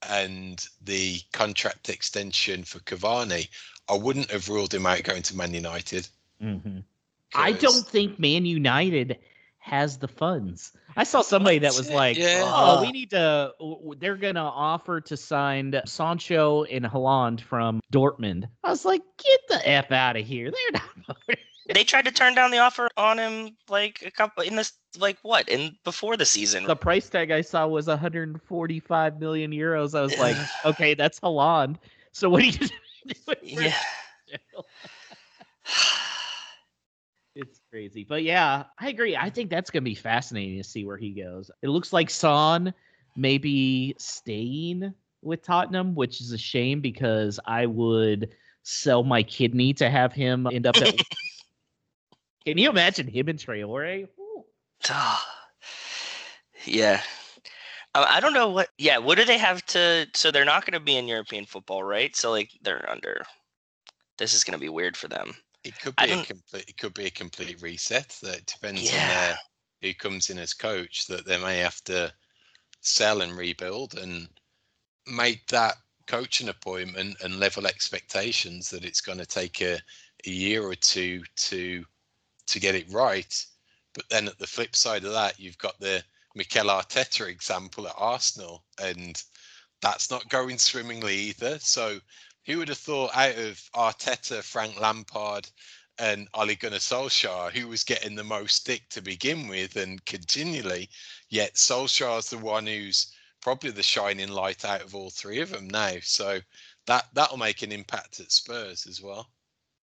and 0.09 0.65
the 0.83 1.19
contract 1.31 1.89
extension 1.89 2.63
for 2.63 2.79
Cavani, 2.79 3.47
I 3.89 3.93
wouldn't 3.95 4.31
have 4.31 4.49
ruled 4.49 4.73
him 4.73 4.85
out 4.85 5.03
going 5.03 5.21
to 5.23 5.37
Man 5.37 5.53
United. 5.53 6.07
Mm-hmm. 6.43 6.79
I 7.35 7.53
'cause- 7.53 7.61
don't 7.61 7.87
think 7.87 8.19
Man 8.19 8.45
United 8.45 9.17
has 9.61 9.97
the 9.99 10.07
funds. 10.07 10.73
I 10.97 11.03
saw 11.03 11.21
somebody 11.21 11.59
that 11.59 11.73
was 11.77 11.89
like, 12.01 12.17
Yeah. 12.17 12.43
"Oh, 12.43 12.81
we 12.81 12.91
need 12.91 13.11
to." 13.11 13.53
They're 13.99 14.17
gonna 14.17 14.43
offer 14.43 14.99
to 15.01 15.15
sign 15.15 15.79
Sancho 15.85 16.63
and 16.63 16.83
Haaland 16.83 17.41
from 17.41 17.79
Dortmund. 17.93 18.49
I 18.63 18.69
was 18.69 18.85
like, 18.85 19.01
"Get 19.23 19.39
the 19.47 19.69
f 19.69 19.91
out 19.91 20.17
of 20.17 20.25
here!" 20.25 20.51
They're 20.51 20.81
not. 21.07 21.17
They 21.73 21.85
tried 21.85 22.03
to 22.05 22.11
turn 22.11 22.35
down 22.35 22.51
the 22.51 22.57
offer 22.57 22.89
on 22.97 23.17
him 23.17 23.55
like 23.69 24.03
a 24.05 24.11
couple 24.11 24.43
in 24.43 24.57
this 24.57 24.73
like 24.97 25.17
what 25.21 25.47
in 25.47 25.77
before 25.85 26.17
the 26.17 26.25
season. 26.25 26.65
the 26.65 26.75
price 26.75 27.07
tag 27.07 27.31
I 27.31 27.39
saw 27.39 27.65
was 27.65 27.87
145 27.87 29.19
million 29.21 29.51
euros. 29.51 29.97
I 29.97 30.01
was 30.01 30.17
like, 30.17 30.35
"Okay, 30.65 30.95
that's 30.95 31.19
Haaland." 31.21 31.77
So 32.11 32.29
what 32.29 32.41
do 32.41 32.47
you? 32.47 32.57
do 32.57 33.13
with 33.27 33.37
yeah. 33.43 33.73
Crazy. 37.71 38.03
But 38.03 38.23
yeah, 38.23 38.65
I 38.79 38.89
agree. 38.89 39.15
I 39.15 39.29
think 39.29 39.49
that's 39.49 39.69
going 39.69 39.83
to 39.83 39.89
be 39.89 39.95
fascinating 39.95 40.57
to 40.57 40.63
see 40.63 40.83
where 40.83 40.97
he 40.97 41.11
goes. 41.11 41.49
It 41.61 41.69
looks 41.69 41.93
like 41.93 42.09
Son 42.09 42.73
may 43.15 43.37
be 43.37 43.95
staying 43.97 44.93
with 45.21 45.41
Tottenham, 45.41 45.95
which 45.95 46.19
is 46.19 46.33
a 46.33 46.37
shame 46.37 46.81
because 46.81 47.39
I 47.45 47.65
would 47.65 48.31
sell 48.63 49.03
my 49.03 49.23
kidney 49.23 49.73
to 49.75 49.89
have 49.89 50.11
him 50.11 50.47
end 50.51 50.67
up 50.67 50.75
at. 50.77 50.95
Can 52.45 52.57
you 52.57 52.69
imagine 52.69 53.07
him 53.07 53.29
and 53.29 53.39
Traore? 53.39 54.09
yeah. 56.65 57.01
I 57.95 58.19
don't 58.19 58.33
know 58.33 58.49
what. 58.49 58.69
Yeah, 58.77 58.97
what 58.97 59.17
do 59.17 59.23
they 59.23 59.37
have 59.37 59.65
to? 59.67 60.07
So 60.13 60.29
they're 60.29 60.43
not 60.43 60.65
going 60.65 60.77
to 60.77 60.83
be 60.83 60.97
in 60.97 61.07
European 61.07 61.45
football, 61.45 61.83
right? 61.83 62.13
So 62.17 62.31
like 62.31 62.51
they're 62.61 62.89
under. 62.89 63.23
This 64.17 64.33
is 64.33 64.43
going 64.43 64.57
to 64.57 64.61
be 64.61 64.69
weird 64.69 64.97
for 64.97 65.07
them. 65.07 65.35
It 65.63 65.79
could 65.79 65.95
be 65.95 66.11
a 66.11 66.25
complete. 66.25 66.65
It 66.67 66.77
could 66.77 66.93
be 66.93 67.05
a 67.05 67.11
complete 67.11 67.61
reset. 67.61 68.09
That 68.23 68.45
depends 68.45 68.91
Yeah. 68.91 69.01
on 69.01 69.07
their, 69.07 69.39
who 69.81 69.93
comes 69.93 70.29
in 70.29 70.39
as 70.39 70.53
coach. 70.53 71.07
That 71.07 71.25
they 71.25 71.37
may 71.37 71.59
have 71.59 71.83
to 71.85 72.13
sell 72.81 73.21
and 73.21 73.37
rebuild 73.37 73.97
and 73.97 74.27
make 75.07 75.45
that 75.47 75.75
coaching 76.07 76.49
appointment 76.49 77.17
and 77.23 77.39
level 77.39 77.67
expectations 77.67 78.69
that 78.69 78.83
it's 78.83 79.01
going 79.01 79.19
to 79.19 79.25
take 79.25 79.61
a, 79.61 79.79
a 80.25 80.29
year 80.29 80.63
or 80.63 80.75
two 80.75 81.23
to 81.35 81.85
to 82.47 82.59
get 82.59 82.75
it 82.75 82.91
right. 82.91 83.45
But 83.93 84.09
then 84.09 84.27
at 84.27 84.39
the 84.39 84.47
flip 84.47 84.75
side 84.75 85.03
of 85.03 85.13
that, 85.13 85.39
you've 85.39 85.57
got 85.57 85.79
the 85.79 86.03
Mikel 86.35 86.67
Arteta 86.67 87.27
example 87.27 87.87
at 87.87 87.93
Arsenal, 87.97 88.63
and 88.81 89.21
that's 89.81 90.09
not 90.09 90.29
going 90.29 90.57
swimmingly 90.57 91.15
either. 91.15 91.59
So 91.59 91.99
who 92.45 92.57
would 92.57 92.69
have 92.69 92.77
thought 92.77 93.11
out 93.15 93.37
of 93.37 93.57
Arteta, 93.75 94.41
Frank 94.43 94.79
Lampard, 94.79 95.49
and 95.99 96.27
Ole 96.33 96.55
Gunnar 96.55 96.77
Solskjaer, 96.77 97.51
who 97.51 97.67
was 97.67 97.83
getting 97.83 98.15
the 98.15 98.23
most 98.23 98.55
stick 98.55 98.89
to 98.89 99.01
begin 99.01 99.47
with 99.47 99.75
and 99.75 100.03
continually, 100.05 100.89
yet 101.29 101.53
Solskjaer's 101.53 102.29
the 102.29 102.37
one 102.37 102.65
who's 102.65 103.13
probably 103.41 103.71
the 103.71 103.83
shining 103.83 104.29
light 104.29 104.65
out 104.65 104.81
of 104.81 104.95
all 104.95 105.09
three 105.09 105.39
of 105.39 105.49
them 105.49 105.67
now. 105.67 105.93
So 106.01 106.39
that 106.87 107.05
that'll 107.13 107.37
make 107.37 107.61
an 107.61 107.71
impact 107.71 108.19
at 108.19 108.31
Spurs 108.31 108.87
as 108.87 109.01
well. 109.01 109.27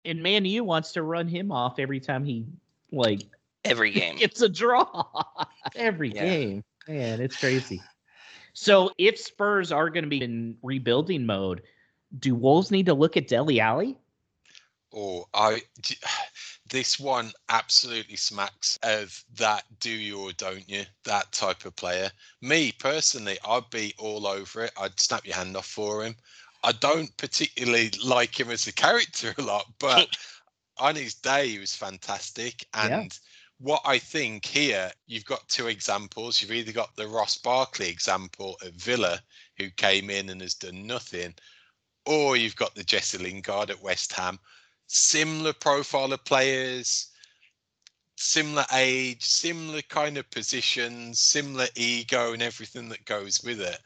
And 0.04 0.22
Man 0.22 0.44
U 0.44 0.64
wants 0.64 0.92
to 0.92 1.02
run 1.02 1.26
him 1.26 1.50
off 1.50 1.78
every 1.78 2.00
time 2.00 2.24
he 2.24 2.46
like 2.92 3.22
Every 3.64 3.90
game. 3.92 4.16
It's 4.20 4.42
a 4.42 4.48
draw. 4.48 5.04
every 5.74 6.10
Yeah. 6.10 6.24
game. 6.24 6.64
Man, 6.86 7.20
it's 7.20 7.36
crazy. 7.36 7.80
So 8.52 8.90
if 8.98 9.18
Spurs 9.18 9.72
are 9.72 9.90
going 9.90 10.04
to 10.04 10.10
be 10.10 10.22
in 10.22 10.56
rebuilding 10.62 11.26
mode, 11.26 11.62
do 12.18 12.34
Wolves 12.34 12.70
need 12.70 12.86
to 12.86 12.94
look 12.94 13.16
at 13.16 13.28
Dele 13.28 13.60
Alli? 13.60 13.96
Or 14.90 15.26
I 15.34 15.62
this 16.70 16.98
one 16.98 17.32
absolutely 17.48 18.16
smacks 18.16 18.78
of 18.82 19.22
that 19.36 19.64
do 19.80 19.90
you 19.90 20.20
or 20.20 20.32
don't 20.32 20.68
you 20.68 20.84
that 21.04 21.30
type 21.32 21.64
of 21.64 21.76
player. 21.76 22.10
Me 22.40 22.72
personally, 22.72 23.38
I'd 23.46 23.68
be 23.70 23.94
all 23.98 24.26
over 24.26 24.64
it. 24.64 24.72
I'd 24.80 24.98
snap 24.98 25.26
your 25.26 25.36
hand 25.36 25.56
off 25.56 25.66
for 25.66 26.04
him. 26.04 26.16
I 26.62 26.72
don't 26.72 27.14
particularly 27.18 27.90
like 28.02 28.40
him 28.40 28.50
as 28.50 28.66
a 28.66 28.72
character 28.72 29.34
a 29.36 29.42
lot, 29.42 29.66
but 29.78 30.08
on 30.78 30.96
his 30.96 31.14
day 31.14 31.48
he 31.48 31.58
was 31.58 31.76
fantastic. 31.76 32.66
Yeah. 32.74 33.00
And 33.00 33.18
what 33.58 33.82
I 33.84 33.98
think 33.98 34.46
here, 34.46 34.90
you've 35.06 35.24
got 35.26 35.48
two 35.48 35.68
examples. 35.68 36.40
You've 36.40 36.52
either 36.52 36.72
got 36.72 36.96
the 36.96 37.06
Ross 37.06 37.36
Barkley 37.38 37.88
example 37.88 38.56
at 38.64 38.72
Villa, 38.72 39.20
who 39.58 39.70
came 39.70 40.10
in 40.10 40.30
and 40.30 40.40
has 40.40 40.54
done 40.54 40.86
nothing, 40.86 41.34
or 42.06 42.36
you've 42.36 42.56
got 42.56 42.74
the 42.74 42.84
Jesse 42.84 43.18
Lingard 43.18 43.70
at 43.70 43.82
West 43.82 44.12
Ham. 44.12 44.38
Similar 44.86 45.52
profile 45.54 46.12
of 46.12 46.24
players, 46.24 47.08
similar 48.16 48.64
age, 48.72 49.24
similar 49.24 49.82
kind 49.82 50.18
of 50.18 50.30
positions, 50.30 51.20
similar 51.20 51.66
ego, 51.74 52.32
and 52.32 52.42
everything 52.42 52.88
that 52.90 53.04
goes 53.04 53.42
with 53.42 53.60
it. 53.60 53.78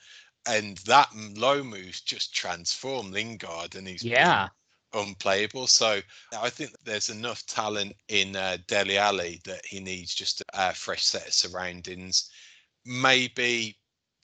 And 0.46 0.78
that 0.78 1.08
low 1.14 1.62
move's 1.62 2.00
just 2.00 2.34
transformed 2.34 3.12
Lingard, 3.12 3.74
and 3.74 3.86
he's 3.86 4.02
Yeah. 4.02 4.48
unplayable. 4.92 5.66
So 5.66 6.00
I 6.36 6.50
think 6.50 6.72
there's 6.84 7.10
enough 7.10 7.44
talent 7.46 7.94
in 8.08 8.34
uh, 8.36 8.58
Dele 8.66 8.98
Alli 8.98 9.40
that 9.44 9.64
he 9.66 9.80
needs 9.80 10.14
just 10.14 10.42
a 10.54 10.74
fresh 10.74 11.04
set 11.04 11.26
of 11.28 11.34
surroundings. 11.34 12.30
Maybe 12.84 13.78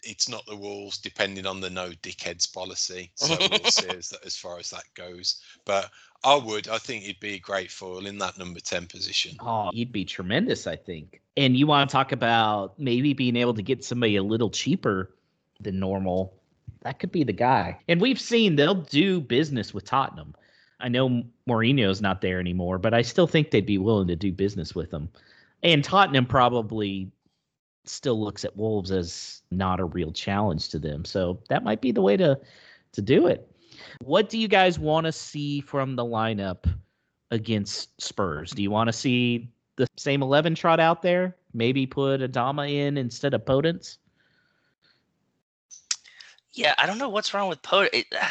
it's 0.07 0.29
not 0.29 0.47
the 0.47 0.57
Wolves, 0.57 0.99
depending 0.99 1.47
on 1.47 1.61
the 1.61 1.71
no 1.71 1.91
dickheads 2.03 2.53
policy. 2.53 3.11
So 3.15 3.37
we'll 3.51 3.71
see 3.71 3.89
as, 3.89 4.13
as 4.25 4.37
far 4.37 4.59
as 4.59 4.71
that 4.71 4.85
goes. 4.95 5.43
But 5.65 5.91
I 6.25 6.37
would, 6.37 6.69
I 6.69 6.79
think 6.79 7.05
he'd 7.05 7.21
be 7.21 7.35
a 7.35 7.39
great 7.39 7.71
foil 7.71 8.07
in 8.07 8.19
that 8.19 8.39
number 8.39 8.61
10 8.61 8.87
position. 8.87 9.37
Oh, 9.41 9.71
he'd 9.73 9.93
be 9.93 10.05
tremendous, 10.05 10.67
I 10.67 10.77
think. 10.77 11.21
And 11.37 11.57
you 11.57 11.67
want 11.67 11.89
to 11.89 11.93
talk 11.93 12.13
about 12.13 12.79
maybe 12.79 13.13
being 13.13 13.37
able 13.37 13.55
to 13.55 13.63
get 13.63 13.85
somebody 13.85 14.17
a 14.17 14.23
little 14.23 14.51
cheaper 14.51 15.15
than 15.61 15.79
normal. 15.79 16.35
That 16.83 16.99
could 16.99 17.13
be 17.13 17.25
the 17.25 17.33
guy. 17.33 17.79
And 17.89 18.01
we've 18.01 18.21
seen 18.21 18.57
they'll 18.57 18.75
do 18.75 19.21
business 19.21 19.75
with 19.75 19.85
Tottenham. 19.85 20.35
I 20.81 20.89
know 20.89 21.23
Mourinho's 21.49 22.01
not 22.01 22.21
there 22.21 22.41
anymore, 22.41 22.79
but 22.79 22.95
I 22.95 23.03
still 23.03 23.27
think 23.27 23.51
they'd 23.51 23.65
be 23.65 23.79
willing 23.79 24.09
to 24.09 24.17
do 24.17 24.33
business 24.33 24.75
with 24.75 24.93
him. 24.93 25.09
And 25.63 25.83
Tottenham 25.83 26.27
probably 26.27 27.11
still 27.85 28.21
looks 28.21 28.45
at 28.45 28.57
Wolves 28.57 28.91
as 28.91 29.43
not 29.51 29.81
a 29.81 29.85
real 29.85 30.13
challenge 30.13 30.69
to 30.71 30.79
them. 30.79 31.05
So 31.05 31.41
that 31.49 31.65
might 31.65 31.81
be 31.81 31.93
the 31.93 32.03
way 32.03 32.17
to 32.17 32.39
to 32.93 33.03
do 33.03 33.27
it. 33.27 33.51
What 34.03 34.29
do 34.29 34.39
you 34.39 34.49
guys 34.49 34.79
want 34.79 35.07
to 35.07 35.13
see 35.13 35.61
from 35.61 35.97
the 35.97 36.05
lineup 36.05 36.67
against 37.31 38.01
Spurs? 38.01 38.53
Do 38.53 38.63
you 38.63 38.71
want 38.71 38.89
to 38.89 38.93
see 38.93 39.51
the 39.77 39.87
same 39.97 40.23
11 40.23 40.55
trot 40.55 40.81
out 40.81 41.03
there? 41.03 41.37
Maybe 41.53 41.87
put 41.87 42.21
Adama 42.21 42.73
in 42.73 42.97
instead 42.97 43.35
of 43.35 43.45
Podence? 43.45 43.99
Yeah, 46.53 46.75
I 46.79 46.87
don't 46.87 46.99
know 46.99 47.09
what's 47.09 47.35
wrong 47.35 47.49
with. 47.49 47.59
It, 47.73 48.07
uh, 48.21 48.27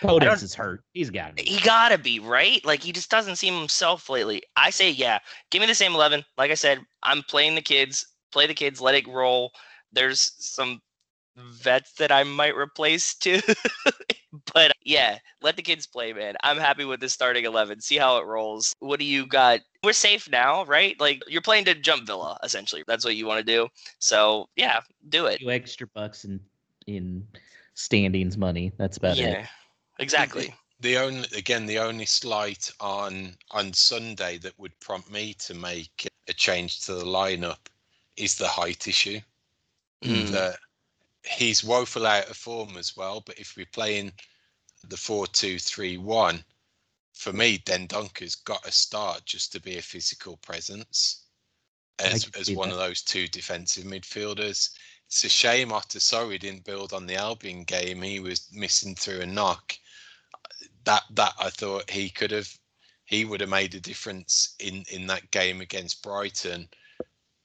Podence 0.00 0.42
is 0.44 0.54
hurt. 0.54 0.84
He's 0.92 1.10
got 1.10 1.34
be. 1.34 1.42
he 1.42 1.60
gotta 1.60 1.98
be 1.98 2.20
right. 2.20 2.64
Like 2.64 2.82
he 2.82 2.92
just 2.92 3.10
doesn't 3.10 3.36
seem 3.36 3.54
himself 3.54 4.08
lately. 4.08 4.42
I 4.56 4.70
say, 4.70 4.90
yeah, 4.90 5.18
give 5.50 5.60
me 5.60 5.66
the 5.66 5.74
same 5.74 5.94
eleven. 5.94 6.24
Like 6.38 6.52
I 6.52 6.54
said, 6.54 6.80
I'm 7.02 7.22
playing 7.22 7.56
the 7.56 7.62
kids. 7.62 8.06
Play 8.34 8.48
the 8.48 8.54
kids. 8.54 8.80
Let 8.80 8.96
it 8.96 9.06
roll. 9.06 9.52
There's 9.92 10.32
some 10.38 10.82
vets 11.36 11.92
that 11.92 12.10
I 12.10 12.24
might 12.24 12.56
replace 12.56 13.14
too, 13.14 13.40
but 14.54 14.72
yeah, 14.84 15.18
let 15.40 15.54
the 15.54 15.62
kids 15.62 15.86
play, 15.86 16.12
man. 16.12 16.34
I'm 16.42 16.58
happy 16.58 16.84
with 16.84 16.98
the 16.98 17.08
starting 17.08 17.44
eleven. 17.44 17.80
See 17.80 17.96
how 17.96 18.18
it 18.18 18.26
rolls. 18.26 18.74
What 18.80 18.98
do 18.98 19.06
you 19.06 19.24
got? 19.24 19.60
We're 19.84 19.92
safe 19.92 20.28
now, 20.28 20.64
right? 20.64 20.98
Like 20.98 21.22
you're 21.28 21.42
playing 21.42 21.66
to 21.66 21.76
jump 21.76 22.08
Villa, 22.08 22.36
essentially. 22.42 22.82
That's 22.88 23.04
what 23.04 23.14
you 23.14 23.24
want 23.24 23.38
to 23.38 23.52
do. 23.52 23.68
So 24.00 24.48
yeah, 24.56 24.80
do 25.08 25.26
it. 25.26 25.38
few 25.38 25.50
extra 25.50 25.86
bucks 25.94 26.24
in 26.24 26.40
in 26.88 27.24
standings 27.74 28.36
money. 28.36 28.72
That's 28.78 28.96
about 28.96 29.16
yeah, 29.16 29.42
it. 29.42 29.46
exactly. 30.00 30.52
The 30.80 30.98
only 30.98 31.28
again, 31.36 31.66
the 31.66 31.78
only 31.78 32.04
slight 32.04 32.68
on 32.80 33.36
on 33.52 33.72
Sunday 33.72 34.38
that 34.38 34.58
would 34.58 34.78
prompt 34.80 35.08
me 35.08 35.34
to 35.34 35.54
make 35.54 36.08
a 36.26 36.32
change 36.32 36.80
to 36.86 36.94
the 36.94 37.04
lineup 37.04 37.68
is 38.16 38.34
the 38.34 38.48
height 38.48 38.88
issue. 38.88 39.20
Mm. 40.02 40.28
That 40.30 40.56
he's 41.24 41.64
woeful 41.64 42.06
out 42.06 42.28
of 42.28 42.36
form 42.36 42.76
as 42.76 42.96
well. 42.96 43.22
But 43.24 43.38
if 43.38 43.56
we're 43.56 43.66
playing 43.72 44.12
the 44.88 44.96
four-two-three-one, 44.96 46.44
for 47.14 47.32
me, 47.32 47.58
Dendoncker's 47.58 48.34
got 48.34 48.64
to 48.64 48.72
start 48.72 49.24
just 49.24 49.52
to 49.52 49.60
be 49.60 49.78
a 49.78 49.82
physical 49.82 50.36
presence 50.38 51.24
as 52.00 52.28
as 52.38 52.50
one 52.50 52.68
that. 52.68 52.74
of 52.74 52.80
those 52.80 53.02
two 53.02 53.28
defensive 53.28 53.84
midfielders. 53.84 54.70
It's 55.06 55.24
a 55.24 55.28
shame 55.28 55.70
after 55.70 56.00
sorry 56.00 56.38
didn't 56.38 56.64
build 56.64 56.92
on 56.92 57.06
the 57.06 57.14
Albion 57.14 57.62
game. 57.64 58.02
He 58.02 58.20
was 58.20 58.48
missing 58.52 58.94
through 58.94 59.20
a 59.20 59.26
knock. 59.26 59.78
That 60.84 61.04
that 61.12 61.34
I 61.38 61.50
thought 61.50 61.88
he 61.88 62.10
could 62.10 62.32
have 62.32 62.52
he 63.04 63.24
would 63.24 63.40
have 63.40 63.50
made 63.50 63.74
a 63.74 63.80
difference 63.80 64.54
in 64.58 64.84
in 64.90 65.06
that 65.06 65.30
game 65.30 65.60
against 65.60 66.02
Brighton 66.02 66.68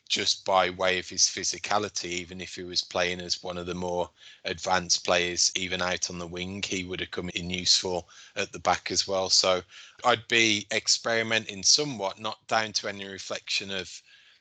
just 0.09 0.43
by 0.43 0.69
way 0.71 0.99
of 0.99 1.07
his 1.07 1.23
physicality 1.23 2.05
even 2.05 2.41
if 2.41 2.55
he 2.55 2.63
was 2.63 2.83
playing 2.83 3.21
as 3.21 3.41
one 3.41 3.57
of 3.57 3.65
the 3.65 3.75
more 3.75 4.09
advanced 4.45 5.05
players 5.05 5.51
even 5.55 5.81
out 5.81 6.09
on 6.09 6.19
the 6.19 6.27
wing 6.27 6.61
he 6.65 6.83
would 6.83 6.99
have 6.99 7.11
come 7.11 7.29
in 7.35 7.49
useful 7.49 8.09
at 8.35 8.51
the 8.51 8.59
back 8.59 8.91
as 8.91 9.07
well 9.07 9.29
so 9.29 9.61
I'd 10.03 10.27
be 10.27 10.67
experimenting 10.73 11.63
somewhat 11.63 12.19
not 12.19 12.45
down 12.47 12.73
to 12.73 12.89
any 12.89 13.07
reflection 13.07 13.71
of 13.71 13.89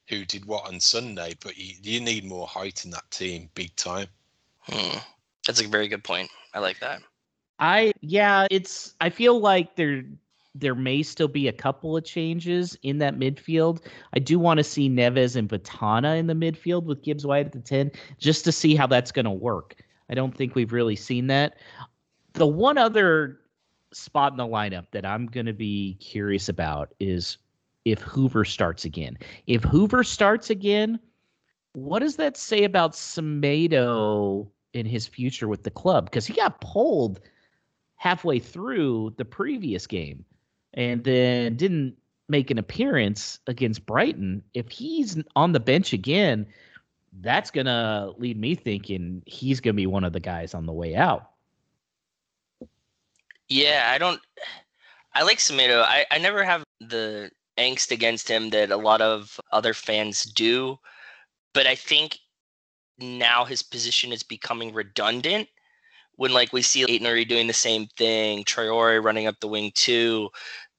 who 0.08 0.24
did 0.24 0.44
what 0.44 0.66
on 0.66 0.80
Sunday 0.80 1.34
but 1.40 1.56
you, 1.56 1.74
you 1.82 2.00
need 2.00 2.24
more 2.24 2.48
height 2.48 2.84
in 2.84 2.90
that 2.90 3.08
team 3.10 3.48
big 3.54 3.76
time 3.76 4.08
Hmm. 4.62 4.98
That's 5.46 5.62
a 5.62 5.66
very 5.68 5.88
good 5.88 6.04
point. 6.04 6.30
I 6.54 6.58
like 6.58 6.78
that. 6.80 7.00
I 7.58 7.92
yeah, 8.00 8.46
it's 8.50 8.94
I 9.00 9.10
feel 9.10 9.40
like 9.40 9.74
there 9.76 10.04
there 10.60 10.74
may 10.74 11.02
still 11.02 11.28
be 11.28 11.48
a 11.48 11.52
couple 11.52 11.96
of 11.96 12.04
changes 12.04 12.76
in 12.82 12.98
that 12.98 13.18
midfield. 13.18 13.84
I 14.12 14.18
do 14.18 14.38
want 14.38 14.58
to 14.58 14.64
see 14.64 14.88
Neves 14.88 15.36
and 15.36 15.48
Batana 15.48 16.18
in 16.18 16.26
the 16.26 16.34
midfield 16.34 16.84
with 16.84 17.02
Gibbs 17.02 17.26
White 17.26 17.46
at 17.46 17.52
the 17.52 17.60
10 17.60 17.90
just 18.18 18.44
to 18.44 18.52
see 18.52 18.74
how 18.74 18.86
that's 18.86 19.12
going 19.12 19.24
to 19.24 19.30
work. 19.30 19.76
I 20.10 20.14
don't 20.14 20.34
think 20.34 20.54
we've 20.54 20.72
really 20.72 20.96
seen 20.96 21.26
that. 21.28 21.56
The 22.34 22.46
one 22.46 22.78
other 22.78 23.40
spot 23.92 24.32
in 24.32 24.38
the 24.38 24.46
lineup 24.46 24.86
that 24.92 25.06
I'm 25.06 25.26
going 25.26 25.46
to 25.46 25.52
be 25.52 25.94
curious 26.00 26.48
about 26.48 26.94
is 27.00 27.38
if 27.84 28.00
Hoever 28.00 28.44
starts 28.44 28.84
again. 28.84 29.18
If 29.46 29.64
Hoever 29.64 30.04
starts 30.04 30.50
again, 30.50 30.98
what 31.72 32.00
does 32.00 32.16
that 32.16 32.36
say 32.36 32.64
about 32.64 32.92
Semedo 32.92 34.48
in 34.74 34.86
his 34.86 35.06
future 35.06 35.48
with 35.48 35.62
the 35.62 35.70
club? 35.70 36.06
Because 36.06 36.26
he 36.26 36.34
got 36.34 36.60
pulled 36.60 37.20
halfway 37.96 38.38
through 38.38 39.14
the 39.16 39.24
previous 39.24 39.86
game 39.86 40.24
and 40.74 41.04
then 41.04 41.56
didn't 41.56 41.96
make 42.28 42.50
an 42.50 42.58
appearance 42.58 43.38
against 43.46 43.86
Brighton. 43.86 44.42
If 44.54 44.68
he's 44.68 45.22
on 45.34 45.52
the 45.52 45.60
bench 45.60 45.92
again, 45.92 46.46
that's 47.20 47.50
going 47.50 47.66
to 47.66 48.12
lead 48.18 48.38
me 48.38 48.54
thinking 48.54 49.22
he's 49.26 49.60
going 49.60 49.74
to 49.74 49.80
be 49.80 49.86
one 49.86 50.04
of 50.04 50.12
the 50.12 50.20
guys 50.20 50.54
on 50.54 50.66
the 50.66 50.72
way 50.72 50.94
out. 50.94 51.30
Yeah, 53.48 53.90
I 53.92 53.98
don't. 53.98 54.20
I 55.14 55.22
like 55.22 55.38
Semedo. 55.38 55.82
I, 55.82 56.04
I 56.10 56.18
never 56.18 56.44
have 56.44 56.64
the 56.80 57.30
angst 57.58 57.90
against 57.90 58.28
him 58.28 58.50
that 58.50 58.70
a 58.70 58.76
lot 58.76 59.00
of 59.00 59.40
other 59.52 59.74
fans 59.74 60.22
do, 60.24 60.78
but 61.54 61.66
I 61.66 61.74
think 61.74 62.18
now 62.98 63.44
his 63.44 63.62
position 63.62 64.12
is 64.12 64.22
becoming 64.22 64.72
redundant. 64.72 65.48
When 66.18 66.32
like 66.32 66.52
we 66.52 66.62
see 66.62 66.84
Aït-Nouri 66.84 67.26
doing 67.26 67.46
the 67.46 67.52
same 67.52 67.86
thing, 67.96 68.44
Traore 68.44 69.02
running 69.02 69.28
up 69.28 69.36
the 69.40 69.48
wing 69.48 69.70
too, 69.74 70.28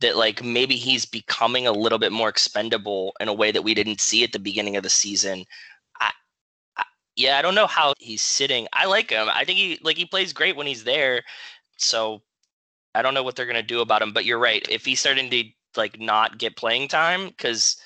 that 0.01 0.17
like 0.17 0.43
maybe 0.43 0.75
he's 0.75 1.05
becoming 1.05 1.65
a 1.65 1.71
little 1.71 1.97
bit 1.97 2.11
more 2.11 2.29
expendable 2.29 3.13
in 3.19 3.29
a 3.29 3.33
way 3.33 3.51
that 3.51 3.63
we 3.63 3.73
didn't 3.73 4.01
see 4.01 4.23
at 4.23 4.33
the 4.33 4.39
beginning 4.39 4.75
of 4.75 4.83
the 4.83 4.89
season. 4.89 5.45
I, 6.01 6.11
I, 6.77 6.83
yeah, 7.15 7.37
I 7.37 7.41
don't 7.41 7.55
know 7.55 7.67
how 7.67 7.93
he's 7.99 8.21
sitting. 8.21 8.67
I 8.73 8.85
like 8.85 9.09
him. 9.11 9.27
I 9.33 9.45
think 9.45 9.59
he 9.59 9.79
like 9.81 9.97
he 9.97 10.05
plays 10.05 10.33
great 10.33 10.55
when 10.57 10.67
he's 10.67 10.83
there. 10.83 11.23
So 11.77 12.21
I 12.95 13.01
don't 13.01 13.13
know 13.13 13.23
what 13.23 13.35
they're 13.35 13.45
gonna 13.45 13.63
do 13.63 13.81
about 13.81 14.01
him. 14.01 14.13
But 14.13 14.25
you're 14.25 14.39
right. 14.39 14.65
If 14.69 14.85
he's 14.85 14.99
starting 14.99 15.29
to 15.29 15.43
like 15.77 15.99
not 15.99 16.37
get 16.37 16.57
playing 16.57 16.89
time, 16.89 17.29
because 17.29 17.77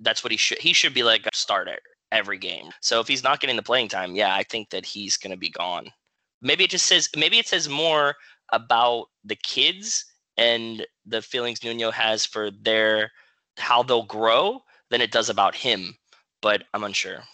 that's 0.00 0.24
what 0.24 0.32
he 0.32 0.36
should 0.36 0.58
he 0.58 0.72
should 0.72 0.94
be 0.94 1.04
like 1.04 1.26
a 1.26 1.30
starter 1.36 1.78
every 2.12 2.38
game. 2.38 2.70
So 2.80 3.00
if 3.00 3.08
he's 3.08 3.24
not 3.24 3.40
getting 3.40 3.56
the 3.56 3.62
playing 3.62 3.88
time, 3.88 4.16
yeah, 4.16 4.34
I 4.34 4.42
think 4.44 4.70
that 4.70 4.86
he's 4.86 5.16
gonna 5.16 5.36
be 5.36 5.50
gone. 5.50 5.92
Maybe 6.40 6.64
it 6.64 6.70
just 6.70 6.86
says 6.86 7.08
maybe 7.16 7.38
it 7.38 7.48
says 7.48 7.68
more 7.68 8.16
about 8.52 9.06
the 9.24 9.36
kids 9.36 10.04
and 10.36 10.86
the 11.04 11.20
feelings 11.20 11.64
Nuno 11.64 11.90
has 11.90 12.24
for 12.24 12.50
their 12.50 13.10
how 13.56 13.82
they'll 13.82 14.04
grow 14.04 14.62
than 14.90 15.00
it 15.00 15.10
does 15.10 15.28
about 15.28 15.54
him. 15.54 15.96
But 16.40 16.64
I'm 16.72 16.84
unsure. 16.84 17.24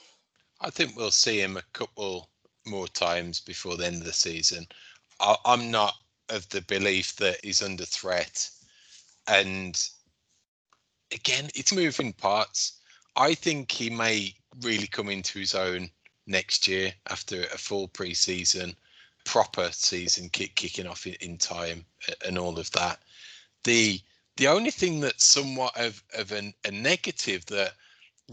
I 0.60 0.70
think 0.70 0.96
we'll 0.96 1.10
see 1.10 1.40
him 1.40 1.56
a 1.56 1.62
couple 1.72 2.30
more 2.66 2.88
times 2.88 3.40
before 3.40 3.76
the 3.76 3.86
end 3.86 3.96
of 3.96 4.04
the 4.04 4.12
season. 4.12 4.66
I, 5.20 5.36
I'm 5.44 5.70
not 5.70 5.94
of 6.30 6.48
the 6.48 6.62
belief 6.62 7.16
that 7.16 7.44
he's 7.44 7.62
under 7.62 7.84
threat, 7.84 8.48
and 9.26 9.78
again, 11.12 11.50
it's 11.54 11.72
moving 11.72 12.14
parts. 12.14 12.80
I 13.16 13.34
think 13.34 13.70
he 13.70 13.90
may 13.90 14.34
really 14.62 14.86
come 14.86 15.10
into 15.10 15.38
his 15.38 15.54
own 15.54 15.90
next 16.26 16.66
year 16.66 16.92
after 17.10 17.42
a 17.42 17.58
full 17.58 17.88
preseason 17.88 18.74
proper 19.24 19.70
season 19.72 20.28
kick, 20.28 20.54
kicking 20.54 20.86
off 20.86 21.06
in, 21.06 21.14
in 21.20 21.38
time 21.38 21.84
and 22.26 22.38
all 22.38 22.58
of 22.58 22.70
that. 22.72 23.00
The 23.64 24.00
the 24.36 24.48
only 24.48 24.70
thing 24.70 25.00
that's 25.00 25.24
somewhat 25.24 25.76
of, 25.78 26.02
of 26.14 26.32
an, 26.32 26.54
a 26.64 26.70
negative 26.70 27.46
that 27.46 27.72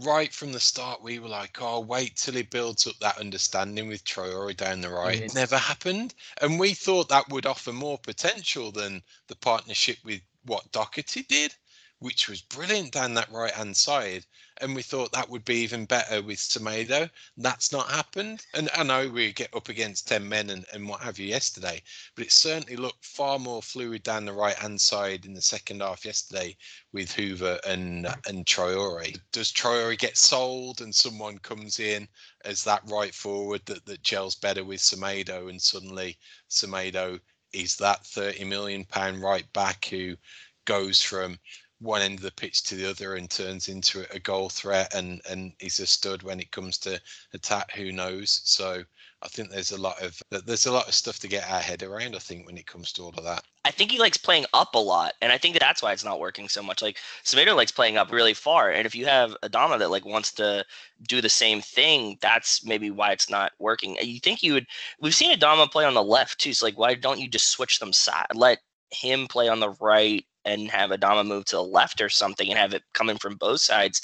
right 0.00 0.32
from 0.32 0.52
the 0.52 0.60
start 0.60 1.02
we 1.02 1.18
were 1.18 1.28
like, 1.28 1.58
oh, 1.60 1.80
wait 1.80 2.16
till 2.16 2.34
he 2.34 2.42
builds 2.42 2.86
up 2.86 2.98
that 3.00 3.18
understanding 3.18 3.86
with 3.86 4.04
Traore 4.04 4.56
down 4.56 4.80
the 4.80 4.88
right. 4.88 5.20
It 5.20 5.34
never 5.34 5.56
happened. 5.56 6.14
And 6.40 6.58
we 6.58 6.74
thought 6.74 7.08
that 7.08 7.28
would 7.28 7.46
offer 7.46 7.72
more 7.72 7.98
potential 7.98 8.72
than 8.72 9.02
the 9.28 9.36
partnership 9.36 9.98
with 10.04 10.20
what 10.44 10.72
Doherty 10.72 11.22
did 11.22 11.54
which 12.02 12.28
was 12.28 12.42
brilliant 12.42 12.90
down 12.92 13.14
that 13.14 13.30
right 13.30 13.52
hand 13.52 13.76
side. 13.76 14.26
And 14.60 14.74
we 14.74 14.82
thought 14.82 15.12
that 15.12 15.28
would 15.28 15.44
be 15.44 15.56
even 15.58 15.84
better 15.84 16.20
with 16.20 16.38
Semedo. 16.38 17.08
That's 17.36 17.70
not 17.70 17.88
happened. 17.90 18.44
And 18.54 18.68
I 18.74 18.82
know 18.82 19.08
we 19.08 19.32
get 19.32 19.54
up 19.54 19.68
against 19.68 20.08
10 20.08 20.28
men 20.28 20.50
and, 20.50 20.64
and 20.72 20.88
what 20.88 21.00
have 21.00 21.20
you 21.20 21.26
yesterday, 21.26 21.80
but 22.16 22.24
it 22.24 22.32
certainly 22.32 22.76
looked 22.76 23.04
far 23.04 23.38
more 23.38 23.62
fluid 23.62 24.02
down 24.02 24.24
the 24.24 24.32
right 24.32 24.56
hand 24.56 24.80
side 24.80 25.26
in 25.26 25.32
the 25.32 25.40
second 25.40 25.80
half 25.80 26.04
yesterday 26.04 26.56
with 26.92 27.14
Hoever 27.14 27.60
and 27.66 28.08
and 28.26 28.46
Traore. 28.46 29.16
Does 29.30 29.52
Traore 29.52 29.96
get 29.96 30.16
sold 30.18 30.80
and 30.80 30.92
someone 30.94 31.38
comes 31.38 31.78
in 31.78 32.08
as 32.44 32.64
that 32.64 32.82
right 32.90 33.14
forward 33.14 33.62
that, 33.66 33.86
that 33.86 34.02
gels 34.02 34.34
better 34.34 34.64
with 34.64 34.80
Semedo 34.80 35.48
and 35.48 35.62
suddenly 35.62 36.18
Semedo 36.50 37.20
is 37.52 37.76
that 37.76 38.04
30 38.06 38.44
million 38.44 38.84
pound 38.84 39.22
right 39.22 39.50
back 39.52 39.84
who 39.84 40.16
goes 40.64 41.02
from 41.02 41.38
one 41.82 42.02
end 42.02 42.18
of 42.18 42.22
the 42.22 42.30
pitch 42.32 42.62
to 42.64 42.76
the 42.76 42.88
other 42.88 43.16
and 43.16 43.28
turns 43.28 43.68
into 43.68 44.06
a 44.14 44.18
goal 44.18 44.48
threat 44.48 44.94
and 44.94 45.20
and 45.28 45.52
is 45.60 45.80
a 45.80 45.86
stud 45.86 46.22
when 46.22 46.40
it 46.40 46.50
comes 46.50 46.78
to 46.78 47.00
attack 47.34 47.72
who 47.72 47.92
knows? 47.92 48.40
So 48.44 48.84
i 49.22 49.28
think 49.28 49.50
there's 49.50 49.70
a 49.70 49.80
lot 49.80 50.00
of 50.02 50.20
there's 50.46 50.66
a 50.66 50.72
lot 50.72 50.88
of 50.88 50.94
stuff 50.94 51.18
to 51.20 51.28
get 51.28 51.48
our 51.48 51.60
head 51.60 51.82
around 51.82 52.16
i 52.16 52.18
think 52.18 52.44
when 52.44 52.58
it 52.58 52.66
comes 52.66 52.92
to 52.92 53.02
all 53.02 53.14
of 53.16 53.24
that. 53.24 53.44
I 53.64 53.70
think 53.70 53.92
he 53.92 54.00
likes 54.00 54.16
playing 54.16 54.46
up 54.52 54.74
a 54.74 54.78
lot 54.78 55.14
and 55.22 55.32
i 55.32 55.38
think 55.38 55.54
that 55.54 55.60
that's 55.60 55.82
why 55.82 55.92
it's 55.92 56.04
not 56.04 56.20
working 56.20 56.48
so 56.48 56.62
much. 56.62 56.82
Like 56.82 56.98
Semedo 57.24 57.54
likes 57.54 57.72
playing 57.72 57.96
up 57.96 58.12
really 58.12 58.34
far 58.34 58.70
and 58.70 58.86
if 58.86 58.94
you 58.94 59.06
have 59.06 59.36
adama 59.42 59.78
that 59.78 59.90
like 59.90 60.04
wants 60.04 60.32
to 60.32 60.64
do 61.08 61.20
the 61.20 61.28
same 61.28 61.60
thing 61.60 62.18
that's 62.20 62.64
maybe 62.64 62.90
why 62.90 63.12
it's 63.12 63.30
not 63.30 63.52
working. 63.58 63.96
You 64.02 64.20
think 64.20 64.42
you 64.42 64.54
would 64.54 64.66
we've 65.00 65.14
seen 65.14 65.36
adama 65.36 65.70
play 65.70 65.84
on 65.84 65.94
the 65.94 66.02
left 66.02 66.40
too 66.40 66.52
so 66.52 66.66
like 66.66 66.78
why 66.78 66.94
don't 66.94 67.20
you 67.20 67.28
just 67.28 67.48
switch 67.48 67.78
them 67.78 67.92
side 67.92 68.26
let 68.34 68.58
him 68.90 69.26
play 69.28 69.48
on 69.48 69.60
the 69.60 69.70
right 69.80 70.26
and 70.44 70.70
have 70.70 70.90
Adama 70.90 71.26
move 71.26 71.44
to 71.46 71.56
the 71.56 71.62
left 71.62 72.00
or 72.00 72.08
something 72.08 72.48
and 72.48 72.58
have 72.58 72.74
it 72.74 72.82
coming 72.94 73.16
from 73.18 73.36
both 73.36 73.60
sides. 73.60 74.00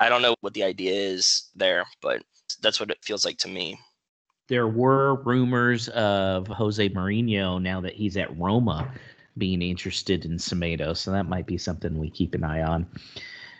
I 0.00 0.08
don't 0.08 0.22
know 0.22 0.34
what 0.40 0.54
the 0.54 0.64
idea 0.64 0.92
is 0.92 1.50
there, 1.54 1.84
but 2.00 2.22
that's 2.62 2.80
what 2.80 2.90
it 2.90 2.98
feels 3.02 3.24
like 3.24 3.38
to 3.38 3.48
me. 3.48 3.78
There 4.48 4.68
were 4.68 5.22
rumors 5.22 5.88
of 5.90 6.46
Jose 6.48 6.88
Mourinho 6.90 7.60
now 7.62 7.80
that 7.80 7.94
he's 7.94 8.16
at 8.16 8.36
Roma 8.36 8.90
being 9.38 9.62
interested 9.62 10.24
in 10.24 10.32
Semedo, 10.32 10.96
so 10.96 11.12
that 11.12 11.28
might 11.28 11.46
be 11.46 11.56
something 11.56 11.98
we 11.98 12.10
keep 12.10 12.34
an 12.34 12.42
eye 12.42 12.62
on. 12.62 12.86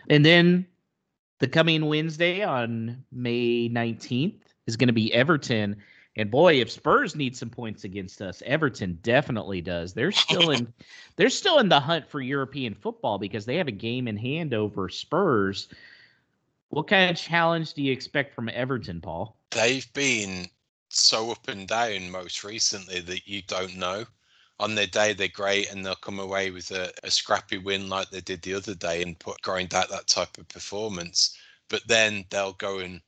And 0.09 0.25
then 0.25 0.67
the 1.39 1.49
coming 1.49 1.87
Wednesday 1.87 2.43
on 2.43 3.05
May 3.13 3.69
19th 3.69 4.41
is 4.67 4.77
going 4.77 4.89
to 4.89 4.93
be 4.93 5.13
Everton 5.15 5.77
and 6.21 6.31
boy, 6.31 6.61
if 6.61 6.71
Spurs 6.71 7.17
need 7.17 7.35
some 7.35 7.49
points 7.49 7.85
against 7.85 8.21
us, 8.21 8.43
Everton 8.45 8.99
definitely 9.03 9.63
does. 9.63 9.95
They're 9.95 10.13
still 10.13 10.51
in 10.51 10.71
they're 11.17 11.31
still 11.31 11.59
in 11.61 11.71
the 11.71 11.81
hunt 11.81 12.07
for 12.07 12.21
European 12.21 12.75
football 12.75 13.17
because 13.17 13.47
they 13.47 13.57
have 13.57 13.69
a 13.69 13.73
game 13.73 14.07
in 14.07 14.19
hand 14.19 14.53
over 14.53 14.91
Spurs. 14.91 15.69
What 16.69 16.89
kind 16.89 17.11
of 17.11 17.17
challenge 17.17 17.73
do 17.73 17.83
you 17.83 17.91
expect 17.91 18.35
from 18.35 18.51
Everton, 18.51 19.01
Paul? 19.01 19.35
They've 19.51 19.91
been 19.95 20.47
so 20.91 21.31
up 21.31 21.49
and 21.49 21.67
down 21.67 22.11
most 22.11 22.45
recently 22.45 23.01
that 23.01 23.27
you 23.27 23.41
don't 23.47 23.77
know. 23.77 24.05
On 24.59 24.75
their 24.75 24.87
day, 24.87 25.15
they're 25.15 25.29
great 25.29 25.73
and 25.73 25.85
they'll 25.85 25.95
come 25.95 26.19
away 26.19 26.51
with 26.51 26.71
a, 26.71 26.93
a 27.03 27.11
scrappy 27.11 27.57
win 27.57 27.89
like 27.89 28.11
they 28.11 28.21
did 28.21 28.43
the 28.43 28.53
other 28.53 28.75
day 28.75 29.01
and 29.01 29.19
put 29.19 29.41
grind 29.41 29.73
out 29.73 29.89
that 29.89 30.07
type 30.07 30.37
of 30.37 30.49
performance. 30.49 31.35
But 31.71 31.89
then 31.89 32.27
they'll 32.29 32.53
go 32.53 32.81
and 32.81 33.01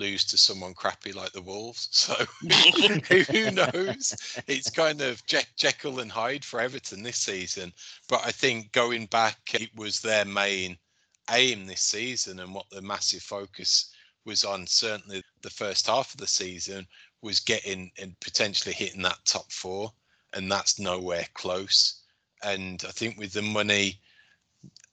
lose 0.00 0.24
to 0.24 0.38
someone 0.38 0.74
crappy 0.74 1.12
like 1.12 1.32
the 1.32 1.42
Wolves. 1.42 1.88
So 1.92 2.14
who 3.32 3.50
knows? 3.50 4.16
It's 4.48 4.70
kind 4.70 5.00
of 5.02 5.22
Jekyll 5.26 6.00
and 6.00 6.10
Hyde 6.10 6.44
for 6.44 6.60
Everton 6.60 7.02
this 7.02 7.18
season. 7.18 7.72
But 8.08 8.22
I 8.24 8.32
think 8.32 8.72
going 8.72 9.06
back, 9.06 9.38
it 9.54 9.70
was 9.76 10.00
their 10.00 10.24
main 10.24 10.76
aim 11.30 11.66
this 11.66 11.82
season 11.82 12.40
and 12.40 12.54
what 12.54 12.68
the 12.70 12.82
massive 12.82 13.22
focus 13.22 13.92
was 14.24 14.44
on. 14.44 14.66
Certainly, 14.66 15.22
the 15.42 15.50
first 15.50 15.86
half 15.86 16.12
of 16.12 16.20
the 16.20 16.26
season 16.26 16.86
was 17.22 17.40
getting 17.40 17.90
and 18.00 18.18
potentially 18.20 18.74
hitting 18.74 19.02
that 19.02 19.24
top 19.24 19.52
four, 19.52 19.92
and 20.32 20.50
that's 20.50 20.78
nowhere 20.78 21.26
close. 21.34 22.02
And 22.42 22.82
I 22.88 22.90
think 22.90 23.18
with 23.18 23.32
the 23.32 23.42
money 23.42 24.00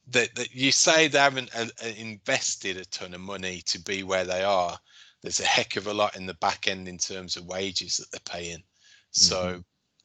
that, 0.10 0.34
that 0.36 0.54
you 0.54 0.72
say 0.72 1.08
they 1.08 1.20
haven't 1.20 1.54
uh, 1.56 1.68
uh, 1.84 1.88
invested 1.98 2.78
a 2.78 2.86
ton 2.86 3.14
of 3.14 3.22
money 3.22 3.62
to 3.66 3.80
be 3.80 4.04
where 4.04 4.26
they 4.26 4.44
are, 4.44 4.78
there's 5.22 5.40
a 5.40 5.46
heck 5.46 5.76
of 5.76 5.88
a 5.88 5.94
lot 5.94 6.16
in 6.16 6.26
the 6.26 6.34
back 6.36 6.68
end 6.68 6.88
in 6.88 6.98
terms 6.98 7.36
of 7.36 7.46
wages 7.46 7.98
that 7.98 8.12
they're 8.12 8.40
paying. 8.40 8.64
So 9.12 9.36
mm-hmm. 9.36 9.60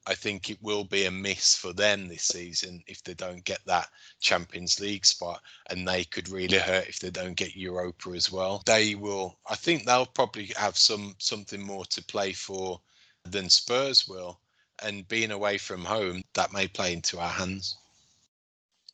I 0.06 0.14
think 0.14 0.50
it 0.50 0.58
will 0.62 0.84
be 0.84 1.04
a 1.04 1.10
miss 1.10 1.54
for 1.54 1.72
them 1.72 2.08
this 2.08 2.24
season 2.24 2.82
if 2.88 3.04
they 3.04 3.14
don't 3.14 3.44
get 3.44 3.60
that 3.66 3.88
Champions 4.20 4.80
League 4.80 5.06
spot, 5.06 5.40
and 5.70 5.86
they 5.86 6.04
could 6.04 6.28
really 6.28 6.58
hurt 6.58 6.88
if 6.88 6.98
they 6.98 7.10
don't 7.10 7.36
get 7.36 7.54
Europa 7.54 8.10
as 8.10 8.32
well. 8.32 8.62
They 8.66 8.96
will. 8.96 9.38
I 9.48 9.54
think 9.54 9.84
they'll 9.84 10.06
probably 10.06 10.50
have 10.56 10.76
some 10.76 11.14
something 11.18 11.62
more 11.62 11.84
to 11.86 12.02
play 12.02 12.32
for 12.32 12.80
than 13.24 13.48
Spurs 13.48 14.08
will, 14.08 14.40
and 14.82 15.06
being 15.06 15.30
away 15.30 15.56
from 15.58 15.84
home 15.84 16.22
that 16.34 16.52
may 16.52 16.66
play 16.66 16.92
into 16.92 17.20
our 17.20 17.28
hands. 17.28 17.76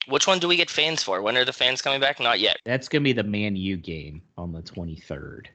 Which 0.08 0.26
one 0.26 0.38
do 0.38 0.48
we 0.48 0.56
get 0.56 0.70
fans 0.70 1.02
for? 1.02 1.22
When 1.22 1.36
are 1.38 1.44
the 1.44 1.52
fans 1.52 1.80
coming 1.80 2.00
back? 2.00 2.20
Not 2.20 2.40
yet. 2.40 2.58
That's 2.64 2.88
gonna 2.88 3.04
be 3.04 3.14
the 3.14 3.22
Man 3.22 3.56
U 3.56 3.78
game 3.78 4.20
on 4.36 4.52
the 4.52 4.62
23rd. 4.62 5.46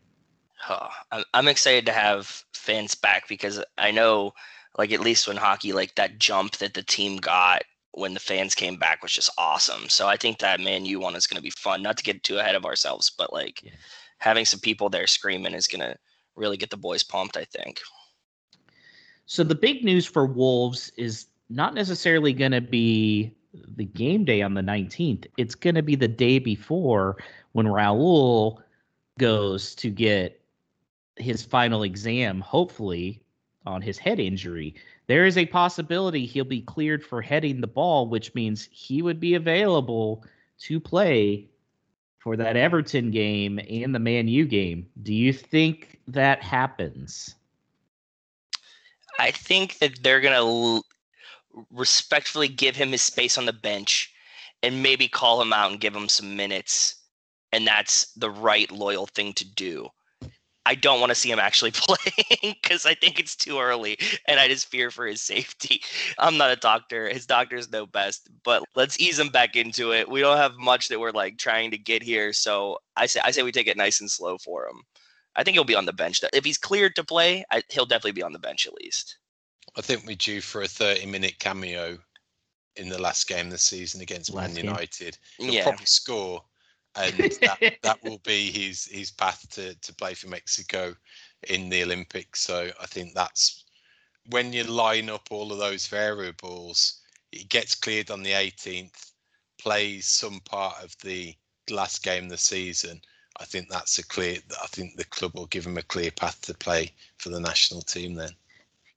Oh, 0.70 0.89
I'm 1.34 1.47
excited 1.47 1.86
to 1.88 1.91
have 1.91 2.43
fans 2.53 2.95
back 2.95 3.28
because 3.28 3.64
I 3.78 3.91
know, 3.91 4.34
like 4.78 4.91
at 4.91 5.01
least 5.01 5.28
when 5.28 5.38
hockey, 5.38 5.74
like 5.74 5.95
that 5.95 6.20
jump 6.20 6.57
that 6.57 6.74
the 6.74 6.84
team 6.84 7.18
got 7.18 7.64
when 7.91 8.14
the 8.14 8.20
fans 8.20 8.55
came 8.55 8.78
back 8.78 9.03
was 9.03 9.11
just 9.11 9.30
awesome. 9.38 9.89
So 9.89 10.07
I 10.07 10.18
think 10.18 10.39
that 10.39 10.59
Man 10.59 10.86
U 10.86 10.99
one 10.99 11.16
is 11.16 11.28
going 11.28 11.38
to 11.38 11.43
be 11.43 11.51
fun. 11.51 11.82
Not 11.82 11.97
to 11.97 12.03
get 12.03 12.24
too 12.24 12.38
ahead 12.38 12.55
of 12.55 12.66
ourselves, 12.66 13.11
but 13.16 13.34
like 13.34 13.64
yeah. 13.64 13.72
having 14.20 14.45
some 14.45 14.59
people 14.59 14.89
there 14.89 15.07
screaming 15.07 15.53
is 15.53 15.68
going 15.68 15.82
to 15.82 15.97
really 16.36 16.57
get 16.57 16.70
the 16.70 16.78
boys 16.78 17.03
pumped. 17.03 17.38
I 17.38 17.45
think. 17.45 17.82
So 19.26 19.43
the 19.43 19.55
big 19.55 19.84
news 19.84 20.05
for 20.05 20.26
Wolves 20.26 20.91
is 20.97 21.28
not 21.49 21.74
necessarily 21.74 22.34
going 22.34 22.51
to 22.51 22.61
be 22.61 23.34
the 23.76 23.86
game 23.86 24.26
day 24.26 24.41
on 24.41 24.53
the 24.53 24.61
19th. 24.61 25.28
It's 25.38 25.55
going 25.55 25.76
to 25.76 25.84
be 25.84 25.95
the 25.95 26.07
day 26.07 26.39
before 26.39 27.18
when 27.51 27.68
Raul 27.68 28.59
goes 29.20 29.76
to 29.76 29.89
get 29.89 30.42
his 31.18 31.43
final 31.43 31.84
exam, 31.84 32.41
hopefully 32.41 33.22
on 33.66 33.82
his 33.82 33.97
head 33.97 34.20
injury. 34.20 34.76
There 35.07 35.26
is 35.26 35.38
a 35.38 35.45
possibility 35.45 36.26
he'll 36.26 36.45
be 36.45 36.61
cleared 36.61 37.03
for 37.03 37.22
heading 37.22 37.61
the 37.61 37.68
ball, 37.68 38.07
which 38.07 38.34
means 38.36 38.70
he 38.72 39.01
would 39.01 39.20
be 39.20 39.36
available 39.36 40.26
to 40.59 40.80
play 40.80 41.47
for 42.20 42.38
that 42.38 42.55
Everton 42.55 43.11
game 43.11 43.59
and 43.70 43.93
the 43.93 43.99
Man 43.99 44.28
U 44.28 44.45
game. 44.45 44.88
Do 45.01 45.14
you 45.14 45.34
think 45.34 45.99
that 46.07 46.41
happens? 46.41 47.36
I 49.20 49.32
think 49.32 49.78
that 49.80 50.01
they're 50.01 50.22
going 50.22 50.34
to 50.34 50.84
respectfully 51.72 52.47
give 52.47 52.76
him 52.76 52.91
his 52.91 53.01
space 53.01 53.38
on 53.38 53.45
the 53.45 53.53
bench 53.53 54.11
and 54.64 54.82
maybe 54.82 55.07
call 55.07 55.41
him 55.41 55.53
out 55.53 55.72
and 55.72 55.80
give 55.80 55.95
him 55.95 56.09
some 56.09 56.36
minutes. 56.36 56.95
And 57.51 57.68
that's 57.68 58.14
the 58.14 58.32
right 58.32 58.72
loyal 58.72 59.05
thing 59.05 59.34
to 59.34 59.45
do. 59.45 59.89
I 60.66 60.76
don't 60.76 60.99
want 60.99 61.09
to 61.09 61.16
see 61.16 61.30
him 61.30 61.39
actually 61.39 61.72
playing 61.74 62.55
because 62.61 62.86
I 62.86 62.93
think 62.93 63.20
it's 63.20 63.36
too 63.36 63.59
early 63.59 63.97
and 64.28 64.39
I 64.39 64.47
just 64.47 64.68
fear 64.68 64.91
for 64.91 65.05
his 65.05 65.22
safety. 65.22 65.82
I'm 66.18 66.38
not 66.38 66.51
a 66.51 66.55
doctor. 66.55 67.09
His 67.09 67.26
doctors 67.26 67.72
know 67.72 67.86
best, 67.86 68.30
but 68.43 68.64
let's 68.76 68.99
ease 68.99 69.20
him 69.20 69.30
back 69.30 69.55
into 69.55 69.91
it. 69.91 70.09
We 70.09 70.22
don't 70.22 70.38
have 70.38 70.55
much 70.57 70.88
that 70.88 70.99
we're 70.99 71.11
like 71.11 71.38
trying 71.38 71.72
to 71.72 71.78
get 71.78 72.01
here. 72.01 72.34
So 72.34 72.80
I 72.95 73.05
say 73.05 73.22
I 73.24 73.32
say 73.32 73.43
we 73.43 73.51
take 73.51 73.68
it 73.68 73.78
nice 73.78 73.99
and 73.99 74.09
slow 74.09 74.38
for 74.38 74.68
him. 74.68 74.82
I 75.36 75.43
think 75.43 75.55
he'll 75.55 75.64
be 75.64 75.76
on 75.76 75.86
the 75.86 75.93
bench. 75.93 76.22
If 76.32 76.45
he's 76.45 76.57
cleared 76.57 76.95
to 76.95 77.03
play, 77.03 77.43
I, 77.51 77.64
he'll 77.70 77.86
definitely 77.86 78.11
be 78.11 78.24
on 78.24 78.34
the 78.34 78.39
bench 78.39 78.68
at 78.68 78.74
least. 78.76 79.18
I 79.76 79.82
think 79.82 80.05
we're 80.05 80.16
due 80.16 80.41
for 80.41 80.61
a 80.61 80.68
30 80.68 81.07
minute 81.07 81.39
cameo 81.39 81.97
in 82.76 82.89
the 82.89 83.01
last 83.01 83.28
game 83.28 83.49
the 83.49 83.57
season 83.57 84.01
against 84.01 84.34
last 84.34 84.55
Man 84.55 84.66
United. 84.66 85.18
Game. 85.38 85.47
He'll 85.47 85.55
yeah. 85.55 85.64
probably 85.64 85.86
score, 85.86 86.43
and 86.95 87.13
that, 87.41 87.77
that 87.81 88.03
will 88.03 88.19
be 88.19 88.51
his 88.51 88.85
his 88.85 89.11
path 89.11 89.47
to, 89.51 89.75
to 89.75 89.95
play 89.95 90.13
for 90.13 90.27
Mexico 90.27 90.95
in 91.49 91.69
the 91.69 91.83
Olympics. 91.83 92.41
So 92.41 92.69
I 92.81 92.85
think 92.85 93.13
that's 93.13 93.65
when 94.29 94.53
you 94.53 94.63
line 94.63 95.09
up 95.09 95.27
all 95.31 95.51
of 95.51 95.59
those 95.59 95.87
variables, 95.87 97.01
he 97.31 97.43
gets 97.45 97.75
cleared 97.75 98.11
on 98.11 98.23
the 98.23 98.31
18th, 98.31 99.11
plays 99.57 100.07
some 100.07 100.39
part 100.41 100.81
of 100.83 100.95
the 101.03 101.35
last 101.69 102.03
game 102.03 102.25
of 102.25 102.29
the 102.29 102.37
season. 102.37 103.01
I 103.39 103.45
think 103.45 103.67
that's 103.69 103.97
a 103.97 104.05
clear. 104.05 104.37
I 104.61 104.67
think 104.67 104.95
the 104.95 105.05
club 105.05 105.33
will 105.33 105.47
give 105.47 105.65
him 105.65 105.77
a 105.77 105.83
clear 105.83 106.11
path 106.11 106.41
to 106.41 106.53
play 106.53 106.93
for 107.17 107.29
the 107.29 107.39
national 107.39 107.81
team 107.81 108.13
then. 108.13 108.31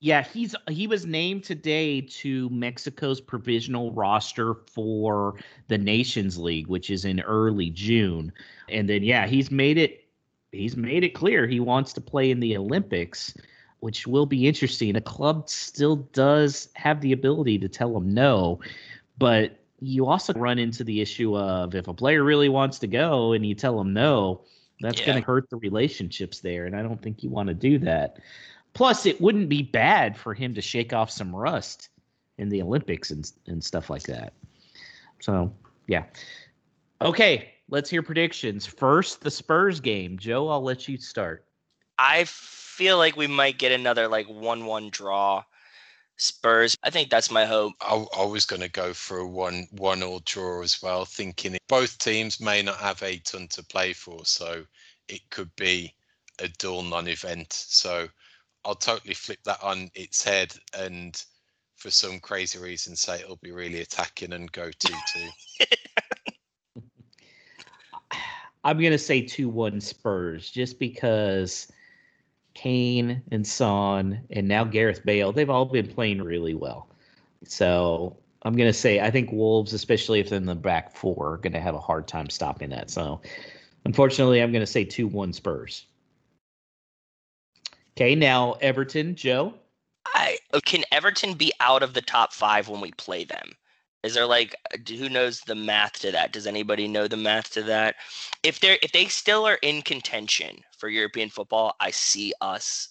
Yeah, 0.00 0.22
he's 0.22 0.54
he 0.68 0.86
was 0.86 1.06
named 1.06 1.44
today 1.44 2.02
to 2.02 2.50
Mexico's 2.50 3.20
provisional 3.20 3.92
roster 3.92 4.54
for 4.66 5.36
the 5.68 5.78
Nations 5.78 6.36
League, 6.36 6.66
which 6.66 6.90
is 6.90 7.06
in 7.06 7.20
early 7.20 7.70
June. 7.70 8.30
And 8.68 8.88
then 8.88 9.02
yeah, 9.02 9.26
he's 9.26 9.50
made 9.50 9.78
it 9.78 10.04
he's 10.52 10.76
made 10.76 11.02
it 11.02 11.14
clear 11.14 11.46
he 11.46 11.60
wants 11.60 11.94
to 11.94 12.00
play 12.02 12.30
in 12.30 12.40
the 12.40 12.58
Olympics, 12.58 13.34
which 13.80 14.06
will 14.06 14.26
be 14.26 14.46
interesting. 14.46 14.96
A 14.96 15.00
club 15.00 15.48
still 15.48 15.96
does 15.96 16.68
have 16.74 17.00
the 17.00 17.12
ability 17.12 17.58
to 17.60 17.68
tell 17.68 17.96
him 17.96 18.12
no, 18.12 18.60
but 19.16 19.58
you 19.80 20.06
also 20.06 20.34
run 20.34 20.58
into 20.58 20.84
the 20.84 21.00
issue 21.00 21.36
of 21.36 21.74
if 21.74 21.88
a 21.88 21.94
player 21.94 22.22
really 22.22 22.48
wants 22.50 22.78
to 22.80 22.86
go 22.86 23.32
and 23.32 23.46
you 23.46 23.54
tell 23.54 23.80
him 23.80 23.94
no, 23.94 24.42
that's 24.80 25.00
yeah. 25.00 25.06
going 25.06 25.20
to 25.20 25.26
hurt 25.26 25.48
the 25.48 25.56
relationships 25.56 26.40
there 26.40 26.66
and 26.66 26.76
I 26.76 26.82
don't 26.82 27.00
think 27.00 27.22
you 27.22 27.30
want 27.30 27.48
to 27.48 27.54
do 27.54 27.78
that. 27.78 28.18
Plus, 28.76 29.06
it 29.06 29.18
wouldn't 29.22 29.48
be 29.48 29.62
bad 29.62 30.18
for 30.18 30.34
him 30.34 30.52
to 30.52 30.60
shake 30.60 30.92
off 30.92 31.10
some 31.10 31.34
rust 31.34 31.88
in 32.36 32.50
the 32.50 32.60
Olympics 32.60 33.10
and 33.10 33.32
and 33.46 33.64
stuff 33.64 33.88
like 33.88 34.02
that. 34.02 34.34
So, 35.20 35.50
yeah. 35.86 36.04
Okay, 37.00 37.54
let's 37.70 37.88
hear 37.88 38.02
predictions. 38.02 38.66
First, 38.66 39.22
the 39.22 39.30
Spurs 39.30 39.80
game. 39.80 40.18
Joe, 40.18 40.50
I'll 40.50 40.62
let 40.62 40.88
you 40.88 40.98
start. 40.98 41.46
I 41.98 42.24
feel 42.26 42.98
like 42.98 43.16
we 43.16 43.26
might 43.26 43.56
get 43.56 43.72
another 43.72 44.08
like 44.08 44.26
one-one 44.26 44.90
draw. 44.90 45.42
Spurs. 46.18 46.76
I 46.82 46.90
think 46.90 47.08
that's 47.08 47.30
my 47.30 47.46
hope. 47.46 47.72
I, 47.80 48.04
I 48.14 48.24
was 48.26 48.44
going 48.44 48.60
to 48.60 48.68
go 48.68 48.92
for 48.92 49.20
a 49.20 49.26
one 49.26 49.68
one 49.70 50.02
all 50.02 50.20
draw 50.26 50.62
as 50.62 50.82
well, 50.82 51.06
thinking 51.06 51.56
both 51.66 51.98
teams 51.98 52.42
may 52.42 52.60
not 52.60 52.76
have 52.76 53.02
a 53.02 53.16
ton 53.20 53.48
to 53.48 53.64
play 53.64 53.94
for, 53.94 54.26
so 54.26 54.66
it 55.08 55.22
could 55.30 55.54
be 55.56 55.94
a 56.40 56.48
dull 56.48 56.82
non-event. 56.82 57.54
So 57.54 58.08
I'll 58.66 58.74
totally 58.74 59.14
flip 59.14 59.38
that 59.44 59.62
on 59.62 59.90
its 59.94 60.24
head 60.24 60.52
and 60.76 61.22
for 61.76 61.88
some 61.88 62.18
crazy 62.18 62.58
reason 62.58 62.96
say 62.96 63.20
it'll 63.20 63.36
be 63.36 63.52
really 63.52 63.80
attacking 63.80 64.32
and 64.32 64.50
go 64.50 64.70
2 64.76 64.92
2. 65.60 66.86
I'm 68.64 68.80
going 68.80 68.90
to 68.90 68.98
say 68.98 69.20
2 69.22 69.48
1 69.48 69.80
Spurs 69.80 70.50
just 70.50 70.80
because 70.80 71.70
Kane 72.54 73.22
and 73.30 73.46
Son 73.46 74.20
and 74.30 74.48
now 74.48 74.64
Gareth 74.64 75.04
Bale, 75.04 75.30
they've 75.30 75.48
all 75.48 75.66
been 75.66 75.86
playing 75.86 76.20
really 76.20 76.54
well. 76.54 76.88
So 77.44 78.16
I'm 78.42 78.56
going 78.56 78.68
to 78.68 78.76
say 78.76 78.98
I 78.98 79.12
think 79.12 79.30
Wolves, 79.30 79.74
especially 79.74 80.18
if 80.18 80.30
they're 80.30 80.38
in 80.38 80.44
the 80.44 80.56
back 80.56 80.96
four, 80.96 81.34
are 81.34 81.36
going 81.36 81.52
to 81.52 81.60
have 81.60 81.76
a 81.76 81.80
hard 81.80 82.08
time 82.08 82.28
stopping 82.28 82.70
that. 82.70 82.90
So 82.90 83.20
unfortunately, 83.84 84.42
I'm 84.42 84.50
going 84.50 84.58
to 84.58 84.66
say 84.66 84.82
2 84.84 85.06
1 85.06 85.32
Spurs. 85.34 85.86
Okay, 87.96 88.14
now 88.14 88.52
Everton, 88.60 89.14
Joe. 89.14 89.54
I 90.04 90.36
uh, 90.52 90.60
can 90.60 90.84
Everton 90.92 91.32
be 91.32 91.50
out 91.60 91.82
of 91.82 91.94
the 91.94 92.02
top 92.02 92.34
five 92.34 92.68
when 92.68 92.82
we 92.82 92.92
play 92.92 93.24
them? 93.24 93.52
Is 94.02 94.12
there 94.12 94.26
like 94.26 94.54
who 94.86 95.08
knows 95.08 95.40
the 95.40 95.54
math 95.54 96.00
to 96.00 96.12
that? 96.12 96.30
Does 96.30 96.46
anybody 96.46 96.88
know 96.88 97.08
the 97.08 97.16
math 97.16 97.52
to 97.54 97.62
that? 97.62 97.96
If 98.42 98.60
they're 98.60 98.78
if 98.82 98.92
they 98.92 99.06
still 99.06 99.46
are 99.46 99.58
in 99.62 99.80
contention 99.80 100.62
for 100.76 100.90
European 100.90 101.30
football, 101.30 101.74
I 101.80 101.90
see 101.90 102.34
us 102.42 102.90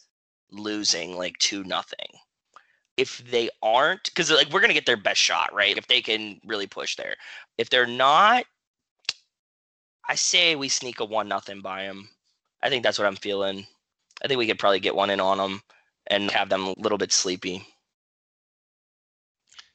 losing 0.51 1.15
like 1.15 1.37
two 1.37 1.63
nothing. 1.63 2.09
If 2.97 3.19
they 3.29 3.51
aren't, 3.61 4.05
because 4.05 4.31
like 4.31 4.51
we're 4.51 4.61
gonna 4.61 4.73
get 4.73 4.87
their 4.87 4.97
best 4.97 5.21
shot, 5.21 5.53
right? 5.53 5.77
If 5.77 5.85
they 5.85 6.01
can 6.01 6.41
really 6.45 6.67
push 6.67 6.95
there. 6.95 7.15
If 7.59 7.69
they're 7.69 7.85
not, 7.85 8.45
I 10.09 10.15
say 10.15 10.55
we 10.55 10.67
sneak 10.67 10.99
a 10.99 11.05
one 11.05 11.27
nothing 11.27 11.61
by 11.61 11.83
them. 11.83 12.09
I 12.63 12.69
think 12.69 12.83
that's 12.83 12.97
what 12.97 13.07
I'm 13.07 13.15
feeling. 13.15 13.67
I 14.25 14.27
think 14.27 14.39
we 14.39 14.47
could 14.47 14.57
probably 14.57 14.79
get 14.79 14.95
one 14.95 15.11
in 15.11 15.19
on 15.19 15.37
them 15.37 15.61
and 16.07 16.31
have 16.31 16.49
them 16.49 16.65
a 16.65 16.73
little 16.79 16.97
bit 16.97 17.11
sleepy. 17.11 17.63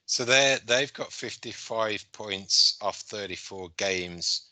So 0.06 0.24
they 0.24 0.58
they've 0.66 0.92
got 0.92 1.12
55 1.12 2.10
points 2.10 2.76
off 2.80 2.98
34 3.02 3.68
games. 3.76 4.48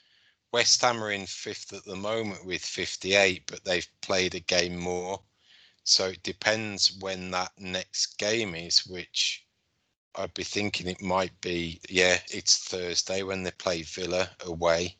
West 0.52 0.80
Ham 0.82 1.02
are 1.02 1.10
in 1.10 1.26
fifth 1.26 1.72
at 1.72 1.84
the 1.84 1.96
moment 1.96 2.46
with 2.46 2.64
58, 2.64 3.42
but 3.48 3.64
they've 3.64 3.88
played 4.00 4.36
a 4.36 4.40
game 4.40 4.76
more. 4.76 5.20
So 5.82 6.06
it 6.06 6.22
depends 6.22 6.96
when 7.00 7.32
that 7.32 7.50
next 7.58 8.18
game 8.18 8.54
is, 8.54 8.86
which 8.86 9.44
I'd 10.14 10.32
be 10.32 10.44
thinking 10.44 10.86
it 10.86 11.02
might 11.02 11.38
be. 11.40 11.80
Yeah, 11.88 12.20
it's 12.30 12.68
Thursday 12.68 13.24
when 13.24 13.42
they 13.42 13.50
play 13.50 13.82
Villa 13.82 14.30
away 14.46 14.96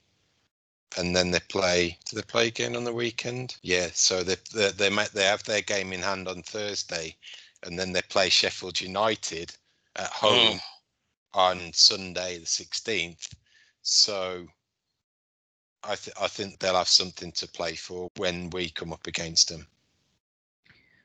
and 0.96 1.14
then 1.14 1.30
they 1.30 1.40
play. 1.40 1.98
Do 2.06 2.16
they 2.16 2.22
play 2.22 2.48
again 2.48 2.76
on 2.76 2.84
the 2.84 2.92
weekend? 2.92 3.56
Yeah. 3.62 3.88
So 3.92 4.22
they 4.22 4.36
they 4.54 4.70
they, 4.70 4.90
might, 4.90 5.10
they 5.12 5.24
have 5.24 5.44
their 5.44 5.62
game 5.62 5.92
in 5.92 6.00
hand 6.00 6.28
on 6.28 6.42
Thursday, 6.42 7.16
and 7.64 7.78
then 7.78 7.92
they 7.92 8.02
play 8.02 8.28
Sheffield 8.28 8.80
United 8.80 9.54
at 9.96 10.10
home 10.10 10.56
mm. 10.56 10.60
on 11.34 11.72
Sunday 11.72 12.38
the 12.38 12.46
sixteenth. 12.46 13.34
So 13.82 14.46
I 15.84 15.94
th- 15.94 16.16
I 16.20 16.28
think 16.28 16.58
they'll 16.58 16.74
have 16.74 16.88
something 16.88 17.32
to 17.32 17.48
play 17.48 17.74
for 17.74 18.10
when 18.16 18.50
we 18.50 18.70
come 18.70 18.92
up 18.92 19.06
against 19.06 19.48
them. 19.48 19.66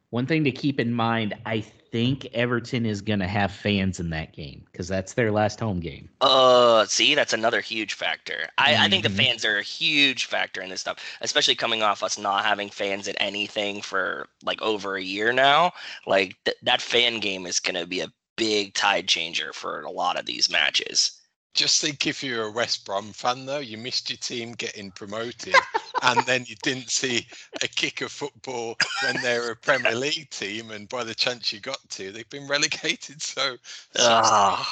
One 0.10 0.28
thing 0.28 0.44
to 0.44 0.52
keep 0.52 0.80
in 0.80 0.94
mind, 0.94 1.34
I 1.46 1.66
think 1.94 2.26
Everton 2.34 2.88
is 2.88 3.02
going 3.02 3.20
to 3.20 3.28
have 3.28 3.52
fans 3.52 4.00
in 4.00 4.10
that 4.10 4.34
game 4.34 4.66
because 4.72 4.88
that's 4.88 5.14
their 5.14 5.32
last 5.32 5.60
home 5.60 5.80
game. 5.80 6.10
Uh, 6.22 6.88
see, 6.88 7.14
that's 7.14 7.34
another 7.34 7.62
huge 7.62 7.94
factor. 7.94 8.48
I, 8.58 8.74
mm-hmm. 8.74 8.82
I 8.82 8.89
think 8.89 9.04
the 9.04 9.10
mm-hmm. 9.10 9.18
fans 9.18 9.46
are 9.46 9.60
a 9.60 9.64
huge 9.64 10.26
factor 10.26 10.60
in 10.60 10.72
this 10.72 10.82
stuff, 10.82 10.98
especially 11.22 11.54
coming 11.54 11.84
off 11.84 12.02
us 12.02 12.18
not 12.18 12.46
having 12.46 12.72
fans 12.72 13.08
at 13.08 13.16
anything 13.20 13.84
for 13.84 14.28
like 14.44 14.60
over 14.64 14.96
a 14.96 15.04
year 15.04 15.32
now. 15.32 15.72
Like 16.08 16.36
th- 16.46 16.58
that 16.64 16.82
fan 16.82 17.20
game 17.20 17.46
is 17.46 17.60
going 17.60 17.80
to 17.80 17.86
be 17.86 18.00
a 18.00 18.12
big 18.38 18.74
tide 18.74 19.08
changer 19.08 19.54
for 19.54 19.82
a 19.82 19.91
lot 19.91 20.20
of 20.20 20.26
these 20.26 20.50
matches. 20.50 21.22
Just 21.54 21.80
think 21.80 22.08
if 22.08 22.24
you're 22.24 22.46
a 22.46 22.52
West 22.52 22.88
Brom 22.88 23.14
fan, 23.14 23.46
though, 23.46 23.60
you 23.60 23.78
missed 23.78 24.10
your 24.10 24.18
team 24.18 24.54
getting 24.54 24.89
promoted, 24.89 25.54
and 26.04 26.20
then 26.26 26.45
you 26.47 26.56
didn't 26.64 26.89
see 26.89 27.26
a 27.62 27.68
kick 27.68 28.01
of 28.01 28.12
football 28.12 28.78
when 29.04 29.22
they're 29.22 29.51
a 29.51 29.56
Premier 29.56 29.95
League 29.95 30.30
team, 30.30 30.72
and 30.72 30.88
by 30.89 31.04
the 31.04 31.16
chance 31.16 31.51
you 31.51 31.60
got 31.60 31.80
to, 31.89 32.12
they've 32.12 32.30
been 32.30 32.47
relegated. 32.47 33.22
So, 33.22 33.56
uh, 33.97 34.64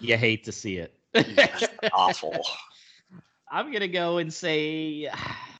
you 0.00 0.16
hate 0.16 0.44
to 0.44 0.52
see 0.52 0.76
it. 0.76 0.94
awful. 1.92 2.38
I'm 3.50 3.72
gonna 3.72 3.88
go 3.88 4.18
and 4.18 4.32
say 4.32 5.08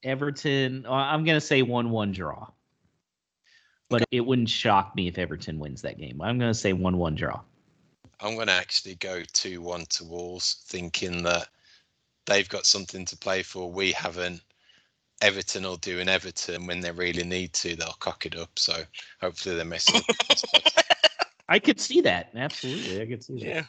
Everton. 0.02 0.84
I'm 0.88 1.24
gonna 1.24 1.40
say 1.40 1.62
one-one 1.62 2.12
draw, 2.12 2.48
but 3.88 4.04
it 4.10 4.20
wouldn't 4.20 4.48
shock 4.48 4.94
me 4.96 5.08
if 5.08 5.18
Everton 5.18 5.58
wins 5.58 5.82
that 5.82 5.98
game. 5.98 6.20
I'm 6.20 6.38
gonna 6.38 6.54
say 6.54 6.72
one-one 6.72 7.14
draw. 7.14 7.40
I'm 8.20 8.34
going 8.34 8.46
to 8.46 8.52
actually 8.52 8.94
go 8.96 9.22
2 9.32 9.60
1 9.60 9.86
to 9.86 10.04
Wolves, 10.04 10.64
thinking 10.66 11.22
that 11.24 11.48
they've 12.24 12.48
got 12.48 12.66
something 12.66 13.04
to 13.04 13.16
play 13.16 13.42
for. 13.42 13.70
We 13.70 13.92
haven't. 13.92 14.40
Everton 15.22 15.64
will 15.64 15.76
do 15.76 16.00
an 16.00 16.08
Everton 16.08 16.66
when 16.66 16.80
they 16.80 16.90
really 16.90 17.24
need 17.24 17.52
to. 17.54 17.76
They'll 17.76 17.96
cock 18.00 18.26
it 18.26 18.36
up. 18.36 18.58
So 18.58 18.82
hopefully 19.20 19.56
they're 19.56 19.64
messing 19.64 20.02
up. 20.10 20.16
I 21.48 21.58
could 21.58 21.80
see 21.80 22.00
that. 22.02 22.30
Absolutely. 22.34 23.00
I 23.00 23.06
could 23.06 23.24
see 23.24 23.38
that. 23.38 23.46
Yeah. 23.46 23.64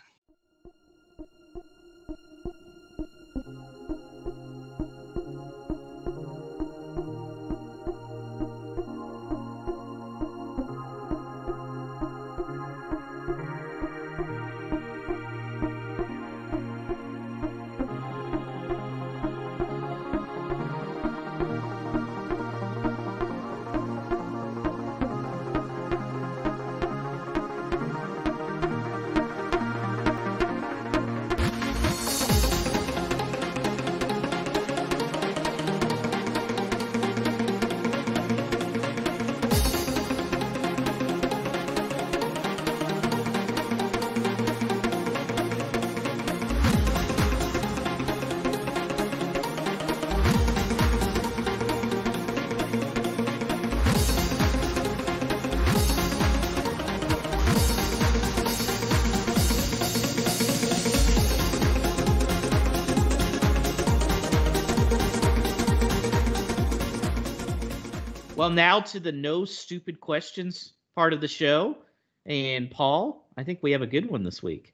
Well, 68.47 68.55
now 68.55 68.79
to 68.79 69.01
the 69.01 69.11
no 69.11 69.43
stupid 69.43 69.99
questions 69.99 70.71
part 70.95 71.11
of 71.11 71.19
the 71.19 71.27
show. 71.27 71.79
And 72.25 72.71
Paul, 72.71 73.27
I 73.35 73.43
think 73.43 73.59
we 73.61 73.73
have 73.73 73.81
a 73.81 73.85
good 73.85 74.09
one 74.09 74.23
this 74.23 74.41
week. 74.41 74.73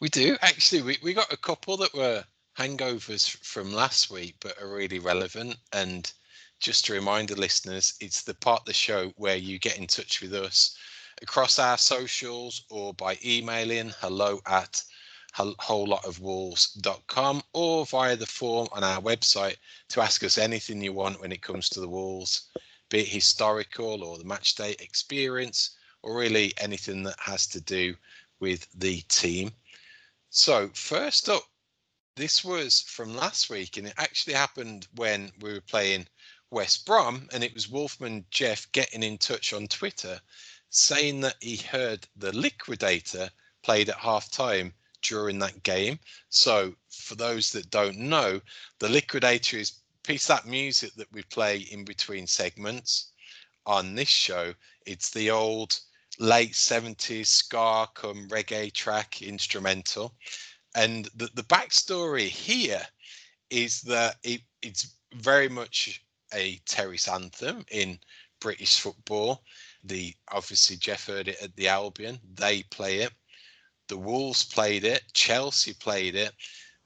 We 0.00 0.08
do 0.08 0.38
actually. 0.40 0.80
We 0.80 0.96
we 1.02 1.12
got 1.12 1.30
a 1.30 1.36
couple 1.36 1.76
that 1.76 1.92
were 1.92 2.24
hangovers 2.58 3.28
from 3.44 3.70
last 3.70 4.10
week, 4.10 4.36
but 4.40 4.58
are 4.58 4.74
really 4.74 4.98
relevant. 4.98 5.58
And 5.74 6.10
just 6.58 6.86
to 6.86 6.94
remind 6.94 7.28
the 7.28 7.38
listeners, 7.38 7.92
it's 8.00 8.22
the 8.22 8.32
part 8.32 8.60
of 8.60 8.64
the 8.64 8.72
show 8.72 9.12
where 9.16 9.36
you 9.36 9.58
get 9.58 9.76
in 9.76 9.88
touch 9.88 10.22
with 10.22 10.32
us 10.32 10.74
across 11.20 11.58
our 11.58 11.76
socials 11.76 12.64
or 12.70 12.94
by 12.94 13.18
emailing 13.22 13.92
hello 14.00 14.40
at 14.46 14.82
whole 15.34 16.00
or 17.52 17.86
via 17.86 18.16
the 18.16 18.26
form 18.26 18.68
on 18.72 18.82
our 18.82 19.02
website 19.02 19.56
to 19.90 20.00
ask 20.00 20.24
us 20.24 20.38
anything 20.38 20.80
you 20.80 20.94
want 20.94 21.20
when 21.20 21.32
it 21.32 21.42
comes 21.42 21.68
to 21.68 21.80
the 21.80 21.88
Wolves, 21.88 22.48
be 22.92 23.00
it 23.00 23.08
historical 23.08 24.04
or 24.04 24.18
the 24.18 24.24
match 24.24 24.54
day 24.54 24.76
experience, 24.78 25.70
or 26.02 26.14
really 26.14 26.52
anything 26.58 27.02
that 27.02 27.18
has 27.18 27.46
to 27.46 27.58
do 27.62 27.96
with 28.38 28.68
the 28.74 29.00
team. 29.08 29.50
So, 30.28 30.70
first 30.74 31.30
up, 31.30 31.42
this 32.16 32.44
was 32.44 32.82
from 32.82 33.16
last 33.16 33.48
week, 33.48 33.78
and 33.78 33.86
it 33.86 33.94
actually 33.96 34.34
happened 34.34 34.88
when 34.96 35.32
we 35.40 35.54
were 35.54 35.62
playing 35.62 36.06
West 36.50 36.84
Brom, 36.84 37.30
and 37.32 37.42
it 37.42 37.54
was 37.54 37.66
Wolfman 37.66 38.26
Jeff 38.30 38.70
getting 38.72 39.02
in 39.02 39.16
touch 39.16 39.54
on 39.54 39.68
Twitter 39.68 40.20
saying 40.68 41.22
that 41.22 41.36
he 41.40 41.56
heard 41.56 42.06
the 42.16 42.36
Liquidator 42.36 43.30
played 43.62 43.88
at 43.88 43.96
half 43.96 44.30
time 44.30 44.74
during 45.00 45.38
that 45.38 45.62
game. 45.62 45.98
So, 46.28 46.76
for 46.90 47.14
those 47.14 47.52
that 47.52 47.70
don't 47.70 47.96
know, 47.96 48.42
the 48.80 48.90
Liquidator 48.90 49.56
is 49.56 49.81
piece 50.02 50.26
that 50.26 50.46
music 50.46 50.94
that 50.94 51.12
we 51.12 51.22
play 51.24 51.58
in 51.70 51.84
between 51.84 52.26
segments 52.26 53.12
on 53.66 53.94
this 53.94 54.08
show. 54.08 54.52
It's 54.86 55.10
the 55.10 55.30
old 55.30 55.78
late 56.18 56.52
70s 56.52 57.26
ska 57.26 57.88
come 57.94 58.28
reggae 58.28 58.72
track 58.72 59.22
instrumental. 59.22 60.14
And 60.74 61.08
the, 61.14 61.28
the 61.34 61.44
backstory 61.44 62.28
here 62.28 62.82
is 63.50 63.82
that 63.82 64.16
it, 64.22 64.40
it's 64.62 64.96
very 65.14 65.48
much 65.48 66.02
a 66.34 66.58
terrace 66.66 67.08
anthem 67.08 67.64
in 67.70 67.98
British 68.40 68.80
football. 68.80 69.44
The 69.84 70.14
obviously 70.32 70.76
Jeff 70.76 71.06
heard 71.06 71.28
it 71.28 71.42
at 71.42 71.54
the 71.56 71.68
Albion. 71.68 72.18
They 72.34 72.62
play 72.64 72.98
it. 72.98 73.12
The 73.88 73.98
Wolves 73.98 74.44
played 74.44 74.84
it. 74.84 75.02
Chelsea 75.12 75.74
played 75.74 76.14
it. 76.14 76.32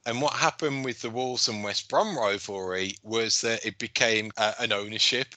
And 0.06 0.22
what 0.22 0.34
happened 0.34 0.84
with 0.84 1.02
the 1.02 1.10
Wolves 1.10 1.48
and 1.48 1.64
West 1.64 1.88
Brom 1.88 2.16
rivalry 2.16 2.94
was 3.02 3.40
that 3.40 3.66
it 3.66 3.76
became 3.78 4.30
uh, 4.36 4.54
an 4.60 4.72
ownership. 4.72 5.34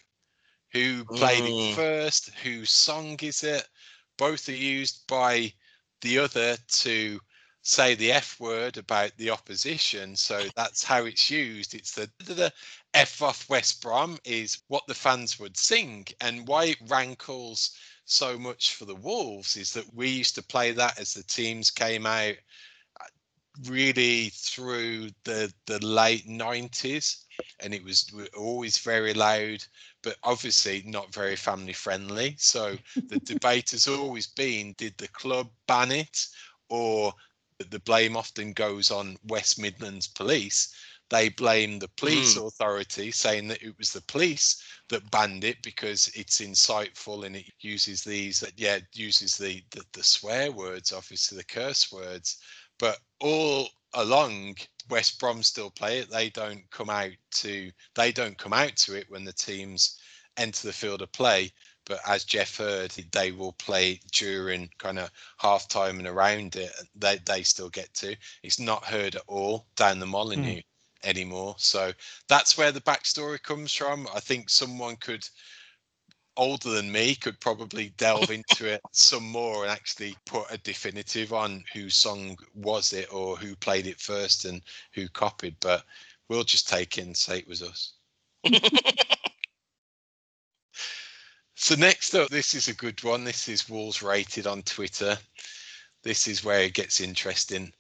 Who 0.74 1.06
played 1.06 1.44
Mm. 1.44 1.72
it 1.72 1.76
first? 1.76 2.30
Whose 2.44 2.70
song 2.70 3.18
is 3.24 3.44
it? 3.44 3.68
Both 4.18 4.48
are 4.48 4.52
used 4.52 5.08
by 5.08 5.54
the 6.02 6.20
other 6.20 6.56
to 6.82 7.20
say 7.64 7.96
the 7.96 8.12
F 8.12 8.40
word 8.40 8.78
about 8.78 9.18
the 9.18 9.32
opposition. 9.32 10.16
So 10.16 10.48
that's 10.56 10.84
how 10.84 11.06
it's 11.06 11.32
used. 11.32 11.74
It's 11.74 11.94
the, 11.94 12.08
the 12.20 12.54
F 12.94 13.24
off 13.24 13.50
West 13.50 13.82
Brom 13.82 14.20
is 14.24 14.60
what 14.68 14.86
the 14.86 14.94
fans 14.94 15.40
would 15.40 15.58
sing. 15.58 16.06
And 16.22 16.48
why 16.48 16.66
it 16.66 16.78
rankles 16.88 17.76
so 18.06 18.38
much 18.38 18.76
for 18.76 18.86
the 18.86 18.96
Wolves 18.96 19.58
is 19.58 19.74
that 19.74 19.92
we 19.96 20.10
used 20.10 20.36
to 20.36 20.44
play 20.44 20.72
that 20.74 21.00
as 21.00 21.16
the 21.16 21.24
teams 21.24 21.72
came 21.72 22.06
out 22.06 22.36
really 23.68 24.30
through 24.30 25.10
the 25.24 25.52
the 25.66 25.84
late 25.86 26.28
90s 26.28 27.26
and 27.60 27.74
it 27.74 27.84
was 27.84 28.12
always 28.38 28.78
very 28.78 29.14
loud 29.14 29.64
but 30.02 30.18
obviously 30.24 30.84
not 30.86 31.14
very 31.14 31.36
family 31.36 31.74
friendly. 31.74 32.36
So 32.38 32.78
the 33.08 33.20
debate 33.26 33.72
has 33.72 33.88
always 33.88 34.28
been 34.28 34.74
did 34.78 34.98
the 34.98 35.08
club 35.10 35.50
ban 35.68 35.92
it 35.92 36.28
or 36.70 37.14
the 37.70 37.80
blame 37.80 38.16
often 38.16 38.54
goes 38.54 38.92
on 38.92 39.18
west 39.28 39.60
midlands 39.60 40.08
police. 40.08 40.74
They 41.10 41.30
blame 41.30 41.80
the 41.80 41.90
police 41.98 42.36
hmm. 42.36 42.46
authority 42.46 43.12
saying 43.12 43.48
that 43.48 43.64
it 43.64 43.76
was 43.78 43.92
the 43.92 44.02
police 44.04 44.64
that 44.90 45.10
banned 45.12 45.44
it 45.44 45.62
because 45.64 46.08
it's 46.14 46.40
inciteful 46.40 47.24
and 47.24 47.36
it 47.36 47.52
uses 47.60 48.04
these 48.04 48.40
that 48.40 48.54
yeah 48.58 48.76
it 48.76 48.86
uses 48.94 49.36
the, 49.36 49.64
the 49.72 49.84
the 49.94 50.04
swear 50.04 50.52
words 50.52 50.94
obviously 50.94 51.38
the 51.38 51.44
curse 51.44 51.92
words 51.92 52.38
but 52.80 53.00
all 53.20 53.70
along 53.94 54.56
West 54.90 55.20
Brom 55.20 55.44
still 55.44 55.70
play 55.70 56.00
it. 56.00 56.10
They 56.10 56.30
don't 56.30 56.70
come 56.72 56.90
out 56.90 57.12
to 57.32 57.72
they 57.96 58.12
don't 58.12 58.38
come 58.38 58.54
out 58.54 58.76
to 58.78 58.96
it 58.96 59.10
when 59.10 59.24
the 59.24 59.34
teams 59.34 60.00
enter 60.38 60.68
the 60.68 60.74
field 60.74 61.02
of 61.02 61.12
play. 61.12 61.52
But 61.86 62.02
as 62.08 62.24
Jeff 62.24 62.58
heard, 62.58 62.92
they 63.12 63.32
will 63.32 63.54
play 63.54 64.00
during 64.12 64.70
kind 64.78 65.00
of 65.00 65.10
half 65.38 65.68
time 65.68 66.00
and 66.00 66.08
around 66.08 66.56
it. 66.56 66.72
They 66.96 67.20
they 67.26 67.44
still 67.44 67.70
get 67.70 67.94
to. 67.96 68.16
It's 68.44 68.60
not 68.60 68.86
heard 68.86 69.16
at 69.16 69.24
all 69.28 69.68
down 69.76 70.00
the 70.00 70.06
Molyneux 70.06 70.62
hmm. 70.62 71.10
anymore. 71.10 71.56
So 71.58 71.94
that's 72.28 72.58
where 72.58 72.72
the 72.72 72.82
backstory 72.82 73.42
comes 73.42 73.74
from. 73.74 74.08
I 74.14 74.20
think 74.20 74.50
someone 74.50 74.96
could 74.98 75.28
older 76.40 76.70
than 76.70 76.90
me 76.90 77.16
could 77.16 77.38
probably 77.42 77.92
delve 77.98 78.32
into 78.32 78.66
it 78.66 78.80
some 78.94 79.28
more 79.28 79.64
and 79.64 79.72
actually 79.72 80.16
put 80.26 80.46
a 80.50 80.58
definitive 80.60 81.34
on 81.34 81.62
whose 81.74 81.96
song 81.96 82.38
was 82.56 82.94
it 82.94 83.14
or 83.14 83.36
who 83.36 83.56
played 83.58 83.86
it 83.86 84.00
first 84.00 84.46
and 84.46 84.62
who 84.94 85.08
copied 85.10 85.56
but 85.60 85.84
we'll 86.30 86.46
just 86.46 86.70
take 86.70 86.98
it 86.98 87.02
and 87.02 87.18
say 87.18 87.40
it 87.40 87.48
was 87.48 87.62
us. 87.62 87.94
So 91.62 91.76
next 91.76 92.16
up 92.16 92.30
this 92.30 92.56
is 92.56 92.70
a 92.70 92.74
good 92.74 93.04
one. 93.04 93.26
This 93.26 93.50
is 93.50 93.68
wolves 93.68 94.02
rated 94.02 94.48
on 94.48 94.62
twitter. 94.62 95.18
This 96.04 96.26
is 96.26 96.42
where 96.42 96.62
it 96.62 96.74
gets 96.74 97.02
interesting. 97.02 97.74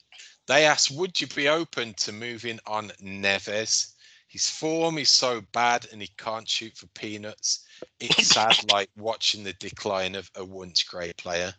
They 0.47 0.65
asked 0.65 0.91
would 0.91 1.19
you 1.21 1.27
be 1.27 1.47
open 1.47 1.93
to 1.93 2.11
moving 2.11 2.59
on 2.67 2.89
neves? 3.01 3.93
His 4.27 4.49
form 4.49 4.97
is 4.97 5.07
so 5.07 5.41
bad 5.53 5.87
and 5.93 6.01
he 6.01 6.09
can't 6.17 6.47
shoot 6.47 6.75
for 6.75 6.87
peanuts 6.87 7.65
it's 7.99 8.27
sad 8.27 8.55
like 8.71 8.89
watching 8.97 9.43
the 9.43 9.53
decline 9.53 10.15
of 10.15 10.29
a 10.35 10.43
once 10.43 10.83
great 10.83 11.17
player. 11.17 11.53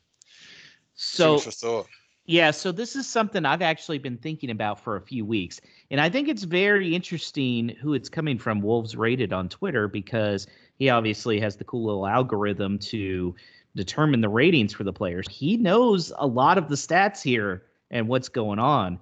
So, 0.94 1.38
Food 1.38 1.44
for 1.44 1.50
thought. 1.50 1.86
Yeah, 2.26 2.52
so 2.52 2.70
this 2.70 2.94
is 2.94 3.08
something 3.08 3.44
I've 3.44 3.62
actually 3.62 3.98
been 3.98 4.16
thinking 4.16 4.50
about 4.50 4.78
for 4.78 4.94
a 4.94 5.00
few 5.00 5.24
weeks. 5.24 5.60
And 5.90 6.00
I 6.00 6.08
think 6.08 6.28
it's 6.28 6.44
very 6.44 6.94
interesting 6.94 7.70
who 7.80 7.94
it's 7.94 8.08
coming 8.08 8.38
from, 8.38 8.60
Wolves 8.60 8.94
Rated 8.94 9.32
on 9.32 9.48
Twitter, 9.48 9.88
because 9.88 10.46
he 10.76 10.90
obviously 10.90 11.40
has 11.40 11.56
the 11.56 11.64
cool 11.64 11.86
little 11.86 12.06
algorithm 12.06 12.78
to 12.78 13.34
determine 13.74 14.20
the 14.20 14.28
ratings 14.28 14.72
for 14.72 14.84
the 14.84 14.92
players. 14.92 15.26
He 15.28 15.56
knows 15.56 16.12
a 16.18 16.26
lot 16.26 16.56
of 16.56 16.68
the 16.68 16.76
stats 16.76 17.20
here 17.22 17.64
and 17.90 18.06
what's 18.06 18.28
going 18.28 18.58
on. 18.58 19.00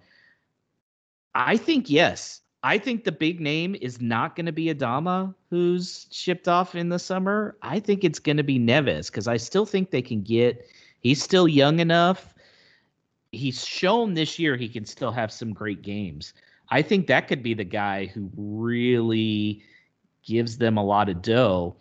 I 1.34 1.56
think 1.56 1.90
yes. 1.90 2.40
I 2.68 2.76
think 2.76 3.04
the 3.04 3.12
big 3.12 3.40
name 3.40 3.74
is 3.80 3.98
not 3.98 4.36
going 4.36 4.44
to 4.44 4.52
be 4.52 4.66
Adama, 4.66 5.34
who's 5.48 6.06
shipped 6.10 6.48
off 6.48 6.74
in 6.74 6.90
the 6.90 6.98
summer. 6.98 7.56
I 7.62 7.80
think 7.80 8.04
it's 8.04 8.18
going 8.18 8.36
to 8.36 8.42
be 8.42 8.58
Neves 8.58 9.06
because 9.06 9.26
I 9.26 9.38
still 9.38 9.64
think 9.64 9.90
they 9.90 10.02
can 10.02 10.20
get. 10.20 10.68
He's 11.00 11.22
still 11.22 11.48
young 11.48 11.80
enough. 11.80 12.34
He's 13.32 13.64
shown 13.64 14.12
this 14.12 14.38
year 14.38 14.54
he 14.54 14.68
can 14.68 14.84
still 14.84 15.12
have 15.12 15.32
some 15.32 15.54
great 15.54 15.80
games. 15.80 16.34
I 16.68 16.82
think 16.82 17.06
that 17.06 17.26
could 17.26 17.42
be 17.42 17.54
the 17.54 17.64
guy 17.64 18.04
who 18.04 18.30
really 18.36 19.62
gives 20.22 20.58
them 20.58 20.76
a 20.76 20.84
lot 20.84 21.08
of 21.08 21.22
dough. 21.22 21.74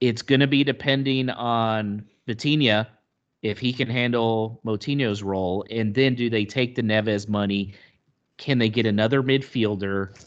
It's 0.00 0.22
going 0.22 0.40
to 0.40 0.48
be 0.48 0.64
depending 0.64 1.30
on 1.30 2.04
Vitinha 2.26 2.88
if 3.42 3.60
he 3.60 3.72
can 3.72 3.88
handle 3.88 4.60
Moutinho's 4.64 5.22
role, 5.22 5.64
and 5.70 5.94
then 5.94 6.16
do 6.16 6.28
they 6.28 6.44
take 6.44 6.74
the 6.74 6.82
Neves 6.82 7.28
money 7.28 7.74
can 8.40 8.58
they 8.58 8.70
get 8.70 8.86
another 8.86 9.22
midfielder? 9.22 10.18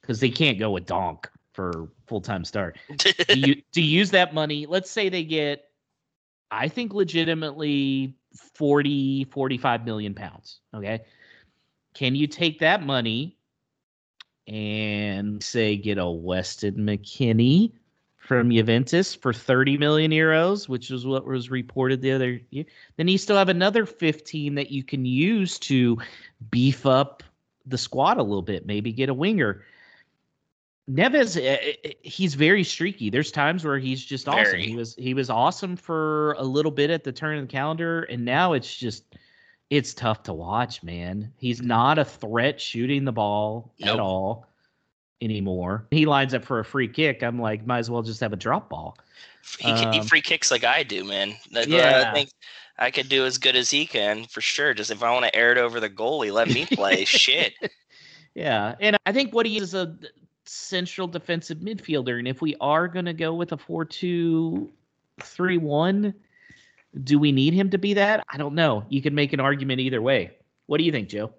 Because 0.00 0.20
they 0.20 0.28
can't 0.28 0.58
go 0.58 0.72
with 0.72 0.86
Donk 0.86 1.30
for 1.54 1.88
full 2.06 2.20
time 2.20 2.44
start. 2.44 2.76
do 3.28 3.38
you 3.38 3.62
to 3.72 3.80
use 3.80 4.10
that 4.10 4.34
money? 4.34 4.66
Let's 4.66 4.90
say 4.90 5.08
they 5.08 5.24
get, 5.24 5.64
I 6.50 6.68
think 6.68 6.92
legitimately 6.92 8.16
40, 8.54 9.24
45 9.24 9.84
million 9.86 10.14
pounds. 10.14 10.58
Okay. 10.74 11.00
Can 11.94 12.14
you 12.14 12.26
take 12.26 12.58
that 12.58 12.84
money 12.84 13.36
and 14.48 15.42
say 15.42 15.76
get 15.76 15.98
a 15.98 16.10
Weston 16.10 16.74
McKennie 16.74 17.72
from 18.16 18.50
Juventus 18.50 19.14
for 19.14 19.32
30 19.32 19.78
million 19.78 20.10
euros, 20.10 20.68
which 20.68 20.90
is 20.90 21.06
what 21.06 21.24
was 21.24 21.50
reported 21.50 22.00
the 22.00 22.10
other 22.10 22.40
year? 22.50 22.64
Then 22.96 23.06
you 23.06 23.16
still 23.16 23.36
have 23.36 23.48
another 23.48 23.86
15 23.86 24.56
that 24.56 24.72
you 24.72 24.82
can 24.82 25.04
use 25.04 25.56
to 25.60 25.98
beef 26.50 26.84
up 26.84 27.22
the 27.70 27.78
squad 27.78 28.18
a 28.18 28.22
little 28.22 28.42
bit, 28.42 28.66
maybe 28.66 28.92
get 28.92 29.08
a 29.08 29.14
winger. 29.14 29.64
Neves, 30.90 31.36
eh, 31.36 31.56
eh, 31.60 31.72
eh, 31.84 31.92
he's 32.02 32.34
very 32.34 32.64
streaky. 32.64 33.10
There's 33.10 33.30
times 33.30 33.64
where 33.64 33.78
he's 33.78 34.04
just 34.04 34.28
awesome. 34.28 34.44
Very. 34.44 34.66
He 34.66 34.76
was 34.76 34.94
he 34.96 35.14
was 35.14 35.30
awesome 35.30 35.76
for 35.76 36.32
a 36.32 36.42
little 36.42 36.72
bit 36.72 36.90
at 36.90 37.04
the 37.04 37.12
turn 37.12 37.38
of 37.38 37.46
the 37.46 37.52
calendar, 37.52 38.02
and 38.04 38.24
now 38.24 38.54
it's 38.54 38.76
just 38.76 39.04
it's 39.70 39.94
tough 39.94 40.24
to 40.24 40.32
watch, 40.32 40.82
man. 40.82 41.32
He's 41.36 41.62
not 41.62 41.98
a 41.98 42.04
threat 42.04 42.60
shooting 42.60 43.04
the 43.04 43.12
ball 43.12 43.72
nope. 43.78 43.94
at 43.94 44.00
all 44.00 44.46
anymore. 45.20 45.86
He 45.90 46.06
lines 46.06 46.34
up 46.34 46.44
for 46.44 46.58
a 46.58 46.64
free 46.64 46.88
kick. 46.88 47.22
I'm 47.22 47.40
like, 47.40 47.64
might 47.66 47.78
as 47.78 47.90
well 47.90 48.02
just 48.02 48.20
have 48.20 48.32
a 48.32 48.36
drop 48.36 48.68
ball. 48.68 48.96
He, 49.58 49.70
um, 49.70 49.92
he 49.92 50.02
free 50.02 50.22
kicks 50.22 50.50
like 50.50 50.64
I 50.64 50.82
do, 50.82 51.04
man. 51.04 51.36
yeah. 51.50 52.10
I 52.10 52.14
think 52.14 52.30
I 52.80 52.90
could 52.90 53.08
do 53.10 53.26
as 53.26 53.38
good 53.38 53.54
as 53.56 53.70
he 53.70 53.86
can 53.86 54.24
for 54.24 54.40
sure. 54.40 54.74
Just 54.74 54.90
if 54.90 55.02
I 55.02 55.12
want 55.12 55.26
to 55.26 55.36
air 55.36 55.52
it 55.52 55.58
over 55.58 55.78
the 55.78 55.90
goalie, 55.90 56.32
let 56.32 56.48
me 56.48 56.64
play. 56.66 57.04
Shit. 57.04 57.52
Yeah, 58.34 58.74
and 58.80 58.96
I 59.06 59.12
think 59.12 59.34
what 59.34 59.44
he 59.44 59.58
is 59.58 59.74
a 59.74 59.94
central 60.46 61.06
defensive 61.06 61.58
midfielder, 61.58 62.18
and 62.18 62.26
if 62.26 62.40
we 62.40 62.56
are 62.60 62.88
going 62.88 63.04
to 63.04 63.12
go 63.12 63.34
with 63.34 63.52
a 63.52 63.56
four-two-three-one, 63.56 66.14
do 67.04 67.18
we 67.18 67.32
need 67.32 67.54
him 67.54 67.70
to 67.70 67.78
be 67.78 67.94
that? 67.94 68.24
I 68.32 68.36
don't 68.36 68.54
know. 68.54 68.84
You 68.88 69.02
can 69.02 69.14
make 69.14 69.32
an 69.32 69.40
argument 69.40 69.80
either 69.80 70.00
way. 70.00 70.30
What 70.66 70.78
do 70.78 70.84
you 70.84 70.92
think, 70.92 71.08
Joe? 71.08 71.32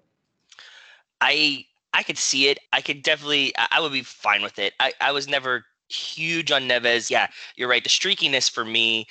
I 1.20 1.64
I 1.92 2.02
could 2.02 2.18
see 2.18 2.48
it. 2.48 2.58
I 2.72 2.80
could 2.80 3.02
definitely. 3.02 3.52
I 3.56 3.80
would 3.80 3.92
be 3.92 4.02
fine 4.02 4.42
with 4.42 4.58
it. 4.58 4.74
I 4.80 4.92
I 5.00 5.12
was 5.12 5.28
never 5.28 5.64
huge 5.88 6.52
on 6.52 6.68
Neves. 6.68 7.10
Yeah, 7.10 7.28
you're 7.56 7.68
right. 7.68 7.82
The 7.82 7.90
streakiness 7.90 8.50
for 8.50 8.64
me 8.64 9.06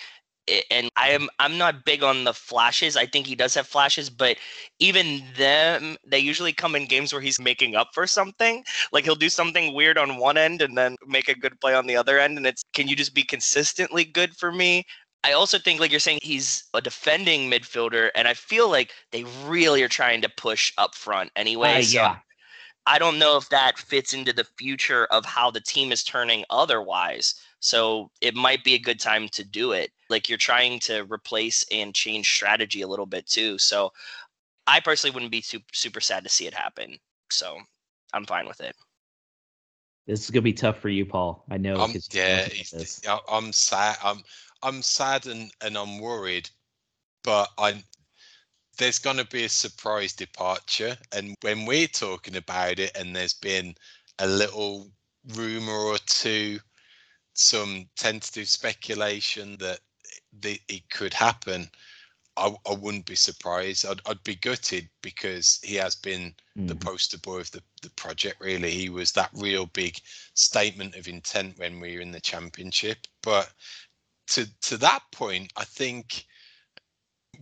and 0.69 0.89
I 0.95 1.09
am 1.09 1.29
I'm 1.39 1.57
not 1.57 1.85
big 1.85 2.03
on 2.03 2.23
the 2.23 2.33
flashes. 2.33 2.97
I 2.97 3.05
think 3.05 3.27
he 3.27 3.35
does 3.35 3.53
have 3.55 3.67
flashes, 3.67 4.09
but 4.09 4.37
even 4.79 5.23
them 5.37 5.97
they 6.05 6.19
usually 6.19 6.53
come 6.53 6.75
in 6.75 6.87
games 6.87 7.13
where 7.13 7.21
he's 7.21 7.39
making 7.39 7.75
up 7.75 7.89
for 7.93 8.07
something. 8.07 8.63
Like 8.91 9.03
he'll 9.03 9.15
do 9.15 9.29
something 9.29 9.73
weird 9.73 9.97
on 9.97 10.17
one 10.17 10.37
end 10.37 10.61
and 10.61 10.77
then 10.77 10.95
make 11.05 11.29
a 11.29 11.35
good 11.35 11.59
play 11.59 11.73
on 11.75 11.87
the 11.87 11.95
other 11.95 12.19
end 12.19 12.37
and 12.37 12.45
it's 12.45 12.63
can 12.73 12.87
you 12.87 12.95
just 12.95 13.13
be 13.13 13.23
consistently 13.23 14.03
good 14.03 14.35
for 14.35 14.51
me? 14.51 14.85
I 15.23 15.33
also 15.33 15.59
think 15.59 15.79
like 15.79 15.91
you're 15.91 15.99
saying 15.99 16.19
he's 16.23 16.63
a 16.73 16.81
defending 16.81 17.49
midfielder 17.49 18.09
and 18.15 18.27
I 18.27 18.33
feel 18.33 18.69
like 18.69 18.91
they 19.11 19.25
really 19.45 19.83
are 19.83 19.89
trying 19.89 20.21
to 20.21 20.29
push 20.29 20.73
up 20.77 20.95
front 20.95 21.31
anyway. 21.35 21.79
Uh, 21.79 21.83
so 21.83 21.97
yeah. 21.97 22.15
I 22.87 22.97
don't 22.97 23.19
know 23.19 23.37
if 23.37 23.47
that 23.49 23.77
fits 23.77 24.13
into 24.13 24.33
the 24.33 24.43
future 24.57 25.05
of 25.11 25.23
how 25.23 25.51
the 25.51 25.61
team 25.61 25.91
is 25.91 26.03
turning 26.03 26.43
otherwise. 26.49 27.35
So 27.59 28.09
it 28.21 28.33
might 28.33 28.63
be 28.63 28.73
a 28.73 28.79
good 28.79 28.99
time 28.99 29.29
to 29.29 29.43
do 29.43 29.71
it. 29.71 29.91
Like 30.12 30.30
you're 30.30 30.38
trying 30.38 30.80
to 30.82 31.05
replace 31.12 31.66
and 31.72 31.95
change 31.95 32.32
strategy 32.32 32.82
a 32.82 32.88
little 32.88 33.05
bit 33.05 33.26
too. 33.26 33.57
So 33.57 33.91
I 34.68 34.80
personally 34.80 35.14
wouldn't 35.14 35.32
be 35.32 35.41
super, 35.41 35.66
super 35.74 36.01
sad 36.01 36.24
to 36.24 36.30
see 36.30 36.47
it 36.47 36.53
happen. 36.53 36.97
So 37.32 37.57
I'm 38.14 38.26
fine 38.26 38.47
with 38.47 38.62
it. 38.62 38.76
This 40.07 40.24
is 40.24 40.32
gonna 40.32 40.41
be 40.41 40.53
tough 40.53 40.80
for 40.80 40.89
you, 40.89 41.05
Paul. 41.05 41.45
I 41.49 41.57
know. 41.57 41.76
Um, 41.76 41.93
yeah, 42.12 42.47
I'm 43.30 43.53
sad. 43.53 43.97
I'm 44.03 44.22
I'm 44.64 44.82
sad 44.82 45.26
and, 45.28 45.51
and 45.62 45.78
I'm 45.78 45.99
worried, 45.99 46.49
but 47.24 47.49
I'm 47.57 47.84
there's 48.78 48.99
going 48.99 49.18
to 49.18 49.26
be 49.26 49.43
a 49.43 49.49
surprise 49.49 50.14
departure. 50.14 50.97
And 51.12 51.36
when 51.41 51.66
we're 51.66 51.88
talking 51.88 52.36
about 52.36 52.80
it, 52.80 52.91
and 52.97 53.16
there's 53.16 53.34
been 53.34 53.76
a 54.20 54.28
little 54.28 54.91
rumor 55.36 55.74
or 55.74 55.97
two 56.07 56.59
some 57.34 57.88
tentative 57.95 58.47
speculation 58.47 59.57
that 59.57 59.80
it 60.41 60.89
could 60.89 61.14
happen, 61.14 61.70
I, 62.38 62.55
I 62.68 62.74
wouldn't 62.74 63.05
be 63.05 63.16
surprised. 63.16 63.86
I'd, 63.86 64.01
I'd 64.05 64.24
be 64.24 64.36
gutted 64.36 64.89
because 65.01 65.59
he 65.64 65.76
has 65.76 65.95
been 65.95 66.34
mm. 66.57 66.68
the 66.68 66.76
poster 66.76 67.18
boy 67.18 67.39
of 67.39 67.51
the, 67.51 67.62
the 67.82 67.89
project, 67.91 68.39
really. 68.39 68.72
He 68.72 68.89
was 68.89 69.12
that 69.14 69.30
real 69.34 69.66
big 69.68 69.97
statement 70.34 70.95
of 70.95 71.07
intent 71.07 71.57
when 71.57 71.80
we 71.80 71.95
were 71.95 72.01
in 72.01 72.12
the 72.12 72.22
championship. 72.22 73.07
But 73.22 73.51
to 74.28 74.47
to 74.62 74.78
that 74.78 75.03
point, 75.12 75.51
I 75.57 75.66
think 75.66 76.26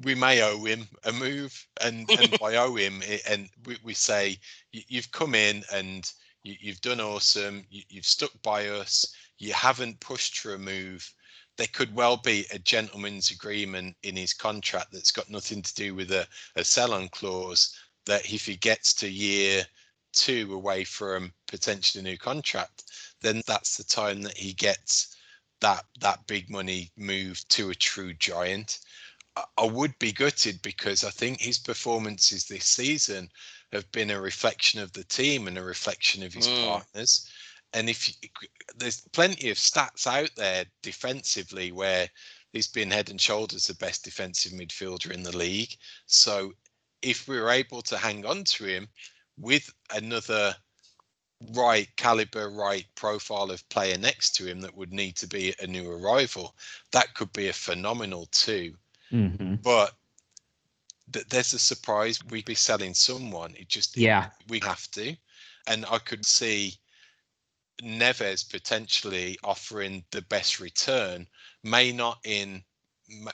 we 0.04 0.16
may 0.16 0.42
owe 0.42 0.64
him 0.64 0.88
a 1.04 1.12
move. 1.12 1.68
And, 1.82 2.10
and 2.10 2.40
by 2.40 2.56
owe 2.58 2.76
him, 2.76 3.02
and 3.28 3.50
we, 3.66 3.78
we 3.84 3.94
say, 3.94 4.38
you've 4.72 5.12
come 5.12 5.36
in 5.36 5.64
and 5.74 6.12
you, 6.44 6.72
have 6.72 6.82
done 6.82 7.02
awesome. 7.02 7.66
You, 7.70 7.84
you've 7.90 8.06
stuck 8.06 8.32
by 8.42 8.68
us 8.70 9.14
you 9.40 9.54
haven't 9.54 10.00
pushed 10.02 10.40
for 10.40 10.54
a 10.54 10.60
move, 10.60 11.12
there 11.60 11.68
could 11.74 11.94
well 11.94 12.16
be 12.16 12.46
a 12.54 12.58
gentleman's 12.58 13.32
agreement 13.32 13.94
in 14.04 14.16
his 14.16 14.34
contract 14.34 14.94
that's 14.94 15.12
got 15.12 15.30
nothing 15.30 15.62
to 15.62 15.76
do 15.76 15.94
with 15.94 16.10
a, 16.10 16.26
a 16.56 16.64
sell 16.64 16.94
on 16.94 17.10
clause 17.10 17.76
that 18.06 18.34
if 18.34 18.46
he 18.46 18.56
gets 18.56 18.94
to 18.94 19.10
year 19.10 19.66
two 20.14 20.54
away 20.54 20.86
from 20.86 21.34
potentially 21.50 22.00
a 22.00 22.04
new 22.04 22.18
contract, 22.18 22.86
then 23.20 23.42
that's 23.46 23.76
the 23.76 23.84
time 23.84 24.22
that 24.22 24.38
he 24.38 24.54
gets 24.54 25.18
that 25.60 25.84
that 26.00 26.26
big 26.28 26.50
money 26.50 26.90
move 26.96 27.46
to 27.50 27.72
a 27.72 27.76
true 27.76 28.14
giant. 28.14 28.80
I, 29.36 29.44
I 29.58 29.66
would 29.66 30.00
be 30.00 30.14
gutted 30.14 30.62
because 30.62 31.04
I 31.04 31.10
think 31.10 31.42
his 31.42 31.60
performances 31.60 32.46
this 32.46 32.64
season 32.64 33.30
have 33.74 33.92
been 33.92 34.12
a 34.12 34.22
reflection 34.22 34.80
of 34.80 34.94
the 34.94 35.04
team 35.04 35.46
and 35.46 35.58
a 35.58 35.62
reflection 35.62 36.24
of 36.24 36.34
his 36.34 36.48
mm. 36.48 36.66
partners 36.66 37.30
and 37.74 37.90
if 37.90 38.10
you, 38.10 38.30
there's 38.78 39.02
plenty 39.14 39.50
of 39.50 39.58
stats 39.58 40.08
out 40.08 40.32
there 40.36 40.66
defensively 40.82 41.72
where 41.72 42.08
he's 42.54 42.68
been 42.68 42.92
head 42.92 43.10
and 43.10 43.22
shoulders 43.22 43.68
the 43.68 43.76
best 43.76 44.04
defensive 44.04 44.52
midfielder 44.52 45.12
in 45.12 45.24
the 45.24 45.36
league. 45.36 45.76
So 46.06 46.54
if 47.02 47.28
we 47.28 47.38
are 47.38 47.50
able 47.50 47.82
to 47.84 47.98
hang 47.98 48.26
on 48.26 48.44
to 48.46 48.66
him 48.66 48.88
with 49.38 49.72
another 49.96 50.56
right 51.56 51.88
caliber, 51.96 52.50
right 52.50 52.86
profile 52.96 53.52
of 53.52 53.68
player 53.70 53.98
next 53.98 54.36
to 54.36 54.46
him 54.46 54.60
that 54.62 54.76
would 54.76 54.92
need 54.92 55.16
to 55.18 55.28
be 55.28 55.54
a 55.60 55.68
new 55.68 55.90
arrival, 55.90 56.56
that 56.92 57.14
could 57.14 57.32
be 57.34 57.48
a 57.48 57.54
phenomenal 57.54 58.28
too. 58.32 58.74
Mm-hmm. 59.12 59.56
But 59.56 59.94
th- 61.14 61.28
there's 61.28 61.54
a 61.54 61.60
surprise 61.60 62.20
we'd 62.26 62.46
be 62.46 62.56
selling 62.56 62.94
someone. 62.94 63.54
It 63.56 63.70
just 63.70 63.96
yeah 63.96 64.30
we 64.50 64.60
have 64.60 64.90
to, 64.92 65.16
and 65.68 65.86
I 65.90 66.00
could 66.00 66.26
see 66.26 66.74
Neves 67.82 68.50
potentially 68.50 69.38
offering 69.44 70.04
the 70.12 70.22
best 70.24 70.60
return 70.60 71.28
may 71.64 71.92
not 71.92 72.20
in 72.24 72.64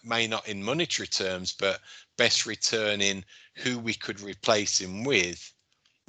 may 0.03 0.25
not 0.25 0.47
in 0.47 0.63
monetary 0.63 1.07
terms, 1.07 1.53
but 1.53 1.81
best 2.17 2.45
return 2.45 3.01
in 3.01 3.25
who 3.55 3.77
we 3.77 3.93
could 3.93 4.21
replace 4.21 4.79
him 4.79 5.03
with, 5.03 5.53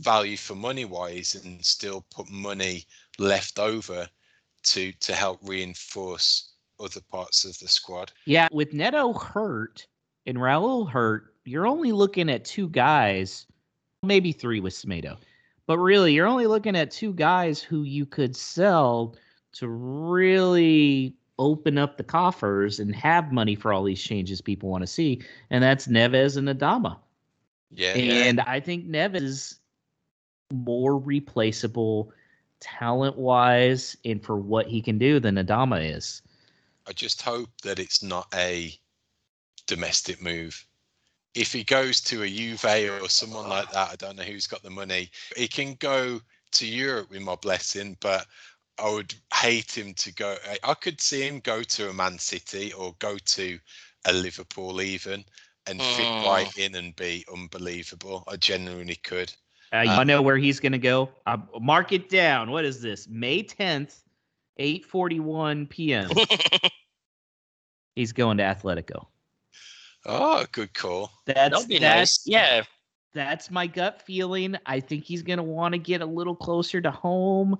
value 0.00 0.36
for 0.36 0.54
money 0.54 0.84
wise, 0.84 1.34
and 1.34 1.64
still 1.64 2.06
put 2.14 2.30
money 2.30 2.86
left 3.18 3.58
over 3.58 4.08
to 4.62 4.92
to 4.92 5.14
help 5.14 5.40
reinforce 5.42 6.52
other 6.78 7.00
parts 7.10 7.44
of 7.44 7.58
the 7.58 7.68
squad. 7.68 8.12
Yeah, 8.26 8.48
with 8.52 8.72
Neto 8.72 9.12
hurt 9.12 9.86
and 10.26 10.38
Raul 10.38 10.88
hurt, 10.88 11.34
you're 11.44 11.66
only 11.66 11.92
looking 11.92 12.28
at 12.28 12.44
two 12.44 12.68
guys, 12.68 13.46
maybe 14.02 14.32
three 14.32 14.60
with 14.60 14.74
Semedo. 14.74 15.16
But 15.66 15.78
really, 15.78 16.12
you're 16.12 16.26
only 16.26 16.46
looking 16.46 16.76
at 16.76 16.90
two 16.90 17.12
guys 17.12 17.60
who 17.60 17.82
you 17.82 18.06
could 18.06 18.36
sell 18.36 19.16
to 19.54 19.68
really 19.68 21.14
open 21.38 21.76
up 21.76 21.96
the 21.96 22.04
coffers 22.04 22.78
and 22.78 22.94
have 22.94 23.32
money 23.32 23.54
for 23.54 23.72
all 23.72 23.84
these 23.84 24.02
changes 24.02 24.40
people 24.40 24.68
want 24.70 24.82
to 24.82 24.86
see, 24.86 25.20
and 25.50 25.62
that's 25.62 25.86
Neves 25.86 26.36
and 26.36 26.48
Adama. 26.48 26.98
Yeah. 27.70 27.94
And 27.94 28.40
I 28.40 28.60
think 28.60 28.88
Neves 28.88 29.20
is 29.22 29.58
more 30.52 30.96
replaceable 30.98 32.12
talent 32.60 33.18
wise 33.18 33.96
and 34.04 34.22
for 34.22 34.36
what 34.36 34.66
he 34.66 34.80
can 34.80 34.98
do 34.98 35.20
than 35.20 35.34
Adama 35.34 35.94
is. 35.96 36.22
I 36.86 36.92
just 36.92 37.20
hope 37.20 37.50
that 37.64 37.78
it's 37.78 38.02
not 38.02 38.28
a 38.34 38.72
domestic 39.66 40.22
move. 40.22 40.64
If 41.36 41.52
he 41.52 41.64
goes 41.64 42.00
to 42.02 42.22
a 42.24 42.28
Juve 42.28 42.64
or 43.04 43.08
someone 43.10 43.48
like 43.48 43.70
that, 43.70 43.90
I 43.92 43.96
don't 43.96 44.16
know 44.16 44.24
who's 44.24 44.48
got 44.48 44.62
the 44.62 44.70
money. 44.70 45.10
He 45.36 45.48
can 45.48 45.74
go 45.74 46.20
to 46.52 46.66
Europe 46.66 47.10
with 47.10 47.22
my 47.22 47.36
blessing, 47.36 47.96
but 48.00 48.26
I 48.78 48.90
would 48.90 49.14
hate 49.34 49.76
him 49.76 49.94
to 49.94 50.12
go. 50.14 50.36
I 50.64 50.74
could 50.74 51.00
see 51.00 51.22
him 51.26 51.40
go 51.40 51.62
to 51.62 51.90
a 51.90 51.94
Man 51.94 52.18
City 52.18 52.72
or 52.72 52.96
go 52.98 53.18
to 53.18 53.60
a 54.06 54.12
Liverpool 54.12 54.80
even 54.82 55.24
and 55.66 55.84
fit 55.84 56.10
Mm. 56.14 56.22
right 56.22 56.56
in 56.58 56.74
and 56.76 56.96
be 56.96 57.24
unbelievable. 57.32 58.24
I 58.28 58.36
genuinely 58.36 58.96
could. 58.96 59.32
Uh, 59.74 59.80
you 59.80 59.90
Uh, 59.90 59.96
wanna 59.96 60.14
know 60.14 60.22
where 60.22 60.36
he's 60.38 60.60
going 60.60 60.72
to 60.72 60.78
go? 60.78 61.10
Uh, 61.26 61.38
mark 61.60 61.92
it 61.92 62.08
down. 62.08 62.50
What 62.50 62.64
is 62.64 62.80
this? 62.82 63.08
May 63.08 63.42
10th, 63.42 64.04
8:41 64.58 65.66
p.m. 65.68 66.22
he's 67.94 68.12
going 68.12 68.38
to 68.38 68.44
Atletico. 68.44 69.06
Oh, 70.06 70.46
good 70.52 70.72
call. 70.72 71.10
That's 71.26 71.50
That'll 71.50 71.66
be 71.66 71.80
nice. 71.80 72.26
Yeah. 72.26 72.62
that's 73.12 73.50
my 73.50 73.66
gut 73.66 74.02
feeling. 74.02 74.56
I 74.64 74.80
think 74.80 75.04
he's 75.04 75.22
going 75.22 75.38
to 75.38 75.42
want 75.42 75.72
to 75.72 75.78
get 75.78 76.00
a 76.00 76.06
little 76.06 76.36
closer 76.36 76.80
to 76.80 76.90
home. 76.90 77.58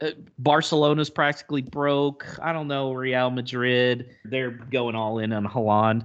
Uh, 0.00 0.10
Barcelona's 0.38 1.10
practically 1.10 1.62
broke. 1.62 2.26
I 2.42 2.52
don't 2.52 2.68
know 2.68 2.92
Real 2.92 3.30
Madrid. 3.30 4.10
They're 4.24 4.50
going 4.50 4.94
all 4.94 5.18
in 5.18 5.32
on 5.32 5.46
Haaland. 5.46 6.04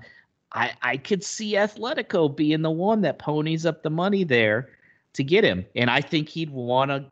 I 0.53 0.71
I 0.81 0.97
could 0.97 1.23
see 1.23 1.53
Atletico 1.53 2.33
being 2.33 2.61
the 2.61 2.71
one 2.71 3.01
that 3.01 3.19
ponies 3.19 3.65
up 3.65 3.83
the 3.83 3.89
money 3.89 4.23
there 4.23 4.69
to 5.13 5.23
get 5.23 5.43
him, 5.43 5.65
and 5.75 5.89
I 5.89 5.99
think 5.99 6.29
he'd 6.29 6.51
want 6.51 6.91
to 6.91 7.05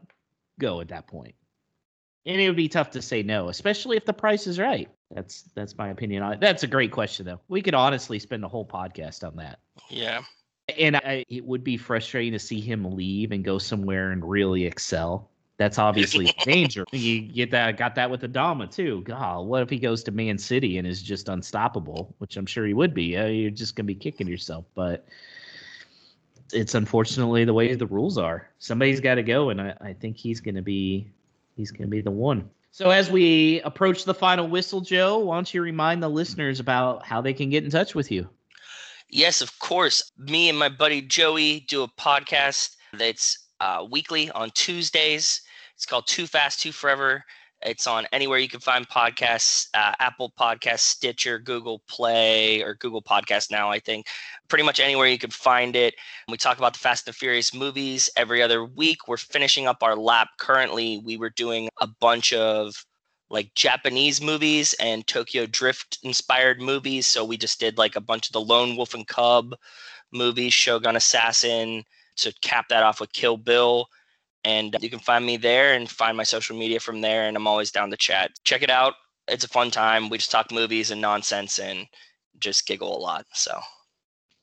go 0.60 0.80
at 0.80 0.88
that 0.90 1.08
point. 1.08 1.36
And 2.26 2.40
it 2.40 2.48
would 2.48 2.56
be 2.56 2.70
tough 2.70 2.92
to 2.92 3.02
say 3.02 3.24
no, 3.24 3.50
especially 3.50 3.98
if 3.98 4.06
the 4.06 4.14
price 4.14 4.48
is 4.48 4.58
right. 4.60 4.90
That's 5.12 5.44
that's 5.54 5.78
my 5.78 5.90
opinion 5.90 6.24
on 6.24 6.34
it. 6.34 6.40
That's 6.40 6.64
a 6.64 6.68
great 6.68 6.92
question 6.92 7.26
though. 7.26 7.40
We 7.48 7.62
could 7.62 7.76
honestly 7.76 8.20
spend 8.20 8.44
a 8.44 8.48
whole 8.48 8.66
podcast 8.66 9.26
on 9.26 9.36
that. 9.38 9.60
Yeah. 9.90 10.22
And 10.80 10.96
I, 10.96 11.24
it 11.30 11.46
would 11.46 11.64
be 11.64 11.78
frustrating 11.78 12.34
to 12.34 12.40
see 12.40 12.60
him 12.60 12.96
leave 12.96 13.32
and 13.32 13.44
go 13.44 13.60
somewhere 13.60 14.12
and 14.12 14.28
really 14.28 14.66
excel. 14.66 15.30
That's 15.58 15.78
obviously 15.78 16.28
a 16.28 16.34
danger. 16.46 16.86
You 16.92 17.22
get 17.22 17.52
that, 17.52 17.78
got 17.78 17.96
that 17.96 18.10
with 18.10 18.22
Adama 18.22 18.70
too. 18.70 19.02
God, 19.04 19.46
what 19.46 19.62
if 19.62 19.70
he 19.70 19.78
goes 19.78 20.04
to 20.04 20.12
Man 20.12 20.38
City 20.38 20.78
and 20.78 20.88
is 20.88 21.02
just 21.02 21.30
unstoppable? 21.30 22.14
Which 22.18 22.36
I'm 22.36 22.46
sure 22.46 22.66
he 22.66 22.74
would 22.74 22.94
be. 22.94 23.16
Uh, 23.16 23.28
you're 23.28 23.52
just 23.52 23.76
gonna 23.76 23.86
be 23.86 23.96
kicking 23.96 24.28
yourself. 24.28 24.66
But 24.74 25.08
it's 26.52 26.76
unfortunately 26.76 27.46
the 27.46 27.54
way 27.54 27.74
the 27.76 27.88
rules 27.88 28.18
are. 28.18 28.50
Somebody's 28.60 29.00
got 29.00 29.16
to 29.16 29.24
go, 29.24 29.50
and 29.50 29.62
I, 29.62 29.76
I 29.82 29.94
think 29.94 30.18
he's 30.18 30.42
gonna 30.42 30.62
be, 30.62 31.08
he's 31.56 31.72
gonna 31.72 31.88
be 31.88 32.02
the 32.02 32.12
one. 32.12 32.50
So 32.76 32.90
as 32.90 33.10
we 33.10 33.62
approach 33.62 34.04
the 34.04 34.14
final 34.14 34.50
whistle, 34.50 34.82
Joe, 34.82 35.20
why 35.20 35.38
don't 35.38 35.54
you 35.54 35.62
remind 35.62 36.04
the 36.04 36.10
listeners 36.10 36.60
about 36.60 37.06
how 37.06 37.22
they 37.22 37.32
can 37.32 37.50
get 37.50 37.64
in 37.64 37.70
touch 37.70 37.96
with 37.96 38.12
you? 38.12 38.28
Yes, 39.10 39.40
of 39.40 39.58
course. 39.60 40.12
Me 40.18 40.50
and 40.50 40.60
my 40.60 40.68
buddy 40.68 41.02
Joey 41.02 41.62
do 41.70 41.84
a 41.84 41.88
podcast 41.88 42.76
that's 42.92 43.48
uh, 43.62 43.86
weekly 43.90 44.30
on 44.32 44.50
Tuesdays. 44.56 45.42
It's 45.74 45.86
called 45.86 46.06
Too 46.06 46.28
Fast, 46.28 46.60
Too 46.60 46.74
Forever. 46.74 47.24
It's 47.62 47.88
on 47.88 48.06
anywhere 48.12 48.38
you 48.38 48.48
can 48.48 48.60
find 48.60 48.88
podcasts 48.88 49.68
uh, 49.74 49.94
Apple 50.00 50.34
Podcasts, 50.40 50.80
Stitcher, 50.80 51.40
Google 51.40 51.82
Play, 51.88 52.62
or 52.62 52.76
Google 52.76 53.02
Podcast 53.02 53.50
now, 53.50 53.72
I 53.72 53.80
think. 53.80 54.08
Pretty 54.48 54.64
much 54.64 54.80
anywhere 54.80 55.08
you 55.08 55.18
can 55.18 55.32
find 55.32 55.76
it. 55.76 55.96
We 56.28 56.38
talk 56.38 56.58
about 56.58 56.74
the 56.74 56.80
Fast 56.80 57.08
and 57.08 57.16
Furious 57.16 57.54
movies 57.54 58.10
every 58.18 58.42
other 58.42 58.64
week. 58.64 59.08
We're 59.08 59.18
finishing 59.18 59.68
up 59.68 59.82
our 59.82 59.96
lap 59.96 60.30
currently. 60.38 61.02
We 61.04 61.18
were 61.18 61.32
doing 61.32 61.70
a 61.82 61.88
bunch 61.88 62.34
of 62.34 62.86
like 63.30 63.54
Japanese 63.56 64.22
movies 64.22 64.76
and 64.80 65.06
Tokyo 65.08 65.46
Drift 65.46 65.98
inspired 66.04 66.62
movies. 66.62 67.08
So 67.08 67.26
we 67.26 67.38
just 67.38 67.60
did 67.60 67.78
like 67.78 67.96
a 67.96 68.02
bunch 68.02 68.28
of 68.28 68.34
the 68.34 68.42
Lone 68.42 68.76
Wolf 68.76 68.94
and 68.94 69.08
Cub 69.08 69.56
movies, 70.12 70.54
Shogun 70.54 70.96
Assassin, 70.96 71.84
to 72.18 72.34
cap 72.42 72.68
that 72.70 72.84
off 72.84 73.00
with 73.00 73.14
Kill 73.14 73.38
Bill. 73.38 73.88
And 74.46 74.76
you 74.80 74.90
can 74.90 75.00
find 75.00 75.26
me 75.26 75.38
there 75.38 75.74
and 75.74 75.90
find 75.90 76.16
my 76.16 76.24
social 76.24 76.56
media 76.56 76.80
from 76.80 77.02
there. 77.02 77.28
And 77.28 77.36
I'm 77.36 77.48
always 77.48 77.72
down 77.72 77.90
to 77.92 77.98
chat. 77.98 78.32
Check 78.44 78.62
it 78.62 78.70
out. 78.70 78.94
It's 79.28 79.44
a 79.44 79.50
fun 79.50 79.72
time. 79.72 80.10
We 80.10 80.20
just 80.20 80.32
talk 80.32 80.52
movies 80.52 80.92
and 80.92 81.02
nonsense 81.02 81.60
and 81.60 81.88
just 82.40 82.68
giggle 82.68 82.96
a 82.96 83.00
lot. 83.00 83.26
So 83.34 83.60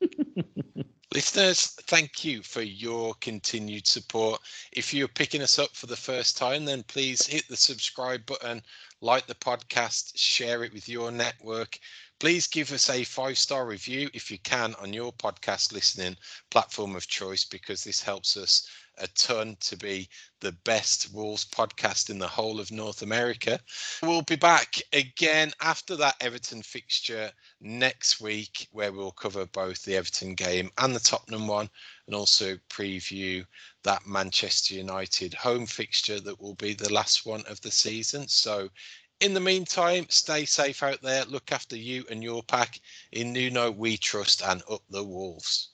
Listeners, 1.15 1.67
thank 1.89 2.25
you 2.25 2.43
for 2.43 2.63
your 2.63 3.13
continued 3.21 3.87
support. 3.87 4.41
If 4.73 4.95
you're 4.95 5.09
picking 5.09 5.43
us 5.43 5.59
up 5.59 5.77
for 5.77 5.87
the 5.87 5.97
first 5.97 6.39
time, 6.39 6.65
then 6.65 6.83
please 6.85 7.27
hit 7.27 7.47
the 7.49 7.57
subscribe 7.57 8.25
button, 8.25 8.63
like 9.03 9.27
the 9.27 9.35
podcast, 9.35 10.13
share 10.17 10.65
it 10.65 10.73
with 10.73 10.89
your 10.89 11.13
network. 11.13 11.79
Please 12.19 12.47
give 12.47 12.73
us 12.73 12.89
a 12.89 13.05
five 13.05 13.37
star 13.37 13.67
review 13.67 14.09
if 14.15 14.31
you 14.31 14.39
can 14.39 14.75
on 14.77 14.95
your 14.95 15.13
podcast 15.13 15.75
listening 15.75 16.17
platform 16.51 16.97
of 16.97 17.07
choice, 17.07 17.45
because 17.45 17.85
this 17.85 18.01
helps 18.01 18.39
us 18.39 18.67
a 18.99 19.09
ton 19.09 19.57
to 19.61 19.77
be 19.77 20.09
the 20.41 20.53
best 20.65 21.13
Wolves 21.13 21.45
podcast 21.45 22.11
in 22.11 22.19
the 22.19 22.29
whole 22.29 22.61
of 22.61 22.71
North 22.71 23.03
America. 23.03 23.59
We'll 24.03 24.23
be 24.23 24.37
back 24.37 24.81
again 24.93 25.53
after 25.61 25.97
that 25.97 26.17
Everton 26.21 26.63
fixture 26.63 27.31
next 27.61 28.21
week, 28.21 28.69
where 28.73 28.93
we'll 28.93 29.13
cover 29.13 29.47
both 29.47 29.83
the 29.83 29.97
Everton 29.97 30.35
game 30.35 30.71
and 30.79 30.95
the 30.95 31.01
Tottenham 31.01 31.47
one, 31.47 31.71
and 32.07 32.15
also 32.15 32.57
preview 32.69 33.45
that 33.85 34.07
Manchester 34.07 34.75
United 34.75 35.35
home 35.35 35.67
fixture 35.67 36.21
that 36.21 36.41
will 36.41 36.55
be 36.55 36.75
the 36.75 36.93
last 36.93 37.25
one 37.25 37.43
of 37.49 37.61
the 37.61 37.71
season. 37.71 38.29
So, 38.29 38.69
in 39.21 39.35
the 39.35 39.41
meantime, 39.41 40.07
stay 40.09 40.45
safe 40.45 40.83
out 40.83 41.01
there. 41.01 41.25
Look 41.27 41.53
after 41.53 41.77
you 41.77 42.05
and 42.11 42.23
your 42.25 42.43
pack. 42.43 42.81
In 43.13 43.33
Nuno, 43.33 43.71
we 43.71 43.97
trust 43.97 44.43
and 44.43 44.63
up 44.69 44.83
the 44.91 45.05
Wolves. 45.05 45.71